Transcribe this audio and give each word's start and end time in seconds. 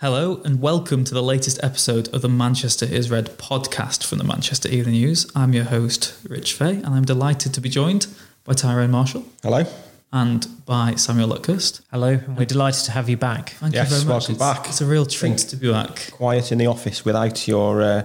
Hello, 0.00 0.40
and 0.44 0.62
welcome 0.62 1.04
to 1.04 1.12
the 1.12 1.22
latest 1.22 1.60
episode 1.62 2.08
of 2.14 2.22
the 2.22 2.28
Manchester 2.28 2.86
is 2.86 3.10
Red 3.10 3.36
podcast 3.36 4.02
from 4.04 4.16
the 4.18 4.24
Manchester 4.24 4.68
Evening 4.68 4.94
News. 4.94 5.30
I'm 5.36 5.52
your 5.52 5.64
host, 5.64 6.14
Rich 6.28 6.54
Fay, 6.54 6.76
and 6.76 6.86
I'm 6.86 7.04
delighted 7.04 7.52
to 7.54 7.60
be 7.60 7.68
joined 7.68 8.06
by 8.44 8.54
Tyrone 8.54 8.90
Marshall 8.90 9.26
Hello. 9.42 9.64
and 10.10 10.46
by 10.64 10.94
Samuel 10.94 11.28
Luckhurst. 11.28 11.82
Hello, 11.90 12.12
and 12.12 12.38
we're 12.38 12.46
delighted 12.46 12.84
to 12.86 12.92
have 12.92 13.10
you 13.10 13.18
back. 13.18 13.50
Thank 13.50 13.74
Yes, 13.74 13.90
you 13.90 13.96
very 13.96 14.08
much. 14.08 14.28
welcome 14.28 14.34
it's, 14.36 14.38
back. 14.38 14.68
It's 14.70 14.80
a 14.80 14.86
real 14.86 15.04
treat 15.04 15.36
to 15.38 15.56
be 15.56 15.70
back. 15.70 16.10
Quiet 16.12 16.50
in 16.50 16.56
the 16.58 16.66
office 16.66 17.04
without 17.04 17.46
your 17.46 17.82
uh, 17.82 18.02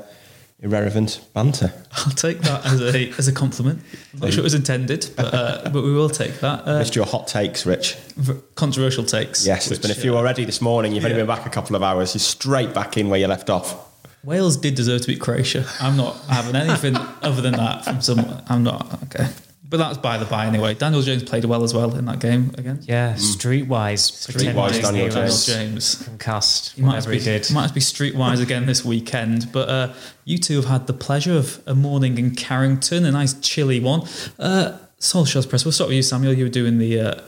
irrelevant 0.66 1.22
banter. 1.34 1.72
I'll 1.94 2.12
take 2.14 2.40
that 2.42 2.66
as 2.66 2.82
a 2.82 3.10
as 3.18 3.28
a 3.28 3.32
compliment. 3.32 3.82
I'm 4.14 4.20
not 4.20 4.34
sure 4.34 4.42
it 4.42 4.44
was 4.44 4.54
intended, 4.54 5.10
but 5.16 5.34
uh, 5.34 5.70
but 5.70 5.84
we 5.84 5.94
will 5.94 6.10
take 6.10 6.40
that. 6.42 6.68
Uh, 6.68 6.80
Missed 6.80 6.96
your 6.96 7.06
hot 7.06 7.28
takes, 7.28 7.66
Rich. 7.66 7.94
v- 8.18 8.34
controversial 8.56 9.04
takes. 9.06 9.46
Yes, 9.46 9.68
there's 9.68 9.80
been 9.80 9.92
a 9.92 9.96
few 9.96 10.16
uh, 10.16 10.20
already 10.20 10.44
this 10.44 10.62
morning. 10.62 10.94
You've 10.94 11.06
only 11.06 11.18
been 11.18 11.28
back 11.28 11.46
a 11.46 11.50
couple 11.50 11.76
of 11.76 11.84
hours. 11.84 12.14
You're 12.16 12.20
straight 12.20 12.73
back 12.73 12.98
in 12.98 13.09
where 13.09 13.20
you 13.20 13.28
left 13.28 13.50
off. 13.50 13.94
Wales 14.23 14.58
did 14.58 14.73
deserve 14.73 15.02
to 15.02 15.08
beat 15.08 15.22
Croatia. 15.22 15.66
I'm 15.80 15.95
not 15.95 16.16
having 16.28 16.56
anything 16.56 16.95
other 17.22 17.42
than 17.42 17.54
that 17.54 17.86
from 17.86 18.02
someone. 18.02 18.42
I'm 18.50 18.64
not 18.64 19.02
okay. 19.04 19.28
But 19.67 19.77
that's 19.77 19.97
by 19.97 20.17
the 20.17 20.25
by 20.25 20.45
anyway. 20.45 20.75
Daniel 20.75 21.02
Jones 21.02 21.23
played 21.23 21.44
well 21.45 21.63
as 21.63 21.73
well 21.73 21.95
in 21.95 22.05
that 22.05 22.19
game 22.19 22.53
again. 22.58 22.81
Yeah, 22.83 23.13
streetwise. 23.16 24.11
Streetwise 24.11 24.25
pretending 24.25 24.55
Daniel 24.55 24.69
he 24.69 24.81
Daniel 25.09 25.21
was 25.23 25.45
James. 25.45 26.03
Concussed, 26.03 26.73
He 26.75 26.81
might 26.83 27.05
be, 27.08 27.17
he 27.17 27.23
did. 27.23 27.52
might 27.52 27.73
be 27.73 27.80
streetwise 27.80 28.41
again 28.43 28.67
this 28.67 28.86
weekend. 28.86 29.52
But 29.52 29.69
uh, 29.69 29.93
you 30.23 30.38
two 30.38 30.58
have 30.58 30.66
had 30.66 30.88
the 30.88 30.93
pleasure 30.93 31.36
of 31.36 31.61
a 31.66 31.73
morning 31.73 32.17
in 32.19 32.36
Carrington, 32.36 33.05
a 33.05 33.11
nice 33.11 33.33
chilly 33.39 33.80
one. 33.80 34.02
Uh, 34.38 34.77
Solskjaer's 34.99 35.45
press. 35.47 35.66
We'll 35.66 35.71
start 35.71 35.88
with 35.88 35.97
you, 35.97 36.03
Samuel. 36.03 36.33
You 36.33 36.45
were 36.45 36.49
doing 36.49 36.77
the 36.77 36.99
uh, 36.99 37.21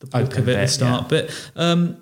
the 0.00 0.06
bulk 0.06 0.24
Open 0.26 0.38
of 0.40 0.48
it, 0.48 0.56
at 0.56 0.62
the 0.62 0.68
start 0.68 1.02
yeah. 1.02 1.08
bit. 1.08 1.50
Um, 1.54 1.96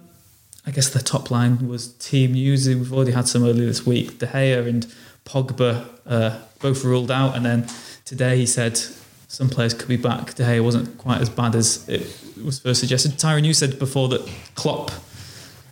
I 0.67 0.71
guess 0.71 0.89
the 0.91 1.01
top 1.01 1.31
line 1.31 1.69
was 1.69 1.93
team 1.95 2.33
news. 2.33 2.69
We've 2.69 2.93
already 2.93 3.13
had 3.13 3.29
some 3.29 3.45
earlier 3.45 3.67
this 3.67 3.87
week. 3.87 4.19
De 4.19 4.27
Gea 4.27 4.67
and 4.67 4.87
Pogba 5.25 5.89
uh, 6.07 6.39
both 6.61 6.85
ruled 6.85 7.11
out, 7.11 7.37
and 7.37 7.45
then 7.45 7.67
today 8.05 8.37
he 8.39 8.47
said 8.47 8.81
some 9.29 9.49
players 9.49 9.75
could 9.75 9.89
be 9.89 9.97
back. 9.97 10.35
De 10.35 10.43
Gea 10.43 10.63
wasn't 10.65 10.97
quite 10.99 11.21
as 11.21 11.29
bad 11.29 11.55
as 11.55 11.89
it 11.89 12.03
was 12.43 12.59
first 12.59 12.81
suggested. 12.81 13.19
Tyrone, 13.19 13.45
you 13.45 13.55
said 13.55 13.79
before 13.79 14.09
that 14.09 14.29
Klopp 14.55 14.91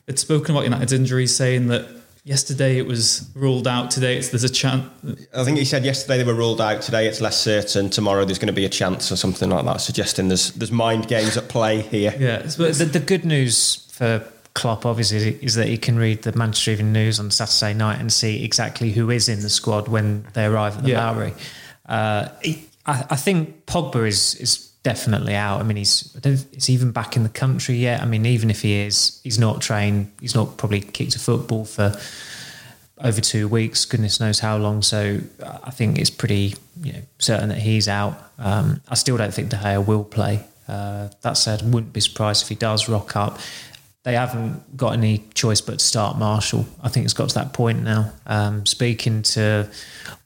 had 0.07 0.19
spoken 0.19 0.55
about 0.55 0.65
United's 0.65 0.93
injuries, 0.93 1.35
saying 1.35 1.67
that 1.69 1.87
yesterday 2.25 2.79
it 2.79 2.87
was 2.87 3.29
ruled 3.35 3.67
out. 3.67 3.91
Today 3.91 4.17
it's 4.19 4.29
there's 4.29 4.45
a 4.45 4.49
chance. 4.49 4.85
I 5.35 5.43
think 5.45 5.59
he 5.59 5.65
said 5.65 5.85
yesterday 5.85 6.19
they 6.19 6.25
were 6.25 6.35
ruled 6.35 6.61
out. 6.61 6.83
Today 6.83 7.07
it's 7.09 7.21
less 7.21 7.41
certain. 7.41 7.89
Tomorrow 7.91 8.25
there's 8.25 8.39
going 8.39 8.49
to 8.49 8.53
be 8.53 8.65
a 8.65 8.69
chance 8.69 9.11
or 9.11 9.17
something 9.17 9.49
like 9.49 9.65
that, 9.65 9.79
suggesting 9.81 10.29
there's 10.29 10.53
there's 10.53 10.73
mind 10.73 11.09
games 11.09 11.37
at 11.37 11.49
play 11.49 11.81
here. 11.81 12.15
Yeah, 12.19 12.43
but 12.59 12.75
the, 12.75 12.85
the 12.85 13.01
good 13.01 13.25
news 13.25 13.77
for 13.93 14.23
Klopp, 14.55 14.85
obviously, 14.87 15.39
is 15.43 15.55
that 15.55 15.67
he 15.69 15.79
can 15.79 15.97
read 15.99 16.23
the 16.23 16.33
Manchester 16.37 16.73
Evening 16.73 16.93
News 16.93 17.19
on 17.21 17.31
Saturday 17.31 17.73
night 17.75 18.01
and 18.01 18.13
see 18.13 18.45
exactly 18.45 18.91
who 18.93 19.11
is 19.11 19.29
in 19.29 19.41
the 19.41 19.51
squad 19.51 19.89
when 19.89 20.27
they 20.35 20.45
arrive 20.45 20.77
at 20.77 20.83
the 20.85 20.91
Yeah. 20.91 21.11
Lowry. 21.11 21.35
Uh, 21.87 22.29
he- 22.43 22.66
I, 22.87 23.05
I 23.11 23.17
think 23.17 23.67
Pogba 23.67 24.07
is 24.07 24.35
is 24.37 24.69
definitely 24.83 25.35
out. 25.35 25.61
I 25.61 25.65
mean, 25.65 25.77
he's 25.77 26.15
I 26.17 26.21
don't, 26.21 26.47
is 26.53 26.71
even 26.71 26.93
back 26.93 27.17
in 27.17 27.23
the 27.23 27.29
country 27.29 27.77
yet? 27.77 28.03
I 28.03 28.07
mean, 28.07 28.25
even 28.25 28.51
if 28.51 28.63
he 28.63 28.75
is, 28.75 29.21
he's 29.25 29.39
not 29.39 29.61
trained. 29.61 30.13
He's 30.21 30.35
not 30.35 30.57
probably 30.57 30.81
kicked 30.81 31.17
a 31.17 31.19
football 31.19 31.65
for 31.65 31.97
over 32.99 33.21
two 33.21 33.49
weeks. 33.49 33.85
Goodness 33.85 34.21
knows 34.21 34.39
how 34.39 34.57
long. 34.57 34.83
So 34.83 35.19
I 35.43 35.71
think 35.71 35.99
it's 35.99 36.11
pretty 36.11 36.55
you 36.83 36.93
know 36.93 37.03
certain 37.19 37.49
that 37.49 37.59
he's 37.59 37.89
out. 37.89 38.15
Um, 38.39 38.81
I 38.89 38.95
still 38.95 39.17
don't 39.17 39.35
think 39.35 39.49
De 39.51 39.57
Gea 39.57 39.85
will 39.85 40.05
play. 40.05 40.45
Uh, 40.69 41.09
that 41.23 41.35
said, 41.35 41.63
wouldn't 41.63 41.93
be 41.93 42.01
surprised 42.01 42.43
if 42.43 42.49
he 42.49 42.55
does 42.55 42.89
rock 42.89 43.15
up. 43.17 43.39
They 44.07 44.15
haven't 44.15 44.77
got 44.77 44.93
any 44.93 45.25
choice 45.35 45.61
but 45.61 45.81
to 45.81 45.85
start 45.85 46.17
Martial. 46.17 46.65
I 46.81 46.89
think 46.89 47.07
it's 47.07 47.13
got 47.13 47.29
to 47.31 47.35
that 47.35 47.53
point 47.53 47.83
now. 47.83 48.13
Um, 48.25 48.65
speaking 48.65 49.23
to 49.35 49.69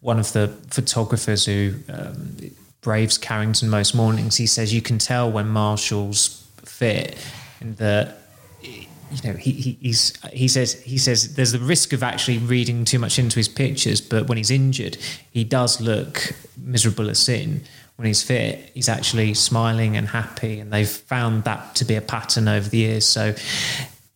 one 0.02 0.18
of 0.18 0.34
the 0.34 0.48
photographers 0.68 1.46
who 1.46 1.76
um, 1.88 2.36
braves 2.82 3.16
Carrington 3.16 3.70
most 3.70 3.94
mornings, 3.94 4.36
he 4.36 4.46
says 4.46 4.74
you 4.74 4.82
can 4.82 4.98
tell 4.98 5.32
when 5.32 5.48
Martial's 5.48 6.46
fit 6.58 7.16
and 7.60 7.74
that 7.78 8.18
you 8.60 8.86
know 9.24 9.32
he, 9.32 9.52
he 9.52 9.78
he's 9.80 10.12
he 10.30 10.46
says 10.46 10.74
he 10.82 10.98
says 10.98 11.34
there's 11.36 11.52
the 11.52 11.58
risk 11.58 11.94
of 11.94 12.02
actually 12.02 12.36
reading 12.36 12.84
too 12.84 12.98
much 12.98 13.18
into 13.18 13.36
his 13.36 13.48
pictures 13.48 14.00
but 14.00 14.28
when 14.28 14.38
he's 14.38 14.52
injured 14.52 14.96
he 15.32 15.42
does 15.42 15.80
look 15.80 16.32
miserable 16.56 17.10
as 17.10 17.18
sin 17.18 17.64
when 18.00 18.06
he's 18.06 18.22
fit 18.22 18.70
he's 18.72 18.88
actually 18.88 19.34
smiling 19.34 19.94
and 19.94 20.08
happy 20.08 20.58
and 20.58 20.72
they've 20.72 20.88
found 20.88 21.44
that 21.44 21.74
to 21.74 21.84
be 21.84 21.96
a 21.96 22.00
pattern 22.00 22.48
over 22.48 22.66
the 22.66 22.78
years. 22.78 23.04
So 23.04 23.34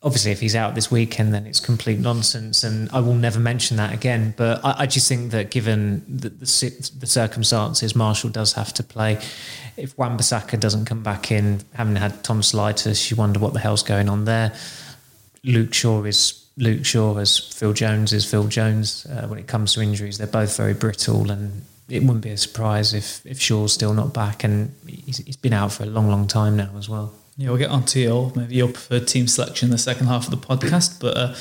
obviously 0.02 0.32
if 0.32 0.40
he's 0.40 0.56
out 0.56 0.74
this 0.74 0.90
weekend 0.90 1.34
then 1.34 1.46
it's 1.46 1.60
complete 1.60 1.98
nonsense 1.98 2.64
and 2.64 2.88
I 2.92 3.00
will 3.00 3.14
never 3.14 3.38
mention 3.38 3.76
that 3.76 3.92
again. 3.92 4.32
But 4.38 4.64
I, 4.64 4.74
I 4.78 4.86
just 4.86 5.06
think 5.06 5.32
that 5.32 5.50
given 5.50 6.02
the, 6.08 6.30
the, 6.30 6.90
the 6.98 7.06
circumstances 7.06 7.94
Martial 7.94 8.30
does 8.30 8.54
have 8.54 8.72
to 8.72 8.82
play. 8.82 9.20
If 9.76 9.98
Wan-Bissaka 9.98 10.58
doesn't 10.58 10.86
come 10.86 11.02
back 11.02 11.30
in 11.30 11.60
having 11.74 11.96
had 11.96 12.24
tonsillitis 12.24 13.10
you 13.10 13.18
wonder 13.18 13.38
what 13.38 13.52
the 13.52 13.60
hell's 13.60 13.82
going 13.82 14.08
on 14.08 14.24
there. 14.24 14.54
Luke 15.44 15.74
Shaw 15.74 16.04
is 16.04 16.48
Luke 16.56 16.86
Shaw 16.86 17.18
as 17.18 17.38
Phil 17.38 17.74
Jones 17.74 18.14
is 18.14 18.24
Phil 18.24 18.48
Jones 18.48 19.04
uh, 19.04 19.26
when 19.26 19.38
it 19.38 19.46
comes 19.46 19.74
to 19.74 19.82
injuries 19.82 20.16
they're 20.16 20.26
both 20.26 20.56
very 20.56 20.72
brittle 20.72 21.30
and 21.30 21.66
it 21.88 22.00
wouldn't 22.02 22.22
be 22.22 22.30
a 22.30 22.36
surprise 22.36 22.94
if 22.94 23.24
if 23.26 23.40
Shaw's 23.40 23.72
still 23.72 23.92
not 23.94 24.14
back 24.14 24.44
and 24.44 24.74
he's, 24.86 25.18
he's 25.18 25.36
been 25.36 25.52
out 25.52 25.72
for 25.72 25.82
a 25.82 25.86
long 25.86 26.08
long 26.08 26.26
time 26.26 26.56
now 26.56 26.70
as 26.78 26.88
well 26.88 27.12
Yeah, 27.36 27.48
we'll 27.50 27.58
get 27.58 27.70
on 27.70 27.84
to 27.86 28.00
your 28.00 28.32
maybe 28.34 28.54
your 28.54 28.68
preferred 28.68 29.06
team 29.08 29.26
selection 29.28 29.66
in 29.66 29.70
the 29.70 29.78
second 29.78 30.06
half 30.06 30.24
of 30.26 30.30
the 30.30 30.46
podcast. 30.46 31.00
But 31.00 31.16
uh, 31.16 31.34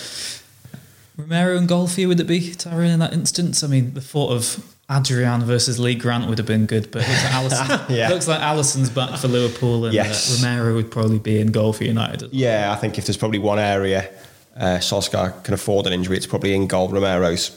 Romero 1.16 1.58
and 1.58 1.68
goal 1.68 1.88
for 1.88 2.02
you, 2.02 2.08
would 2.08 2.20
it 2.20 2.26
be 2.28 2.52
Tyrone 2.54 2.88
in 2.90 3.00
that 3.00 3.14
instance? 3.14 3.64
I 3.64 3.68
mean, 3.68 3.94
the 3.94 4.02
thought 4.02 4.32
of 4.32 4.66
Adrian 4.90 5.44
versus 5.44 5.80
Lee 5.80 5.94
Grant 5.96 6.28
would 6.28 6.40
have 6.40 6.48
been 6.48 6.66
good, 6.66 6.90
but 6.92 7.04
it 7.04 7.10
looks 7.10 7.24
like, 7.24 7.32
Alisson, 7.88 7.90
Yeah. 7.96 8.10
looks 8.10 8.28
like 8.28 8.42
Alisson's 8.42 8.90
back 8.90 9.20
for 9.20 9.28
Liverpool 9.28 9.86
and 9.86 9.94
Yes. 9.94 10.44
uh, 10.44 10.46
Romero 10.48 10.74
would 10.76 10.90
probably 10.92 11.20
be 11.20 11.40
in 11.40 11.52
goal 11.52 11.72
for 11.72 11.84
United. 11.84 12.34
Yeah, 12.34 12.72
I 12.72 12.76
think 12.78 12.98
if 12.98 13.06
there's 13.06 13.18
probably 13.18 13.40
one 13.40 13.60
area 13.60 14.10
uh, 14.58 14.78
Solskjaer 14.80 15.44
can 15.44 15.54
afford 15.54 15.86
an 15.88 15.94
injury, 15.94 16.18
it's 16.18 16.26
probably 16.28 16.54
in 16.56 16.66
goal. 16.68 16.90
Romero's 16.90 17.52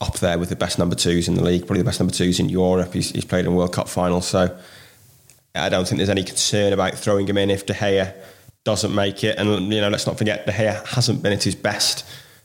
up 0.00 0.18
there 0.18 0.38
with 0.38 0.48
the 0.48 0.56
best 0.56 0.78
number 0.78 0.96
twos 0.96 1.28
in 1.28 1.34
the 1.34 1.44
league, 1.44 1.62
probably 1.62 1.82
the 1.82 1.84
best 1.84 2.00
number 2.00 2.12
twos 2.12 2.40
in 2.40 2.48
Europe. 2.48 2.92
He's, 2.92 3.10
he's 3.10 3.24
played 3.24 3.44
in 3.46 3.54
World 3.54 3.72
Cup 3.72 3.88
finals, 3.88 4.26
so 4.26 4.56
I 5.54 5.68
don't 5.68 5.86
think 5.86 5.98
there's 5.98 6.10
any 6.10 6.24
concern 6.24 6.72
about 6.72 6.94
throwing 6.94 7.28
him 7.28 7.38
in 7.38 7.50
if 7.50 7.64
De 7.64 7.74
Gea 7.74 8.12
doesn't 8.64 8.94
make 8.94 9.22
it. 9.22 9.38
And 9.38 9.72
you 9.72 9.80
know, 9.80 9.88
let's 9.88 10.06
not 10.06 10.18
forget 10.18 10.46
De 10.46 10.52
Gea 10.52 10.84
hasn't 10.86 11.22
been 11.22 11.32
at 11.32 11.42
his 11.42 11.54
best. 11.54 12.04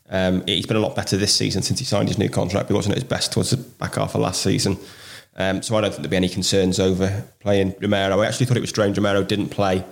Um, 0.09 0.45
he's 0.45 0.65
been 0.65 0.77
a 0.77 0.81
lot 0.81 0.95
better 0.95 1.17
this 1.17 1.35
season 1.35 1.61
since 1.61 1.79
he 1.79 1.85
signed 1.85 2.07
his 2.07 2.17
new 2.17 2.29
contract. 2.29 2.67
But 2.67 2.73
he 2.73 2.75
wasn't 2.75 2.95
at 2.95 3.01
his 3.01 3.09
best 3.09 3.31
towards 3.31 3.51
the 3.51 3.57
back 3.57 3.95
half 3.95 4.16
of 4.16 4.21
last 4.21 4.41
season. 4.41 4.77
Um, 5.35 5.61
so 5.61 5.75
I 5.75 5.81
don't 5.81 5.91
think 5.91 6.01
there'll 6.01 6.11
be 6.11 6.17
any 6.17 6.29
concerns 6.29 6.79
over 6.79 7.23
playing 7.39 7.75
Romero. 7.79 8.19
I 8.19 8.27
actually 8.27 8.45
thought 8.45 8.57
it 8.57 8.61
was 8.61 8.69
strange 8.69 8.97
Romero 8.97 9.23
didn't 9.23 9.49
play 9.49 9.85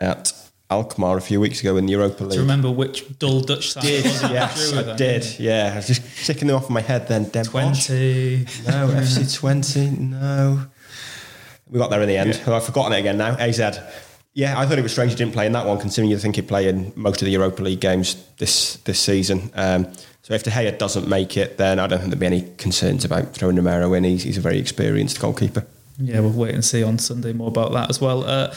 at 0.00 0.32
Alkmaar 0.70 1.16
a 1.16 1.20
few 1.20 1.40
weeks 1.40 1.60
ago 1.60 1.76
in 1.76 1.86
the 1.86 1.92
Europa 1.92 2.24
League. 2.24 2.32
To 2.34 2.40
remember 2.40 2.70
which 2.70 3.18
dull 3.18 3.40
Dutch 3.40 3.72
side 3.72 3.82
did, 3.84 4.04
was 4.04 4.22
yes, 4.22 4.72
I 4.72 4.82
them. 4.82 4.96
did. 4.96 5.38
Yeah, 5.38 5.70
I 5.72 5.76
was 5.76 5.86
just 5.86 6.26
ticking 6.26 6.48
them 6.48 6.56
off 6.56 6.68
in 6.68 6.74
my 6.74 6.80
head 6.80 7.06
then. 7.06 7.24
Den 7.28 7.44
Bosch. 7.46 7.88
Twente. 7.88 8.66
No, 8.66 8.88
FC 9.00 9.38
Twente, 9.38 9.98
no. 9.98 10.66
We 11.70 11.78
got 11.78 11.90
there 11.90 12.02
in 12.02 12.08
the 12.08 12.16
end. 12.16 12.40
Oh, 12.46 12.54
I've 12.54 12.64
forgotten 12.64 12.92
it 12.92 13.00
again 13.00 13.16
now. 13.18 13.36
AZ. 13.36 13.60
Yeah, 14.34 14.58
I 14.58 14.66
thought 14.66 14.78
it 14.78 14.82
was 14.82 14.92
strange 14.92 15.12
he 15.12 15.16
didn't 15.16 15.32
play 15.32 15.46
in 15.46 15.52
that 15.52 15.66
one, 15.66 15.78
considering 15.78 16.10
you 16.10 16.18
think 16.18 16.36
he'd 16.36 16.46
play 16.46 16.68
in 16.68 16.92
most 16.94 17.22
of 17.22 17.26
the 17.26 17.32
Europa 17.32 17.62
League 17.62 17.80
games 17.80 18.22
this 18.36 18.76
this 18.84 19.00
season. 19.00 19.50
Um, 19.54 19.86
so 20.22 20.34
if 20.34 20.42
De 20.42 20.50
Gea 20.50 20.76
doesn't 20.76 21.08
make 21.08 21.36
it, 21.36 21.56
then 21.56 21.78
I 21.78 21.86
don't 21.86 22.00
think 22.00 22.10
there'd 22.10 22.20
be 22.20 22.26
any 22.26 22.42
concerns 22.58 23.04
about 23.04 23.32
throwing 23.32 23.56
Romero 23.56 23.94
in. 23.94 24.02
He's, 24.04 24.24
he's 24.24 24.36
a 24.36 24.40
very 24.40 24.58
experienced 24.58 25.20
goalkeeper. 25.20 25.64
Yeah, 25.98 26.20
we'll 26.20 26.32
wait 26.32 26.52
and 26.54 26.64
see 26.64 26.82
on 26.82 26.98
Sunday 26.98 27.32
more 27.32 27.48
about 27.48 27.72
that 27.72 27.88
as 27.88 28.00
well. 28.00 28.24
Uh, 28.24 28.52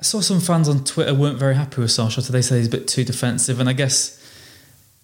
I 0.00 0.02
saw 0.02 0.20
some 0.20 0.40
fans 0.40 0.68
on 0.68 0.84
Twitter 0.84 1.14
weren't 1.14 1.38
very 1.38 1.54
happy 1.54 1.80
with 1.80 1.90
Solskjaer. 1.90 2.28
They 2.28 2.42
say 2.42 2.58
he's 2.58 2.66
a 2.66 2.70
bit 2.70 2.88
too 2.88 3.04
defensive, 3.04 3.60
and 3.60 3.68
I 3.68 3.72
guess 3.72 4.20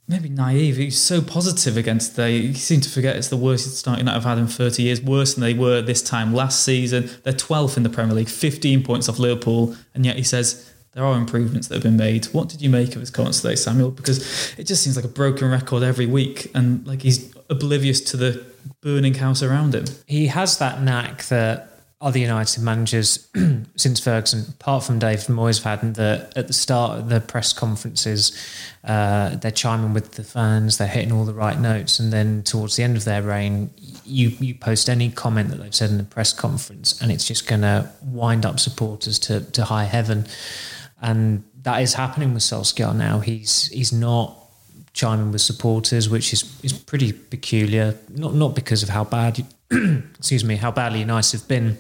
maybe 0.09 0.29
naive. 0.29 0.77
He's 0.77 1.01
so 1.01 1.23
positive 1.23 1.77
against 1.77 2.17
they. 2.17 2.37
You 2.37 2.55
seem 2.55 2.81
to 2.81 2.91
forget 2.91 3.17
it's 3.17 3.29
the 3.29 3.37
worst 3.37 3.77
start 3.77 4.01
have 4.01 4.25
had 4.25 4.39
in 4.39 4.49
30 4.49 4.83
years, 4.83 5.01
worse 5.01 5.35
than 5.35 5.43
they 5.43 5.55
were 5.55 5.81
this 5.81 6.03
time 6.03 6.35
last 6.35 6.65
season. 6.65 7.09
They're 7.23 7.33
12th 7.33 7.77
in 7.77 7.85
the 7.85 7.89
Premier 7.89 8.15
League, 8.15 8.29
15 8.29 8.83
points 8.83 9.09
off 9.09 9.19
Liverpool, 9.19 9.77
and 9.95 10.05
yet 10.05 10.17
he 10.17 10.25
says 10.25 10.71
there 10.93 11.05
are 11.05 11.17
improvements 11.17 11.69
that 11.69 11.77
have 11.77 11.85
been 11.85 11.97
made. 11.97 12.27
What 12.27 12.49
did 12.49 12.61
you 12.61 12.69
make 12.69 12.95
of 12.97 13.01
his 13.01 13.11
comments 13.11 13.41
today, 13.41 13.55
Samuel? 13.55 13.93
Because 13.93 14.53
it 14.59 14.65
just 14.65 14.83
seems 14.83 14.97
like 14.97 15.05
a 15.05 15.09
broken 15.09 15.49
record 15.49 15.85
every 15.85 16.07
week, 16.07 16.51
and 16.55 16.85
like 16.87 17.03
he's 17.03 17.33
oblivious 17.49 18.01
to 18.01 18.17
the 18.17 18.45
burning 18.81 19.15
house 19.15 19.43
around 19.43 19.75
him. 19.75 19.85
He 20.07 20.27
has 20.27 20.59
that 20.59 20.83
knack 20.83 21.25
that 21.27 21.70
other 22.03 22.19
United 22.19 22.63
managers 22.63 23.29
since 23.77 24.01
Ferguson, 24.01 24.47
apart 24.49 24.85
from 24.85 24.99
David 24.99 25.27
Moyes, 25.27 25.63
have 25.63 25.81
had 25.81 25.95
that 25.97 26.33
at 26.35 26.47
the 26.47 26.53
start 26.55 26.99
of 26.99 27.09
the 27.11 27.21
press 27.21 27.53
conferences, 27.53 28.33
uh, 28.85 29.37
they're 29.37 29.51
chiming 29.51 29.93
with 29.93 30.13
the 30.13 30.25
fans, 30.25 30.79
they're 30.79 30.89
hitting 30.89 31.13
all 31.13 31.27
the 31.27 31.35
right 31.35 31.61
notes, 31.61 31.99
and 31.99 32.11
then 32.11 32.43
towards 32.43 32.77
the 32.77 32.83
end 32.83 32.97
of 32.97 33.05
their 33.05 33.23
reign, 33.23 33.71
you 34.05 34.29
you 34.41 34.55
post 34.55 34.89
any 34.89 35.11
comment 35.11 35.51
that 35.51 35.57
they've 35.57 35.75
said 35.75 35.91
in 35.91 35.99
the 35.99 36.05
press 36.05 36.33
conference, 36.33 37.01
and 37.03 37.13
it's 37.13 37.27
just 37.27 37.47
going 37.47 37.61
to 37.61 37.91
wind 38.03 38.47
up 38.47 38.59
supporters 38.59 39.19
to 39.19 39.41
to 39.53 39.67
high 39.67 39.85
heaven, 39.85 40.27
and 41.03 41.45
that 41.63 41.83
is 41.83 41.95
happening 41.95 42.33
with 42.33 42.43
Solskjaer 42.43 42.97
now. 42.97 43.21
He's 43.21 43.67
he's 43.69 43.93
not 43.93 44.39
chiming 44.95 45.33
with 45.33 45.43
supporters, 45.43 46.09
which 46.09 46.33
is 46.33 46.59
is 46.63 46.73
pretty 46.73 47.13
peculiar. 47.13 47.99
Not 48.09 48.33
not 48.33 48.55
because 48.55 48.83
of 48.83 48.89
how 48.89 49.05
bad, 49.05 49.45
excuse 50.19 50.45
me, 50.45 50.57
how 50.57 50.71
badly 50.71 51.01
United 51.01 51.41
have 51.41 51.47
been 51.47 51.77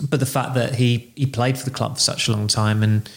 but 0.00 0.20
the 0.20 0.26
fact 0.26 0.54
that 0.54 0.74
he 0.76 1.12
he 1.16 1.26
played 1.26 1.58
for 1.58 1.64
the 1.64 1.70
club 1.70 1.94
for 1.94 2.00
such 2.00 2.28
a 2.28 2.32
long 2.32 2.48
time 2.48 2.82
and 2.82 3.08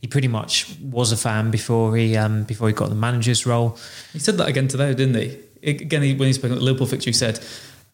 he 0.00 0.08
pretty 0.08 0.28
much 0.28 0.76
was 0.80 1.12
a 1.12 1.16
fan 1.16 1.50
before 1.50 1.96
he 1.96 2.16
um, 2.16 2.44
before 2.44 2.68
he 2.68 2.74
got 2.74 2.88
the 2.88 2.94
manager's 2.94 3.46
role. 3.46 3.78
He 4.12 4.18
said 4.18 4.36
that 4.38 4.48
again 4.48 4.68
today, 4.68 4.94
didn't 4.94 5.14
he? 5.14 5.38
Again, 5.70 6.18
when 6.18 6.26
he 6.26 6.32
spoke 6.32 6.50
at 6.50 6.58
the 6.58 6.64
Liverpool 6.64 6.88
fixture, 6.88 7.10
he 7.10 7.14
said 7.14 7.38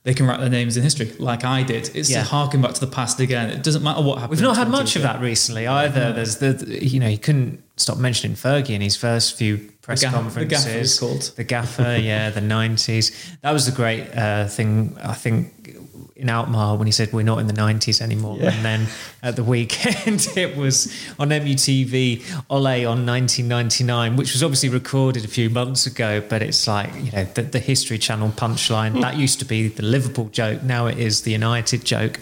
they 0.04 0.14
can 0.14 0.26
write 0.26 0.40
their 0.40 0.48
names 0.48 0.78
in 0.78 0.82
history, 0.82 1.12
like 1.18 1.44
I 1.44 1.62
did. 1.62 1.94
It's 1.94 2.08
yeah. 2.08 2.22
harking 2.22 2.62
back 2.62 2.72
to 2.72 2.80
the 2.80 2.86
past 2.86 3.20
again. 3.20 3.50
It 3.50 3.62
doesn't 3.62 3.82
matter 3.82 4.00
what 4.00 4.18
happened. 4.18 4.38
We've 4.38 4.46
not 4.46 4.56
had 4.56 4.70
much 4.70 4.96
of 4.96 5.02
that 5.02 5.20
recently 5.20 5.66
either. 5.66 6.00
Yeah. 6.00 6.12
There's 6.12 6.36
the 6.36 6.82
you 6.82 6.98
know 6.98 7.08
he 7.08 7.18
couldn't 7.18 7.62
stop 7.76 7.98
mentioning 7.98 8.34
Fergie 8.36 8.70
in 8.70 8.80
his 8.80 8.96
first 8.96 9.36
few 9.36 9.58
press 9.82 10.00
the 10.00 10.08
conferences. 10.08 10.64
The 10.64 11.04
gaffer 11.04 11.06
called 11.06 11.22
the 11.36 11.44
gaffer. 11.44 11.98
yeah, 12.00 12.30
the 12.30 12.40
nineties. 12.40 13.36
That 13.42 13.52
was 13.52 13.68
a 13.68 13.72
great 13.72 14.08
uh, 14.16 14.46
thing. 14.46 14.96
I 15.02 15.12
think 15.12 15.76
in 16.18 16.28
Alkmaar 16.28 16.76
when 16.76 16.86
he 16.86 16.92
said 16.92 17.12
we're 17.12 17.22
not 17.22 17.38
in 17.38 17.46
the 17.46 17.52
90s 17.52 18.00
anymore. 18.00 18.36
Yeah. 18.36 18.50
And 18.50 18.64
then 18.64 18.86
at 19.22 19.36
the 19.36 19.44
weekend, 19.44 20.28
it 20.36 20.56
was 20.56 20.92
on 21.18 21.30
MUTV 21.30 22.24
Ole 22.50 22.86
on 22.86 23.06
1999, 23.06 24.16
which 24.16 24.32
was 24.32 24.42
obviously 24.42 24.68
recorded 24.68 25.24
a 25.24 25.28
few 25.28 25.48
months 25.48 25.86
ago. 25.86 26.20
But 26.20 26.42
it's 26.42 26.66
like, 26.66 26.92
you 26.96 27.12
know, 27.12 27.24
the, 27.24 27.42
the 27.42 27.60
History 27.60 27.98
Channel 27.98 28.30
punchline 28.30 29.00
that 29.00 29.16
used 29.26 29.38
to 29.38 29.44
be 29.44 29.68
the 29.68 29.84
Liverpool 29.84 30.28
joke. 30.30 30.64
Now 30.64 30.86
it 30.86 30.98
is 30.98 31.22
the 31.22 31.30
United 31.30 31.84
joke. 31.84 32.18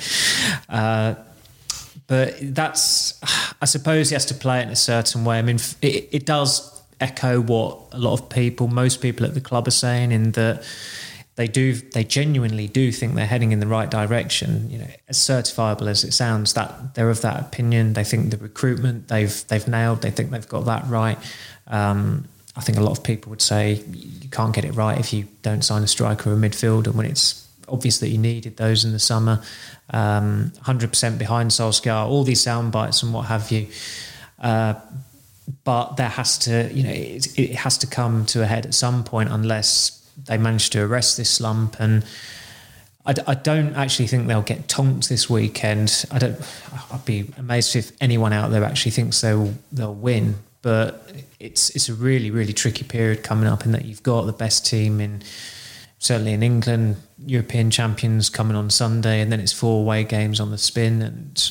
Uh, 0.69 1.15
but 2.07 2.37
that's, 2.55 3.19
I 3.63 3.65
suppose 3.65 4.11
he 4.11 4.15
has 4.15 4.27
to 4.27 4.35
play 4.35 4.61
it 4.61 4.65
in 4.65 4.71
a 4.71 4.77
certain 4.77 5.25
way. 5.25 5.39
I 5.39 5.43
mean, 5.43 5.59
it, 5.81 6.09
it 6.13 6.27
does 6.27 6.83
echo 7.01 7.41
what 7.41 7.79
a 7.93 7.99
lot 7.99 8.21
of 8.21 8.29
people, 8.29 8.69
most 8.69 9.01
people 9.01 9.25
at 9.25 9.33
the 9.33 9.41
club 9.41 9.67
are 9.67 9.73
saying 9.73 10.13
in 10.13 10.33
that 10.33 10.63
they 11.37 11.47
do 11.47 11.75
they 11.75 12.03
genuinely 12.03 12.67
do 12.67 12.91
think 12.91 13.15
they're 13.15 13.27
heading 13.27 13.53
in 13.53 13.61
the 13.61 13.67
right 13.67 13.91
direction 13.91 14.71
you 14.71 14.79
know 14.79 14.89
as 15.09 15.19
certifiable 15.19 15.87
as 15.87 16.03
it 16.03 16.13
sounds 16.13 16.55
that 16.55 16.95
they're 16.95 17.11
of 17.11 17.21
that 17.23 17.41
opinion. 17.41 17.93
They 17.93 18.05
think 18.05 18.31
the 18.31 18.39
recruitment 18.39 19.09
they've 19.09 19.47
they've 19.49 19.69
nailed 19.69 20.03
they 20.03 20.11
think 20.11 20.31
they've 20.31 20.49
got 20.49 20.65
that 20.65 20.87
right. 20.89 21.19
Um, 21.67 22.27
I 22.57 22.63
think 22.63 22.79
a 22.79 22.81
lot 22.81 22.97
of 22.97 23.05
people 23.05 23.31
would 23.31 23.43
say 23.43 23.85
you 23.93 24.29
can't 24.31 24.55
get 24.55 24.65
it 24.65 24.73
right 24.73 24.99
if 24.99 25.13
you 25.13 25.29
don't 25.43 25.63
sign 25.63 25.83
a 25.83 25.87
striker 25.87 26.31
or 26.31 26.33
a 26.33 26.37
midfielder 26.37 26.95
when 26.95 27.05
it's 27.05 27.47
obvious 27.69 27.99
that 27.99 28.09
you 28.09 28.17
needed 28.17 28.57
those 28.57 28.85
in 28.85 28.93
the 28.93 28.99
summer. 28.99 29.43
Um, 29.91 30.53
100% 30.65 31.19
behind 31.19 31.51
Solskjaer 31.51 32.07
all 32.07 32.25
these 32.25 32.41
sound 32.41 32.73
bites 32.73 33.03
and 33.03 33.13
what 33.13 33.27
have 33.27 33.51
you. 33.53 33.69
Uh, 34.41 34.75
but 35.65 35.97
there 35.97 36.09
has 36.09 36.39
to 36.39 36.71
you 36.73 36.83
know 36.83 36.91
it, 36.91 37.39
it 37.39 37.55
has 37.57 37.79
to 37.79 37.87
come 37.87 38.25
to 38.27 38.43
a 38.43 38.47
head 38.47 38.67
at 38.67 38.75
some 38.75 39.05
point 39.05 39.29
unless 39.31 39.96
they 40.25 40.39
managed 40.39 40.73
to 40.73 40.83
arrest 40.83 41.17
this 41.17 41.31
slump 41.31 41.77
and 41.79 42.05
I, 43.07 43.15
I 43.27 43.35
don't 43.35 43.75
actually 43.75 44.09
think 44.09 44.27
they'll 44.27 44.43
get 44.43 44.69
tonked 44.69 45.09
this 45.09 45.31
weekend. 45.31 46.05
I 46.11 46.19
don't. 46.19 46.41
I'd 46.91 47.05
be 47.05 47.33
amazed 47.39 47.77
if 47.77 47.93
anyone 48.01 48.33
out 48.33 48.51
there 48.51 48.65
actually 48.65 48.91
thinks 48.91 49.21
they'll 49.21 49.55
they'll 49.73 49.95
win. 49.95 50.37
But 50.63 51.13
it's 51.39 51.71
it's 51.71 51.89
a 51.89 51.95
really 51.95 52.31
really 52.31 52.53
tricky 52.53 52.85
period 52.85 53.23
coming 53.23 53.47
up 53.47 53.65
in 53.65 53.73
that 53.73 53.85
you've 53.85 54.03
got 54.03 54.23
the 54.23 54.33
best 54.33 54.67
team 54.67 55.01
in 55.01 55.23
certainly 55.99 56.33
in 56.33 56.43
England, 56.43 56.97
European 57.25 57.71
champions 57.71 58.29
coming 58.29 58.57
on 58.57 58.71
Sunday, 58.71 59.21
and 59.21 59.33
then 59.33 59.41
it's 59.41 59.53
four 59.53 59.81
away 59.81 60.05
games 60.05 60.41
on 60.41 60.51
the 60.51 60.59
spin. 60.59 61.03
And 61.03 61.51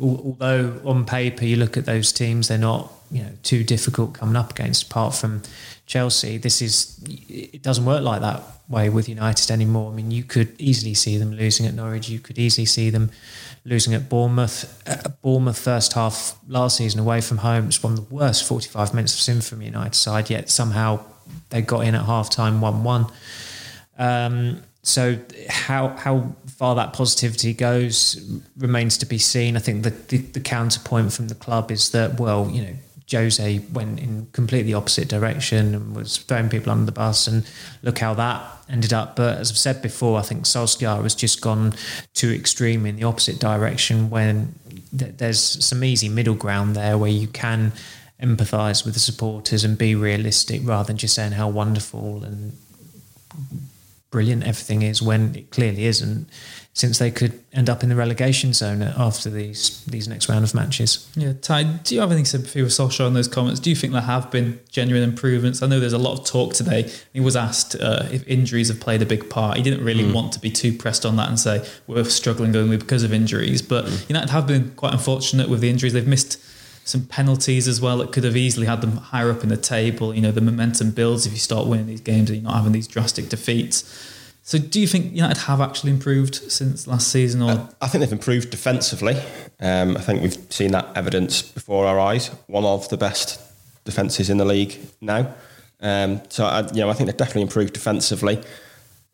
although 0.00 0.80
on 0.84 1.04
paper 1.04 1.44
you 1.44 1.56
look 1.56 1.76
at 1.76 1.84
those 1.84 2.12
teams, 2.12 2.48
they're 2.48 2.58
not 2.58 2.92
you 3.10 3.22
know 3.22 3.30
too 3.42 3.64
difficult 3.64 4.14
coming 4.14 4.36
up 4.36 4.52
against, 4.52 4.84
apart 4.84 5.16
from 5.16 5.42
Chelsea, 5.88 6.36
this 6.36 6.60
is 6.60 7.00
it 7.28 7.62
doesn't 7.62 7.86
work 7.86 8.02
like 8.02 8.20
that 8.20 8.42
way 8.68 8.90
with 8.90 9.08
United 9.08 9.50
anymore. 9.50 9.90
I 9.90 9.94
mean, 9.94 10.10
you 10.10 10.22
could 10.22 10.54
easily 10.60 10.92
see 10.92 11.16
them 11.16 11.32
losing 11.32 11.64
at 11.64 11.72
Norwich. 11.72 12.10
You 12.10 12.20
could 12.20 12.38
easily 12.38 12.66
see 12.66 12.90
them 12.90 13.10
losing 13.64 13.94
at 13.94 14.10
Bournemouth. 14.10 14.82
At 14.86 15.22
Bournemouth 15.22 15.58
first 15.58 15.94
half 15.94 16.38
last 16.46 16.76
season 16.76 17.00
away 17.00 17.22
from 17.22 17.38
home, 17.38 17.68
it's 17.68 17.82
one 17.82 17.94
of 17.94 18.06
the 18.06 18.14
worst 18.14 18.46
45 18.46 18.92
minutes 18.92 19.14
of 19.14 19.20
sin 19.20 19.40
from 19.40 19.62
United 19.62 19.94
side. 19.94 20.28
Yet 20.28 20.50
somehow 20.50 21.00
they 21.48 21.62
got 21.62 21.80
in 21.86 21.94
at 21.94 22.04
half 22.04 22.28
time 22.28 22.60
one 22.60 22.84
one. 22.84 23.06
Um, 23.98 24.62
so 24.82 25.18
how 25.48 25.88
how 25.88 26.36
far 26.58 26.74
that 26.74 26.92
positivity 26.92 27.54
goes 27.54 28.22
remains 28.58 28.98
to 28.98 29.06
be 29.06 29.16
seen. 29.16 29.56
I 29.56 29.60
think 29.60 29.84
the, 29.84 29.90
the, 29.90 30.18
the 30.18 30.40
counterpoint 30.40 31.14
from 31.14 31.28
the 31.28 31.34
club 31.34 31.70
is 31.70 31.92
that 31.92 32.20
well, 32.20 32.50
you 32.50 32.62
know 32.62 32.74
Jose 33.10 33.60
went 33.72 33.98
in 33.98 34.26
completely 34.32 34.74
opposite 34.74 35.08
direction 35.08 35.74
and 35.74 35.96
was 35.96 36.18
throwing 36.18 36.48
people 36.48 36.70
under 36.70 36.84
the 36.84 36.92
bus, 36.92 37.26
and 37.26 37.48
look 37.82 37.98
how 37.98 38.14
that 38.14 38.42
ended 38.68 38.92
up. 38.92 39.16
But 39.16 39.38
as 39.38 39.50
I've 39.50 39.58
said 39.58 39.80
before, 39.80 40.18
I 40.18 40.22
think 40.22 40.44
Solskjaer 40.44 41.02
has 41.02 41.14
just 41.14 41.40
gone 41.40 41.74
too 42.14 42.30
extreme 42.30 42.84
in 42.84 42.96
the 42.96 43.04
opposite 43.04 43.38
direction. 43.38 44.10
When 44.10 44.54
th- 44.96 45.16
there's 45.16 45.40
some 45.40 45.82
easy 45.84 46.08
middle 46.08 46.34
ground 46.34 46.76
there 46.76 46.98
where 46.98 47.10
you 47.10 47.28
can 47.28 47.72
empathise 48.22 48.84
with 48.84 48.94
the 48.94 49.00
supporters 49.00 49.64
and 49.64 49.78
be 49.78 49.94
realistic 49.94 50.60
rather 50.64 50.88
than 50.88 50.96
just 50.96 51.14
saying 51.14 51.32
how 51.32 51.48
wonderful 51.48 52.24
and 52.24 52.52
brilliant 54.10 54.42
everything 54.42 54.82
is 54.82 55.00
when 55.00 55.34
it 55.34 55.50
clearly 55.50 55.84
isn't 55.84 56.28
since 56.78 57.00
they 57.00 57.10
could 57.10 57.32
end 57.52 57.68
up 57.68 57.82
in 57.82 57.88
the 57.88 57.96
relegation 57.96 58.52
zone 58.52 58.82
after 58.82 59.28
these 59.28 59.84
these 59.86 60.06
next 60.06 60.28
round 60.28 60.44
of 60.44 60.54
matches. 60.54 61.10
Yeah, 61.16 61.32
Ty, 61.42 61.64
do 61.64 61.92
you 61.92 62.00
have 62.00 62.12
any 62.12 62.22
sympathy 62.22 62.62
with 62.62 62.70
Solskjaer 62.70 63.04
on 63.04 63.14
those 63.14 63.26
comments? 63.26 63.58
Do 63.58 63.68
you 63.68 63.74
think 63.74 63.92
there 63.92 64.02
have 64.02 64.30
been 64.30 64.60
genuine 64.70 65.02
improvements? 65.02 65.60
I 65.60 65.66
know 65.66 65.80
there's 65.80 65.92
a 65.92 65.98
lot 65.98 66.16
of 66.20 66.24
talk 66.24 66.54
today. 66.54 66.88
He 67.12 67.18
was 67.18 67.34
asked 67.34 67.74
uh, 67.74 68.06
if 68.12 68.24
injuries 68.28 68.68
have 68.68 68.78
played 68.78 69.02
a 69.02 69.06
big 69.06 69.28
part. 69.28 69.56
He 69.56 69.62
didn't 69.64 69.84
really 69.84 70.04
mm. 70.04 70.14
want 70.14 70.32
to 70.34 70.38
be 70.38 70.50
too 70.50 70.72
pressed 70.72 71.04
on 71.04 71.16
that 71.16 71.28
and 71.28 71.40
say 71.40 71.68
we're 71.88 72.04
struggling 72.04 72.54
only 72.54 72.76
because 72.76 73.02
of 73.02 73.12
injuries. 73.12 73.60
But 73.60 73.86
mm. 73.86 74.08
United 74.08 74.30
have 74.30 74.46
been 74.46 74.70
quite 74.76 74.92
unfortunate 74.92 75.48
with 75.48 75.60
the 75.60 75.70
injuries. 75.70 75.94
They've 75.94 76.06
missed 76.06 76.40
some 76.84 77.06
penalties 77.06 77.66
as 77.66 77.80
well 77.80 77.98
that 77.98 78.12
could 78.12 78.22
have 78.22 78.36
easily 78.36 78.68
had 78.68 78.82
them 78.82 78.98
higher 78.98 79.32
up 79.32 79.42
in 79.42 79.48
the 79.48 79.56
table. 79.56 80.14
You 80.14 80.20
know, 80.20 80.30
the 80.30 80.40
momentum 80.40 80.92
builds 80.92 81.26
if 81.26 81.32
you 81.32 81.38
start 81.40 81.66
winning 81.66 81.88
these 81.88 82.00
games 82.00 82.30
and 82.30 82.40
you're 82.40 82.48
not 82.48 82.56
having 82.56 82.72
these 82.72 82.86
drastic 82.86 83.28
defeats. 83.28 84.14
So, 84.48 84.56
do 84.56 84.80
you 84.80 84.86
think 84.86 85.14
United 85.14 85.42
have 85.42 85.60
actually 85.60 85.90
improved 85.90 86.36
since 86.50 86.86
last 86.86 87.08
season? 87.08 87.42
Or 87.42 87.50
I, 87.50 87.68
I 87.82 87.88
think 87.88 88.00
they've 88.00 88.10
improved 88.10 88.48
defensively. 88.48 89.14
Um, 89.60 89.94
I 89.94 90.00
think 90.00 90.22
we've 90.22 90.38
seen 90.48 90.70
that 90.72 90.88
evidence 90.96 91.42
before 91.42 91.84
our 91.84 92.00
eyes. 92.00 92.28
One 92.46 92.64
of 92.64 92.88
the 92.88 92.96
best 92.96 93.42
defences 93.84 94.30
in 94.30 94.38
the 94.38 94.46
league 94.46 94.78
now. 95.02 95.34
Um, 95.80 96.22
so, 96.30 96.46
I, 96.46 96.66
you 96.72 96.80
know, 96.80 96.88
I 96.88 96.94
think 96.94 97.08
they've 97.10 97.16
definitely 97.18 97.42
improved 97.42 97.74
defensively. 97.74 98.42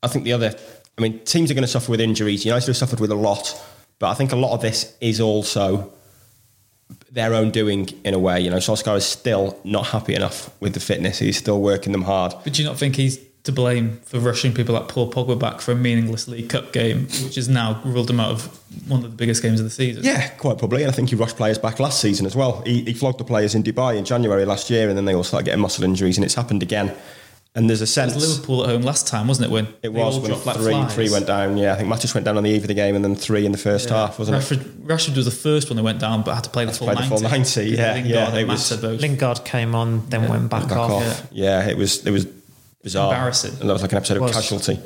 I 0.04 0.06
think 0.06 0.22
the 0.22 0.34
other, 0.34 0.54
I 0.96 1.02
mean, 1.02 1.18
teams 1.24 1.50
are 1.50 1.54
going 1.54 1.62
to 1.62 1.68
suffer 1.68 1.90
with 1.90 2.00
injuries. 2.00 2.44
United 2.44 2.68
have 2.68 2.76
suffered 2.76 3.00
with 3.00 3.10
a 3.10 3.16
lot, 3.16 3.60
but 3.98 4.10
I 4.10 4.14
think 4.14 4.30
a 4.30 4.36
lot 4.36 4.54
of 4.54 4.62
this 4.62 4.96
is 5.00 5.20
also 5.20 5.92
their 7.10 7.34
own 7.34 7.50
doing 7.50 7.88
in 8.04 8.14
a 8.14 8.20
way. 8.20 8.38
You 8.38 8.50
know, 8.50 8.58
Solskjaer 8.58 8.98
is 8.98 9.04
still 9.04 9.58
not 9.64 9.88
happy 9.88 10.14
enough 10.14 10.48
with 10.60 10.74
the 10.74 10.80
fitness. 10.80 11.18
He's 11.18 11.38
still 11.38 11.60
working 11.60 11.90
them 11.90 12.02
hard. 12.02 12.34
But 12.44 12.52
do 12.52 12.62
you 12.62 12.68
not 12.68 12.78
think 12.78 12.94
he's 12.94 13.18
to 13.44 13.52
blame 13.52 14.00
for 14.04 14.18
rushing 14.18 14.54
people 14.54 14.74
like 14.74 14.88
Paul 14.88 15.12
Pogba 15.12 15.38
back 15.38 15.60
for 15.60 15.72
a 15.72 15.74
meaningless 15.74 16.26
League 16.26 16.48
Cup 16.48 16.72
game, 16.72 17.02
which 17.22 17.34
has 17.34 17.46
now 17.46 17.80
ruled 17.84 18.08
him 18.08 18.18
out 18.18 18.30
of 18.30 18.88
one 18.88 19.04
of 19.04 19.10
the 19.10 19.16
biggest 19.16 19.42
games 19.42 19.60
of 19.60 19.64
the 19.64 19.70
season. 19.70 20.02
Yeah, 20.02 20.28
quite 20.28 20.56
probably. 20.56 20.82
And 20.82 20.90
I 20.90 20.94
think 20.94 21.10
he 21.10 21.14
rushed 21.14 21.36
players 21.36 21.58
back 21.58 21.78
last 21.78 22.00
season 22.00 22.24
as 22.24 22.34
well. 22.34 22.62
He, 22.64 22.82
he 22.84 22.94
flogged 22.94 23.18
the 23.18 23.24
players 23.24 23.54
in 23.54 23.62
Dubai 23.62 23.96
in 23.98 24.06
January 24.06 24.46
last 24.46 24.70
year, 24.70 24.88
and 24.88 24.96
then 24.96 25.04
they 25.04 25.14
all 25.14 25.24
started 25.24 25.44
getting 25.44 25.60
muscle 25.60 25.84
injuries, 25.84 26.16
and 26.16 26.24
it's 26.24 26.34
happened 26.34 26.62
again. 26.62 26.94
And 27.54 27.68
there's 27.68 27.82
a 27.82 27.86
sense. 27.86 28.12
It 28.12 28.16
was 28.16 28.38
Liverpool 28.38 28.64
at 28.64 28.70
home 28.70 28.82
last 28.82 29.06
time, 29.06 29.28
wasn't 29.28 29.48
it? 29.48 29.52
When 29.52 29.68
it 29.82 29.92
was 29.92 30.18
when 30.18 30.34
three, 30.34 30.72
like 30.72 30.90
three 30.90 31.10
went 31.10 31.26
down. 31.26 31.56
Yeah, 31.58 31.74
I 31.74 31.76
think 31.76 31.88
Matic 31.88 32.12
went 32.12 32.24
down 32.24 32.36
on 32.38 32.44
the 32.44 32.50
eve 32.50 32.62
of 32.62 32.68
the 32.68 32.74
game, 32.74 32.96
and 32.96 33.04
then 33.04 33.14
three 33.14 33.44
in 33.44 33.52
the 33.52 33.58
first 33.58 33.90
yeah. 33.90 34.06
half, 34.06 34.18
wasn't 34.18 34.38
Rashford, 34.38 34.62
it? 34.62 34.86
Rashford 34.86 35.16
was 35.16 35.26
the 35.26 35.30
first 35.30 35.68
one 35.68 35.76
that 35.76 35.82
went 35.82 36.00
down, 36.00 36.22
but 36.22 36.34
had 36.34 36.44
to 36.44 36.50
play 36.50 36.64
the 36.64 36.72
full 36.72 36.86
play 36.86 36.94
90. 36.94 37.08
The 37.10 37.20
full 37.20 37.30
90, 37.30 37.64
yeah, 37.64 37.92
Lingard 37.92 38.10
yeah. 38.10 38.36
It 38.36 38.48
was, 38.48 38.82
Lingard 38.82 39.44
came 39.44 39.74
on, 39.74 40.08
then 40.08 40.22
yeah. 40.22 40.30
went 40.30 40.50
back, 40.50 40.68
back 40.68 40.78
off. 40.78 40.90
off. 40.90 41.28
Yeah. 41.30 41.60
yeah, 41.60 41.68
it 41.68 41.76
was. 41.76 42.04
It 42.04 42.10
was 42.10 42.26
bizarre. 42.84 43.12
Embarrassing. 43.12 43.58
And 43.60 43.68
that 43.68 43.72
was 43.72 43.82
like 43.82 43.90
an 43.90 43.98
episode 43.98 44.22
of 44.22 44.30
Casualty. 44.30 44.78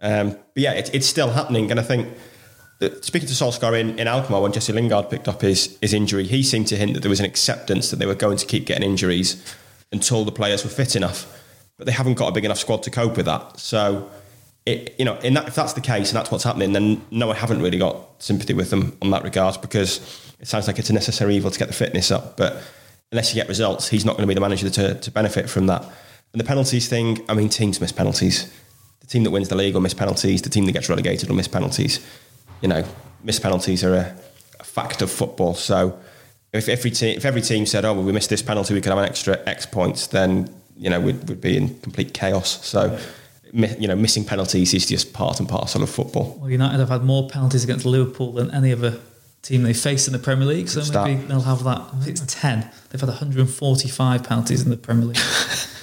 Um, 0.00 0.32
but 0.32 0.62
yeah, 0.62 0.72
it, 0.72 0.94
it's 0.94 1.06
still 1.06 1.30
happening, 1.30 1.70
and 1.70 1.80
I 1.80 1.82
think 1.82 2.08
speaking 3.00 3.28
to 3.28 3.34
Solskjaer 3.34 3.78
in, 3.78 3.98
in 3.98 4.08
Alkmaar 4.08 4.42
when 4.42 4.52
Jesse 4.52 4.72
Lingard 4.72 5.10
picked 5.10 5.28
up 5.28 5.40
his, 5.40 5.78
his 5.80 5.92
injury, 5.92 6.24
he 6.24 6.42
seemed 6.42 6.66
to 6.68 6.76
hint 6.76 6.94
that 6.94 7.00
there 7.00 7.10
was 7.10 7.20
an 7.20 7.26
acceptance 7.26 7.90
that 7.90 7.96
they 7.96 8.06
were 8.06 8.14
going 8.14 8.36
to 8.36 8.46
keep 8.46 8.66
getting 8.66 8.88
injuries 8.88 9.42
until 9.92 10.24
the 10.24 10.32
players 10.32 10.64
were 10.64 10.70
fit 10.70 10.96
enough. 10.96 11.40
But 11.76 11.86
they 11.86 11.92
haven't 11.92 12.14
got 12.14 12.28
a 12.28 12.32
big 12.32 12.44
enough 12.44 12.58
squad 12.58 12.82
to 12.84 12.90
cope 12.90 13.16
with 13.16 13.26
that. 13.26 13.58
So, 13.58 14.10
it, 14.66 14.94
you 14.98 15.04
know, 15.04 15.16
in 15.18 15.34
that, 15.34 15.48
if 15.48 15.54
that's 15.54 15.72
the 15.72 15.80
case 15.80 16.10
and 16.10 16.16
that's 16.16 16.30
what's 16.30 16.44
happening, 16.44 16.72
then 16.72 17.04
no, 17.10 17.30
I 17.30 17.34
haven't 17.34 17.62
really 17.62 17.78
got 17.78 18.22
sympathy 18.22 18.54
with 18.54 18.70
them 18.70 18.96
on 19.02 19.10
that 19.10 19.24
regard 19.24 19.60
because 19.60 19.98
it 20.40 20.46
sounds 20.46 20.66
like 20.66 20.78
it's 20.78 20.90
a 20.90 20.92
necessary 20.92 21.36
evil 21.36 21.50
to 21.50 21.58
get 21.58 21.68
the 21.68 21.74
fitness 21.74 22.10
up. 22.10 22.36
But 22.36 22.62
unless 23.12 23.34
you 23.34 23.40
get 23.40 23.48
results, 23.48 23.88
he's 23.88 24.04
not 24.04 24.12
going 24.12 24.22
to 24.22 24.28
be 24.28 24.34
the 24.34 24.40
manager 24.40 24.70
to, 24.70 24.94
to 24.94 25.10
benefit 25.10 25.48
from 25.48 25.66
that. 25.66 25.84
And 26.34 26.40
the 26.40 26.44
penalties 26.44 26.88
thing, 26.88 27.24
I 27.28 27.34
mean, 27.34 27.48
teams 27.48 27.80
miss 27.80 27.92
penalties. 27.92 28.52
The 28.98 29.06
team 29.06 29.22
that 29.22 29.30
wins 29.30 29.48
the 29.48 29.54
league 29.54 29.72
will 29.74 29.80
miss 29.80 29.94
penalties. 29.94 30.42
The 30.42 30.50
team 30.50 30.66
that 30.66 30.72
gets 30.72 30.88
relegated 30.88 31.28
will 31.28 31.36
miss 31.36 31.46
penalties. 31.46 32.04
You 32.60 32.66
know, 32.66 32.84
missed 33.22 33.40
penalties 33.40 33.84
are 33.84 33.94
a, 33.94 34.16
a 34.58 34.64
fact 34.64 35.00
of 35.00 35.12
football. 35.12 35.54
So 35.54 35.96
if 36.52 36.68
every 36.68 36.90
team, 36.90 37.16
if 37.16 37.24
every 37.24 37.40
team 37.40 37.66
said, 37.66 37.84
"Oh, 37.84 37.94
well, 37.94 38.02
we 38.02 38.10
missed 38.10 38.30
this 38.30 38.42
penalty, 38.42 38.74
we 38.74 38.80
could 38.80 38.90
have 38.90 38.98
an 38.98 39.04
extra 39.04 39.40
X 39.46 39.64
points," 39.64 40.08
then 40.08 40.52
you 40.76 40.90
know 40.90 41.00
we'd, 41.00 41.28
we'd 41.28 41.40
be 41.40 41.56
in 41.56 41.78
complete 41.80 42.12
chaos. 42.12 42.66
So. 42.66 42.98
You 43.56 43.86
know, 43.86 43.94
missing 43.94 44.24
penalties 44.24 44.74
is 44.74 44.84
just 44.84 45.12
part 45.12 45.38
and 45.38 45.48
parcel 45.48 45.84
of 45.84 45.88
football. 45.88 46.36
Well, 46.40 46.50
United 46.50 46.80
have 46.80 46.88
had 46.88 47.04
more 47.04 47.28
penalties 47.28 47.62
against 47.62 47.86
Liverpool 47.86 48.32
than 48.32 48.50
any 48.50 48.72
other 48.72 48.98
team 49.42 49.62
they 49.62 49.72
face 49.72 50.08
in 50.08 50.12
the 50.12 50.18
Premier 50.18 50.44
League, 50.44 50.68
so 50.68 50.80
Good 50.80 50.92
maybe 50.92 51.16
start. 51.18 51.28
they'll 51.28 51.40
have 51.42 51.62
that. 51.62 52.08
It's 52.08 52.20
ten. 52.26 52.68
They've 52.90 53.00
had 53.00 53.10
145 53.10 54.24
penalties 54.24 54.62
in 54.62 54.70
the 54.70 54.76
Premier 54.76 55.04
League. 55.06 55.18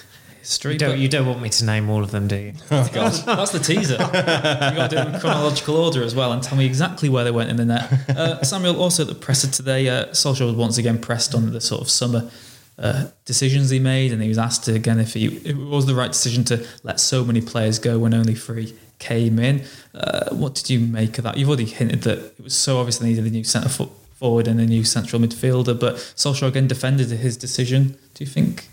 History. 0.52 0.74
You 0.74 0.80
don't, 0.80 0.90
but- 0.92 1.00
you 1.00 1.08
don't 1.08 1.26
want 1.28 1.42
me 1.42 1.48
to 1.50 1.66
name 1.66 1.90
all 1.90 2.04
of 2.04 2.12
them, 2.12 2.28
do 2.28 2.36
you? 2.36 2.54
That's, 2.70 3.22
that's 3.24 3.52
the 3.52 3.60
teaser. 3.60 3.94
You've 4.00 4.12
got 4.12 4.90
to 4.90 4.96
do 4.98 5.02
it 5.02 5.14
in 5.16 5.20
chronological 5.22 5.78
order 5.78 6.04
as 6.04 6.14
well 6.14 6.34
and 6.34 6.44
tell 6.44 6.58
me 6.58 6.66
exactly 6.66 7.08
where 7.08 7.24
they 7.24 7.32
went 7.32 7.50
in 7.50 7.56
the 7.56 7.66
net. 7.66 8.10
Uh, 8.10 8.44
Samuel, 8.44 8.82
also 8.82 9.04
at 9.04 9.08
the 9.10 9.16
presser 9.16 9.48
today, 9.50 9.88
uh, 9.88 10.08
Solskjaer 10.08 10.48
was 10.48 10.56
once 10.56 10.78
again 10.78 11.00
pressed 11.00 11.34
on 11.34 11.54
the 11.54 11.62
sort 11.62 11.82
of 11.82 11.90
summer 11.90 12.30
uh, 12.78 13.08
decisions 13.24 13.70
he 13.70 13.80
made, 13.80 14.12
and 14.12 14.22
he 14.22 14.28
was 14.28 14.38
asked 14.38 14.68
again 14.68 15.00
if 15.00 15.14
he 15.14 15.28
if 15.28 15.46
it 15.46 15.56
was 15.58 15.86
the 15.86 15.96
right 15.96 16.12
decision 16.12 16.44
to 16.46 16.68
let 16.84 17.00
so 17.00 17.24
many 17.24 17.40
players 17.40 17.80
go 17.80 17.98
when 18.00 18.14
only 18.14 18.36
three 18.36 18.76
came 19.00 19.40
in. 19.40 19.64
Uh, 19.94 20.36
what 20.36 20.54
did 20.56 20.70
you 20.70 20.80
make 20.82 21.18
of 21.18 21.24
that? 21.24 21.38
You've 21.38 21.48
already 21.50 21.66
hinted 21.66 22.02
that 22.02 22.18
it 22.18 22.44
was 22.44 22.56
so 22.56 22.78
obvious 22.80 22.98
they 22.98 23.08
needed 23.08 23.26
a 23.26 23.30
new 23.30 23.44
centre 23.46 23.70
foot 23.70 23.90
forward 24.16 24.48
and 24.50 24.60
a 24.60 24.66
new 24.66 24.84
central 24.84 25.22
midfielder, 25.22 25.80
but 25.80 25.96
Solskjaer 25.96 26.50
again 26.50 26.68
defended 26.68 27.10
his 27.10 27.38
decision. 27.38 27.98
Do 28.16 28.24
you 28.24 28.30
think 28.30 28.68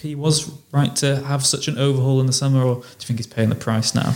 he 0.00 0.14
was 0.14 0.50
right 0.72 0.94
to 0.96 1.16
have 1.24 1.44
such 1.44 1.68
an 1.68 1.78
overhaul 1.78 2.20
in 2.20 2.26
the 2.26 2.32
summer, 2.32 2.62
or 2.62 2.74
do 2.76 2.80
you 2.80 3.06
think 3.06 3.18
he's 3.18 3.26
paying 3.26 3.48
the 3.48 3.54
price 3.54 3.94
now? 3.94 4.14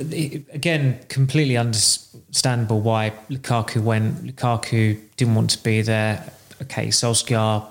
again, 0.00 1.00
completely 1.08 1.56
understandable 1.56 2.80
why 2.80 3.12
Lukaku 3.30 3.82
went. 3.82 4.24
Lukaku 4.24 5.00
didn't 5.16 5.34
want 5.34 5.50
to 5.50 5.62
be 5.62 5.82
there. 5.82 6.32
Okay, 6.62 6.88
Solskjaer 6.88 7.66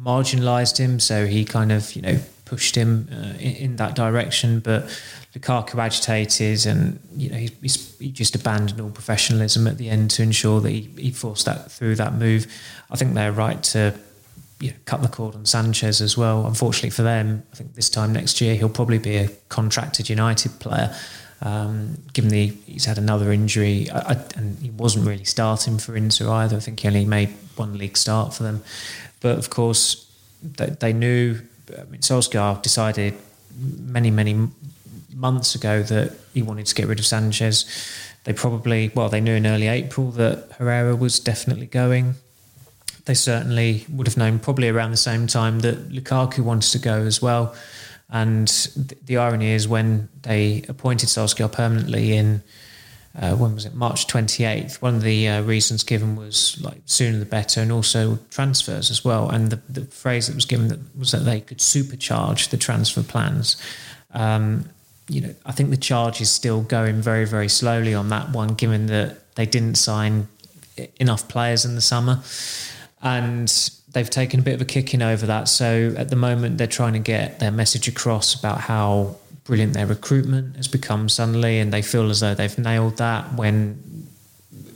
marginalised 0.00 0.78
him, 0.78 1.00
so 1.00 1.26
he 1.26 1.44
kind 1.44 1.72
of 1.72 1.94
you 1.96 2.02
know 2.02 2.18
pushed 2.44 2.76
him 2.76 3.08
uh, 3.10 3.36
in, 3.38 3.56
in 3.56 3.76
that 3.76 3.94
direction. 3.94 4.60
But 4.60 4.84
Lukaku 5.34 5.78
agitated, 5.78 6.66
and 6.66 7.00
you 7.16 7.30
know 7.30 7.36
he, 7.36 7.50
he 7.98 8.10
just 8.10 8.34
abandoned 8.34 8.80
all 8.80 8.90
professionalism 8.90 9.66
at 9.66 9.78
the 9.78 9.90
end 9.90 10.10
to 10.12 10.22
ensure 10.22 10.60
that 10.60 10.70
he, 10.70 10.90
he 10.96 11.10
forced 11.10 11.46
that 11.46 11.70
through 11.70 11.96
that 11.96 12.14
move. 12.14 12.46
I 12.90 12.96
think 12.96 13.14
they're 13.14 13.32
right 13.32 13.62
to 13.64 13.94
you 14.60 14.70
know, 14.70 14.76
cut 14.84 15.02
the 15.02 15.08
cord 15.08 15.34
on 15.34 15.44
Sanchez 15.44 16.00
as 16.00 16.16
well. 16.16 16.46
Unfortunately 16.46 16.90
for 16.90 17.02
them, 17.02 17.42
I 17.52 17.56
think 17.56 17.74
this 17.74 17.90
time 17.90 18.12
next 18.12 18.40
year 18.40 18.54
he'll 18.54 18.68
probably 18.68 18.98
be 18.98 19.16
a 19.16 19.28
contracted 19.48 20.08
United 20.08 20.58
player. 20.60 20.94
Um, 21.42 21.98
given 22.14 22.30
the 22.30 22.46
he's 22.46 22.86
had 22.86 22.96
another 22.96 23.30
injury, 23.30 23.90
I, 23.90 24.12
I, 24.12 24.24
and 24.36 24.58
he 24.58 24.70
wasn't 24.70 25.06
really 25.06 25.24
starting 25.24 25.78
for 25.78 25.94
Inter 25.94 26.30
either. 26.30 26.56
I 26.56 26.60
think 26.60 26.80
he 26.80 26.88
only 26.88 27.04
made 27.04 27.28
one 27.56 27.76
league 27.76 27.96
start 27.96 28.32
for 28.32 28.42
them. 28.42 28.62
But 29.20 29.38
of 29.38 29.50
course, 29.50 30.10
they, 30.42 30.66
they 30.66 30.92
knew. 30.92 31.40
I 31.76 31.84
mean, 31.84 32.00
Solskjaer 32.00 32.62
decided 32.62 33.14
many, 33.58 34.10
many 34.10 34.48
months 35.12 35.54
ago 35.54 35.82
that 35.82 36.16
he 36.32 36.42
wanted 36.42 36.66
to 36.66 36.74
get 36.74 36.86
rid 36.86 36.98
of 36.98 37.06
Sanchez. 37.06 37.66
They 38.24 38.32
probably, 38.32 38.90
well, 38.94 39.08
they 39.08 39.20
knew 39.20 39.34
in 39.34 39.46
early 39.46 39.66
April 39.66 40.10
that 40.12 40.52
Herrera 40.58 40.96
was 40.96 41.20
definitely 41.20 41.66
going 41.66 42.14
they 43.06 43.14
certainly 43.14 43.86
would 43.88 44.06
have 44.06 44.16
known 44.16 44.38
probably 44.38 44.68
around 44.68 44.90
the 44.90 44.96
same 44.96 45.26
time 45.26 45.60
that 45.60 45.88
Lukaku 45.88 46.40
wanted 46.40 46.70
to 46.72 46.78
go 46.78 46.98
as 46.98 47.22
well. 47.22 47.54
And 48.10 48.46
th- 48.48 49.00
the 49.04 49.16
irony 49.16 49.52
is 49.52 49.66
when 49.66 50.08
they 50.22 50.64
appointed 50.68 51.08
Solskjaer 51.08 51.50
permanently 51.50 52.16
in 52.16 52.42
uh, 53.18 53.34
when 53.34 53.54
was 53.54 53.64
it? 53.64 53.74
March 53.74 54.06
28th 54.06 54.82
one 54.82 54.96
of 54.96 55.02
the 55.02 55.26
uh, 55.26 55.42
reasons 55.42 55.82
given 55.82 56.16
was 56.16 56.60
like 56.62 56.82
sooner 56.84 57.18
the 57.18 57.24
better 57.24 57.60
and 57.62 57.72
also 57.72 58.18
transfers 58.30 58.90
as 58.90 59.04
well. 59.04 59.30
And 59.30 59.50
the, 59.50 59.60
the 59.68 59.86
phrase 59.86 60.26
that 60.26 60.34
was 60.34 60.44
given 60.44 60.68
that 60.68 60.80
was 60.96 61.12
that 61.12 61.24
they 61.24 61.40
could 61.40 61.58
supercharge 61.58 62.50
the 62.50 62.58
transfer 62.58 63.02
plans. 63.02 63.56
Um, 64.12 64.68
you 65.08 65.20
know 65.20 65.34
I 65.44 65.52
think 65.52 65.70
the 65.70 65.76
charge 65.76 66.20
is 66.20 66.30
still 66.30 66.62
going 66.62 67.00
very 67.00 67.26
very 67.26 67.48
slowly 67.48 67.94
on 67.94 68.08
that 68.08 68.30
one 68.30 68.54
given 68.54 68.86
that 68.86 69.34
they 69.36 69.46
didn't 69.46 69.76
sign 69.76 70.28
e- 70.76 70.88
enough 70.96 71.28
players 71.28 71.64
in 71.64 71.74
the 71.74 71.80
summer 71.80 72.22
and 73.06 73.70
they've 73.92 74.10
taken 74.10 74.40
a 74.40 74.42
bit 74.42 74.54
of 74.54 74.60
a 74.60 74.64
kicking 74.64 75.00
over 75.00 75.26
that. 75.26 75.48
So 75.48 75.94
at 75.96 76.10
the 76.10 76.16
moment, 76.16 76.58
they're 76.58 76.66
trying 76.66 76.94
to 76.94 76.98
get 76.98 77.38
their 77.38 77.52
message 77.52 77.86
across 77.88 78.34
about 78.34 78.60
how 78.60 79.16
brilliant 79.44 79.74
their 79.74 79.86
recruitment 79.86 80.56
has 80.56 80.66
become 80.66 81.08
suddenly, 81.08 81.60
and 81.60 81.72
they 81.72 81.82
feel 81.82 82.10
as 82.10 82.20
though 82.20 82.34
they've 82.34 82.58
nailed 82.58 82.96
that. 82.98 83.32
When 83.34 84.06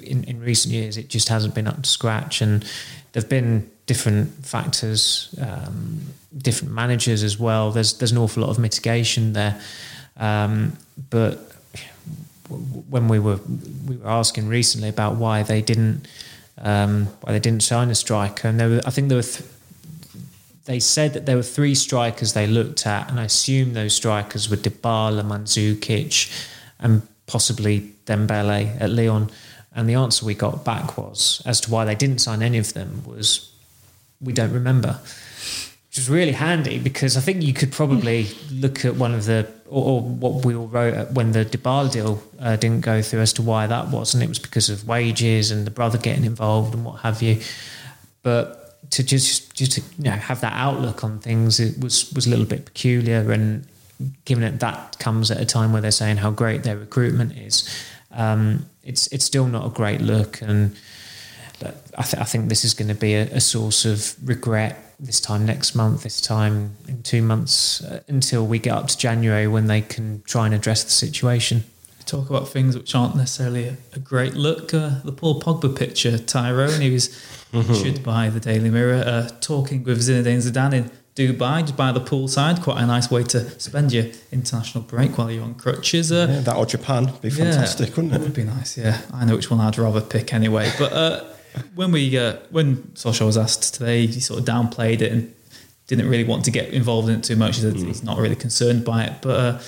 in, 0.03 0.25
in 0.25 0.41
recent 0.41 0.73
years, 0.73 0.97
it 0.97 1.09
just 1.09 1.29
hasn't 1.29 1.55
been 1.55 1.67
up 1.67 1.83
to 1.83 1.89
scratch, 1.89 2.41
and 2.41 2.65
there've 3.13 3.29
been 3.29 3.69
different 3.87 4.47
factors, 4.47 5.35
um, 5.43 6.01
different 6.39 6.73
managers 6.73 7.25
as 7.25 7.37
well. 7.37 7.73
There's 7.73 7.99
there's 7.99 8.13
an 8.13 8.19
awful 8.19 8.45
lot 8.45 8.51
of 8.51 8.59
mitigation 8.61 9.33
there, 9.33 9.61
um, 10.17 10.77
but 11.11 11.53
when 12.89 13.09
we 13.09 13.19
were 13.19 13.41
we 13.87 13.97
were 13.97 14.09
asking 14.09 14.47
recently 14.47 14.89
about 14.89 15.17
why 15.17 15.43
they 15.43 15.61
didn't 15.61 16.07
um, 16.61 17.07
why 17.23 17.33
they 17.33 17.41
didn't 17.41 17.63
sign 17.63 17.91
a 17.91 17.95
striker, 17.95 18.49
and 18.49 18.59
there 18.59 18.69
were, 18.69 18.81
I 18.87 18.91
think 18.91 19.09
there 19.09 19.19
were. 19.19 19.23
Th- 19.23 19.49
they 20.67 20.79
said 20.79 21.15
that 21.15 21.27
there 21.27 21.37
were 21.37 21.43
three 21.43 21.75
strikers 21.75 22.33
they 22.33 22.47
looked 22.47 22.87
at, 22.87 23.11
and 23.11 23.19
I 23.19 23.25
assume 23.25 23.73
those 23.73 23.95
strikers 23.95 24.49
were 24.49 24.57
Dybala, 24.57 25.25
Mandzukic, 25.25 26.31
and 26.79 27.03
possibly 27.27 27.93
Dembele 28.07 28.81
at 28.81 28.91
Lyon. 28.91 29.31
And 29.75 29.89
the 29.89 29.95
answer 29.95 30.27
we 30.27 30.35
got 30.35 30.65
back 30.65 30.97
was, 30.99 31.43
as 31.47 31.61
to 31.63 31.71
why 31.71 31.85
they 31.85 31.95
didn't 31.95 32.19
sign 32.19 32.43
any 32.43 32.59
of 32.59 32.75
them, 32.75 33.03
was 33.07 33.51
we 34.21 34.33
don't 34.33 34.53
remember. 34.53 35.01
Which 35.91 35.99
was 35.99 36.09
really 36.09 36.33
handy 36.33 36.79
because 36.79 37.17
I 37.17 37.21
think 37.21 37.43
you 37.43 37.53
could 37.53 37.73
probably 37.73 38.29
look 38.53 38.85
at 38.85 38.95
one 38.95 39.13
of 39.13 39.25
the, 39.25 39.49
or, 39.69 39.85
or 39.85 40.01
what 40.01 40.45
we 40.45 40.55
all 40.55 40.69
wrote 40.69 41.11
when 41.11 41.33
the 41.33 41.45
Dybala 41.45 41.91
deal 41.91 42.23
uh, 42.39 42.55
didn't 42.57 42.83
go 42.83 43.03
through 43.03 43.21
as 43.21 43.33
to 43.35 43.43
why 43.43 43.67
that 43.67 43.89
was, 43.89 44.15
and 44.15 44.23
it 44.23 44.29
was 44.29 44.39
because 44.39 44.71
of 44.71 44.87
wages 44.87 45.51
and 45.51 45.67
the 45.67 45.71
brother 45.71 45.99
getting 45.99 46.25
involved 46.25 46.75
and 46.75 46.85
what 46.85 47.01
have 47.01 47.23
you. 47.23 47.41
But 48.23 48.61
to 48.91 49.03
just 49.03 49.55
just 49.55 49.73
to, 49.73 49.81
you 49.99 50.05
know 50.05 50.11
have 50.11 50.41
that 50.41 50.53
outlook 50.55 51.05
on 51.05 51.19
things 51.19 51.61
it 51.61 51.79
was 51.81 52.13
was 52.13 52.27
a 52.27 52.31
little 52.31 52.45
bit 52.45 52.65
peculiar 52.65 53.31
and 53.31 53.67
given 54.25 54.43
that 54.43 54.61
that 54.61 54.99
comes 54.99 55.31
at 55.31 55.41
a 55.41 55.45
time 55.45 55.73
where 55.73 55.83
they're 55.83 55.91
saying 55.91 56.17
how 56.17 56.31
great 56.31 56.63
their 56.63 56.77
recruitment 56.77 57.37
is 57.37 57.69
um, 58.13 58.67
it's 58.83 59.07
it's 59.09 59.25
still 59.25 59.47
not 59.47 59.67
a 59.67 59.71
great 59.71 60.01
look 60.01 60.41
and 60.43 60.77
I, 61.63 62.03
th- 62.03 62.21
I 62.21 62.25
think 62.25 62.49
this 62.49 62.65
is 62.65 62.75
going 62.75 62.89
to 62.89 62.95
be 62.95 63.15
a, 63.15 63.25
a, 63.35 63.41
source 63.41 63.85
of 63.85 64.17
regret 64.27 64.95
this 64.99 65.21
time 65.21 65.45
next 65.47 65.75
month 65.75 66.03
this 66.03 66.21
time 66.21 66.77
in 66.89 67.03
two 67.03 67.23
months 67.23 67.83
uh, 67.85 68.01
until 68.09 68.47
we 68.47 68.59
get 68.59 68.73
up 68.75 68.89
to 68.89 68.97
January 68.97 69.47
when 69.47 69.67
they 69.67 69.81
can 69.81 70.23
try 70.27 70.47
and 70.47 70.55
address 70.55 70.85
the 70.85 70.91
situation 70.91 71.65
talk 72.11 72.29
about 72.29 72.49
things 72.49 72.77
which 72.77 72.95
aren't 72.95 73.15
necessarily 73.15 73.69
a, 73.69 73.77
a 73.93 73.99
great 73.99 74.35
look. 74.35 74.75
Uh, 74.75 75.01
the 75.05 75.13
Paul 75.13 75.41
Pogba 75.41 75.77
picture, 75.77 76.19
Tyrone, 76.19 76.81
he 76.81 76.91
was 76.91 77.09
pictured 77.53 78.03
by 78.03 78.29
the 78.31 78.41
Daily 78.41 78.71
Mirror 78.71 79.05
uh, 79.07 79.29
talking 79.41 79.85
with 79.85 80.01
Zinedine 80.01 80.39
Zidane 80.39 80.73
in 80.73 80.91
Dubai, 81.15 81.61
just 81.63 81.77
by 81.77 81.93
the 81.93 82.01
poolside. 82.01 82.63
Quite 82.63 82.83
a 82.83 82.87
nice 82.87 83.11
way 83.11 83.23
to 83.25 83.61
spend 83.61 83.93
your 83.93 84.07
international 84.33 84.85
break 84.85 85.17
while 85.19 85.31
you're 85.31 85.45
on 85.45 85.55
crutches. 85.55 86.11
Uh, 86.11 86.27
Yeah, 86.29 86.41
that 86.41 86.57
or 86.57 86.67
Japan 86.67 87.07
would 87.07 87.23
be 87.23 87.31
fantastic, 87.31 87.97
wouldn't 87.97 88.15
It 88.15 88.21
it? 88.21 88.23
would 88.23 88.35
be 88.35 88.45
nice, 88.45 88.77
yeah. 88.77 89.01
I 89.13 89.25
know 89.25 89.37
which 89.37 89.51
one 89.51 89.61
I'd 89.61 89.79
rather 89.79 90.01
pick 90.01 90.35
anyway. 90.35 90.71
But 90.79 90.93
uh, 90.93 91.25
when 91.75 91.93
we 91.93 92.17
uh, 92.19 92.37
when 92.51 92.77
Solskjaer 92.95 93.27
was 93.27 93.37
asked 93.39 93.75
today, 93.75 94.07
he 94.07 94.21
sort 94.21 94.41
of 94.41 94.47
downplayed 94.47 95.01
it 95.01 95.13
and 95.13 95.35
didn't 95.87 96.09
really 96.09 96.25
want 96.25 96.45
to 96.45 96.51
get 96.51 96.69
involved 96.71 97.09
in 97.09 97.17
it 97.19 97.25
too 97.25 97.37
much. 97.37 97.57
He 97.57 97.63
said 97.63 97.75
he's 97.75 98.03
not 98.05 98.19
really 98.19 98.37
concerned 98.37 98.85
by 98.85 99.05
it. 99.05 99.15
But 99.23 99.37
uh, 99.41 99.59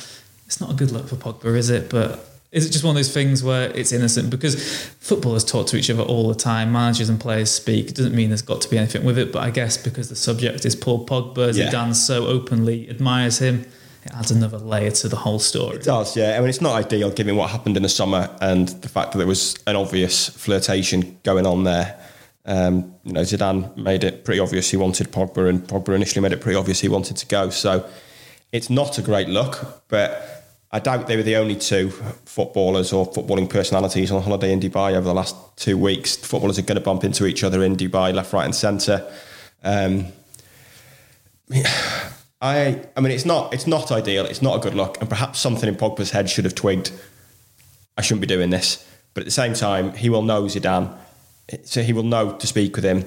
it's 0.46 0.60
not 0.60 0.70
a 0.70 0.74
good 0.74 0.90
look 0.92 1.08
for 1.08 1.16
Pogba, 1.16 1.56
is 1.56 1.68
it? 1.70 1.90
But 1.90 2.24
is 2.52 2.66
it 2.66 2.70
just 2.70 2.84
one 2.84 2.90
of 2.92 2.96
those 2.96 3.12
things 3.12 3.42
where 3.42 3.70
it's 3.70 3.92
innocent? 3.92 4.30
Because 4.30 4.54
footballers 5.00 5.42
talk 5.44 5.66
to 5.68 5.76
each 5.76 5.90
other 5.90 6.02
all 6.02 6.28
the 6.28 6.34
time, 6.34 6.70
managers 6.70 7.08
and 7.08 7.18
players 7.18 7.50
speak. 7.50 7.88
It 7.88 7.94
doesn't 7.96 8.14
mean 8.14 8.28
there's 8.28 8.42
got 8.42 8.60
to 8.60 8.68
be 8.68 8.78
anything 8.78 9.04
with 9.04 9.18
it, 9.18 9.32
but 9.32 9.42
I 9.42 9.50
guess 9.50 9.76
because 9.76 10.08
the 10.10 10.16
subject 10.16 10.64
is 10.64 10.76
Paul 10.76 11.06
Pogba, 11.06 11.54
Yeah. 11.56 11.70
Zidane 11.70 11.94
so 11.94 12.26
openly 12.26 12.88
admires 12.90 13.38
him. 13.38 13.64
It 14.04 14.12
adds 14.14 14.30
another 14.30 14.58
layer 14.58 14.90
to 14.90 15.08
the 15.08 15.16
whole 15.16 15.38
story. 15.38 15.76
It 15.76 15.84
does, 15.84 16.16
yeah. 16.16 16.36
I 16.36 16.40
mean, 16.40 16.48
it's 16.48 16.60
not 16.60 16.74
ideal 16.74 17.10
given 17.10 17.36
what 17.36 17.50
happened 17.50 17.76
in 17.76 17.82
the 17.82 17.88
summer 17.88 18.28
and 18.40 18.68
the 18.68 18.88
fact 18.88 19.12
that 19.12 19.18
there 19.18 19.26
was 19.26 19.56
an 19.66 19.76
obvious 19.76 20.28
flirtation 20.28 21.18
going 21.22 21.46
on 21.46 21.64
there. 21.64 21.98
Um, 22.44 22.94
you 23.04 23.12
know, 23.12 23.20
Zidane 23.20 23.76
made 23.76 24.02
it 24.02 24.24
pretty 24.24 24.40
obvious 24.40 24.70
he 24.70 24.76
wanted 24.76 25.12
Pogba, 25.12 25.48
and 25.48 25.62
Pogba 25.62 25.94
initially 25.94 26.20
made 26.20 26.32
it 26.32 26.40
pretty 26.40 26.56
obvious 26.56 26.80
he 26.80 26.88
wanted 26.88 27.16
to 27.18 27.26
go. 27.26 27.50
So 27.50 27.88
it's 28.50 28.68
not 28.68 28.98
a 28.98 29.02
great 29.02 29.28
look, 29.28 29.84
but 29.86 30.42
I 30.72 30.80
doubt 30.80 31.06
they 31.06 31.16
were 31.16 31.22
the 31.22 31.36
only 31.36 31.54
two 31.54 31.90
footballers 32.24 32.92
or 32.92 33.06
footballing 33.10 33.48
personalities 33.48 34.10
on 34.10 34.22
holiday 34.22 34.52
in 34.52 34.58
Dubai 34.58 34.94
over 34.94 35.06
the 35.06 35.14
last 35.14 35.36
two 35.56 35.78
weeks. 35.78 36.16
Footballers 36.16 36.58
are 36.58 36.62
going 36.62 36.76
to 36.78 36.84
bump 36.84 37.04
into 37.04 37.26
each 37.26 37.44
other 37.44 37.62
in 37.62 37.76
Dubai, 37.76 38.12
left, 38.12 38.32
right, 38.32 38.46
and 38.46 38.54
centre. 38.54 39.06
Um, 39.62 40.06
I, 42.42 42.84
I 42.96 43.00
mean, 43.00 43.12
it's 43.12 43.24
not, 43.24 43.54
it's 43.54 43.68
not 43.68 43.92
ideal. 43.92 44.26
It's 44.26 44.42
not 44.42 44.56
a 44.56 44.60
good 44.60 44.74
look, 44.74 45.00
and 45.00 45.08
perhaps 45.08 45.38
something 45.38 45.68
in 45.68 45.76
Pogba's 45.76 46.10
head 46.10 46.28
should 46.28 46.44
have 46.44 46.56
twigged. 46.56 46.90
I 47.96 48.02
shouldn't 48.02 48.20
be 48.20 48.26
doing 48.26 48.50
this, 48.50 48.84
but 49.14 49.20
at 49.20 49.26
the 49.26 49.30
same 49.30 49.54
time, 49.54 49.92
he 49.94 50.10
will 50.10 50.22
know 50.22 50.42
Zidane, 50.44 50.92
so 51.62 51.82
he 51.82 51.92
will 51.92 52.02
know 52.02 52.36
to 52.36 52.46
speak 52.46 52.74
with 52.74 52.84
him. 52.84 53.04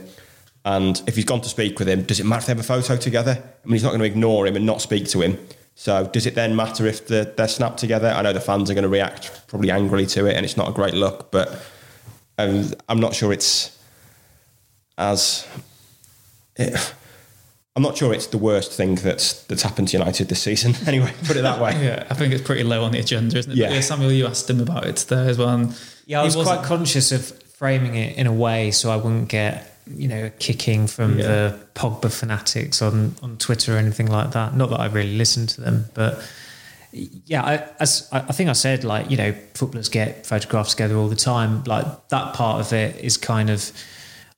And 0.63 1.01
if 1.06 1.15
he's 1.15 1.25
gone 1.25 1.42
to 1.42 1.50
speak 1.50 1.77
with 1.80 1.89
him, 1.89 2.04
does 2.04 2.22
it 2.22 2.25
matter 2.25 2.39
if 2.39 2.46
they 2.46 2.51
have 2.54 2.60
a 2.60 2.63
photo 2.63 2.96
together? 2.96 3.32
I 3.32 3.68
mean, 3.68 3.74
he's 3.74 3.84
not 3.84 3.89
going 3.89 4.00
to 4.00 4.06
ignore 4.06 4.48
him 4.48 4.56
and 4.56 4.65
not 4.65 4.82
speak 4.82 5.08
to 5.10 5.22
him. 5.22 5.38
So 5.75 6.08
does 6.08 6.25
it 6.25 6.36
then 6.36 6.56
matter 6.56 6.88
if 6.88 7.06
the, 7.08 7.34
they're 7.36 7.50
snapped 7.50 7.80
together? 7.80 8.08
I 8.08 8.22
know 8.22 8.32
the 8.32 8.39
fans 8.39 8.72
are 8.72 8.74
going 8.74 8.84
to 8.84 8.89
react 8.89 9.48
probably 9.48 9.70
angrily 9.70 10.06
to 10.08 10.25
it, 10.27 10.38
and 10.38 10.46
it's 10.46 10.56
not 10.56 10.70
a 10.70 10.72
great 10.72 10.94
look, 10.94 11.30
but 11.30 11.62
um, 12.38 12.72
I'm 12.88 13.01
not 13.01 13.13
sure 13.13 13.34
it's 13.34 13.77
as. 14.98 15.46
It, 16.56 16.94
I'm 17.75 17.84
not 17.84 17.98
sure 17.98 18.13
it's 18.13 18.27
the 18.27 18.38
worst 18.38 18.72
thing 18.72 18.96
that's 18.96 19.44
that's 19.48 19.62
happened 19.63 19.89
to 19.89 19.98
United 19.98 20.29
this 20.29 20.41
season. 20.41 20.74
Anyway, 20.88 21.12
put 21.25 21.36
it 21.36 21.41
that 21.41 21.60
way. 21.60 21.72
yeah, 21.84 22.08
I 22.10 22.13
think 22.13 22.34
it's 22.34 22.41
pretty 22.44 22.63
low 22.63 22.84
on 22.84 22.91
the 22.94 23.00
agenda, 23.00 23.38
isn't 23.38 23.51
it? 23.51 23.58
Yeah. 23.58 23.74
Yeah 23.74 23.82
Samuel, 23.82 24.12
you 24.12 24.25
asked 24.27 24.50
him 24.50 24.62
about 24.62 24.86
it 24.86 24.98
there 25.10 25.27
as 25.29 25.38
well. 25.38 25.74
Yeah, 26.05 26.22
I 26.22 26.24
was 26.25 26.36
quite 26.36 26.63
conscious 26.63 27.12
of 27.12 27.25
framing 27.55 27.96
it 27.96 28.17
in 28.17 28.27
a 28.27 28.34
way 28.34 28.72
so 28.72 28.91
I 28.91 28.96
wouldn't 28.98 29.29
get 29.29 29.72
you 29.88 30.08
know 30.08 30.32
kicking 30.39 30.88
from 30.88 31.20
Yeah. 31.20 31.27
the 31.27 31.60
Pogba 31.75 32.12
fanatics 32.12 32.82
on 32.82 33.15
on 33.22 33.38
Twitter 33.38 33.75
or 33.75 33.77
anything 33.77 34.08
like 34.08 34.32
that. 34.32 34.55
Not 34.55 34.70
that 34.70 34.79
I 34.79 34.86
really 34.88 35.17
listen 35.17 35.46
to 35.48 35.62
them, 35.62 35.86
but 35.94 36.22
yeah, 36.91 37.44
I, 37.44 37.67
as 37.79 38.08
I 38.12 38.20
I 38.20 38.32
think 38.32 38.50
I 38.50 38.53
said, 38.53 38.84
like 38.86 39.12
you 39.12 39.17
know, 39.17 39.34
footballers 39.53 39.89
get 39.89 40.25
photographed 40.25 40.72
together 40.72 40.96
all 40.96 41.10
the 41.10 41.15
time. 41.15 41.63
Like 41.65 42.08
that 42.10 42.34
part 42.36 42.62
of 42.62 42.72
it 42.72 42.96
is 43.03 43.17
kind 43.17 43.50
of, 43.50 43.70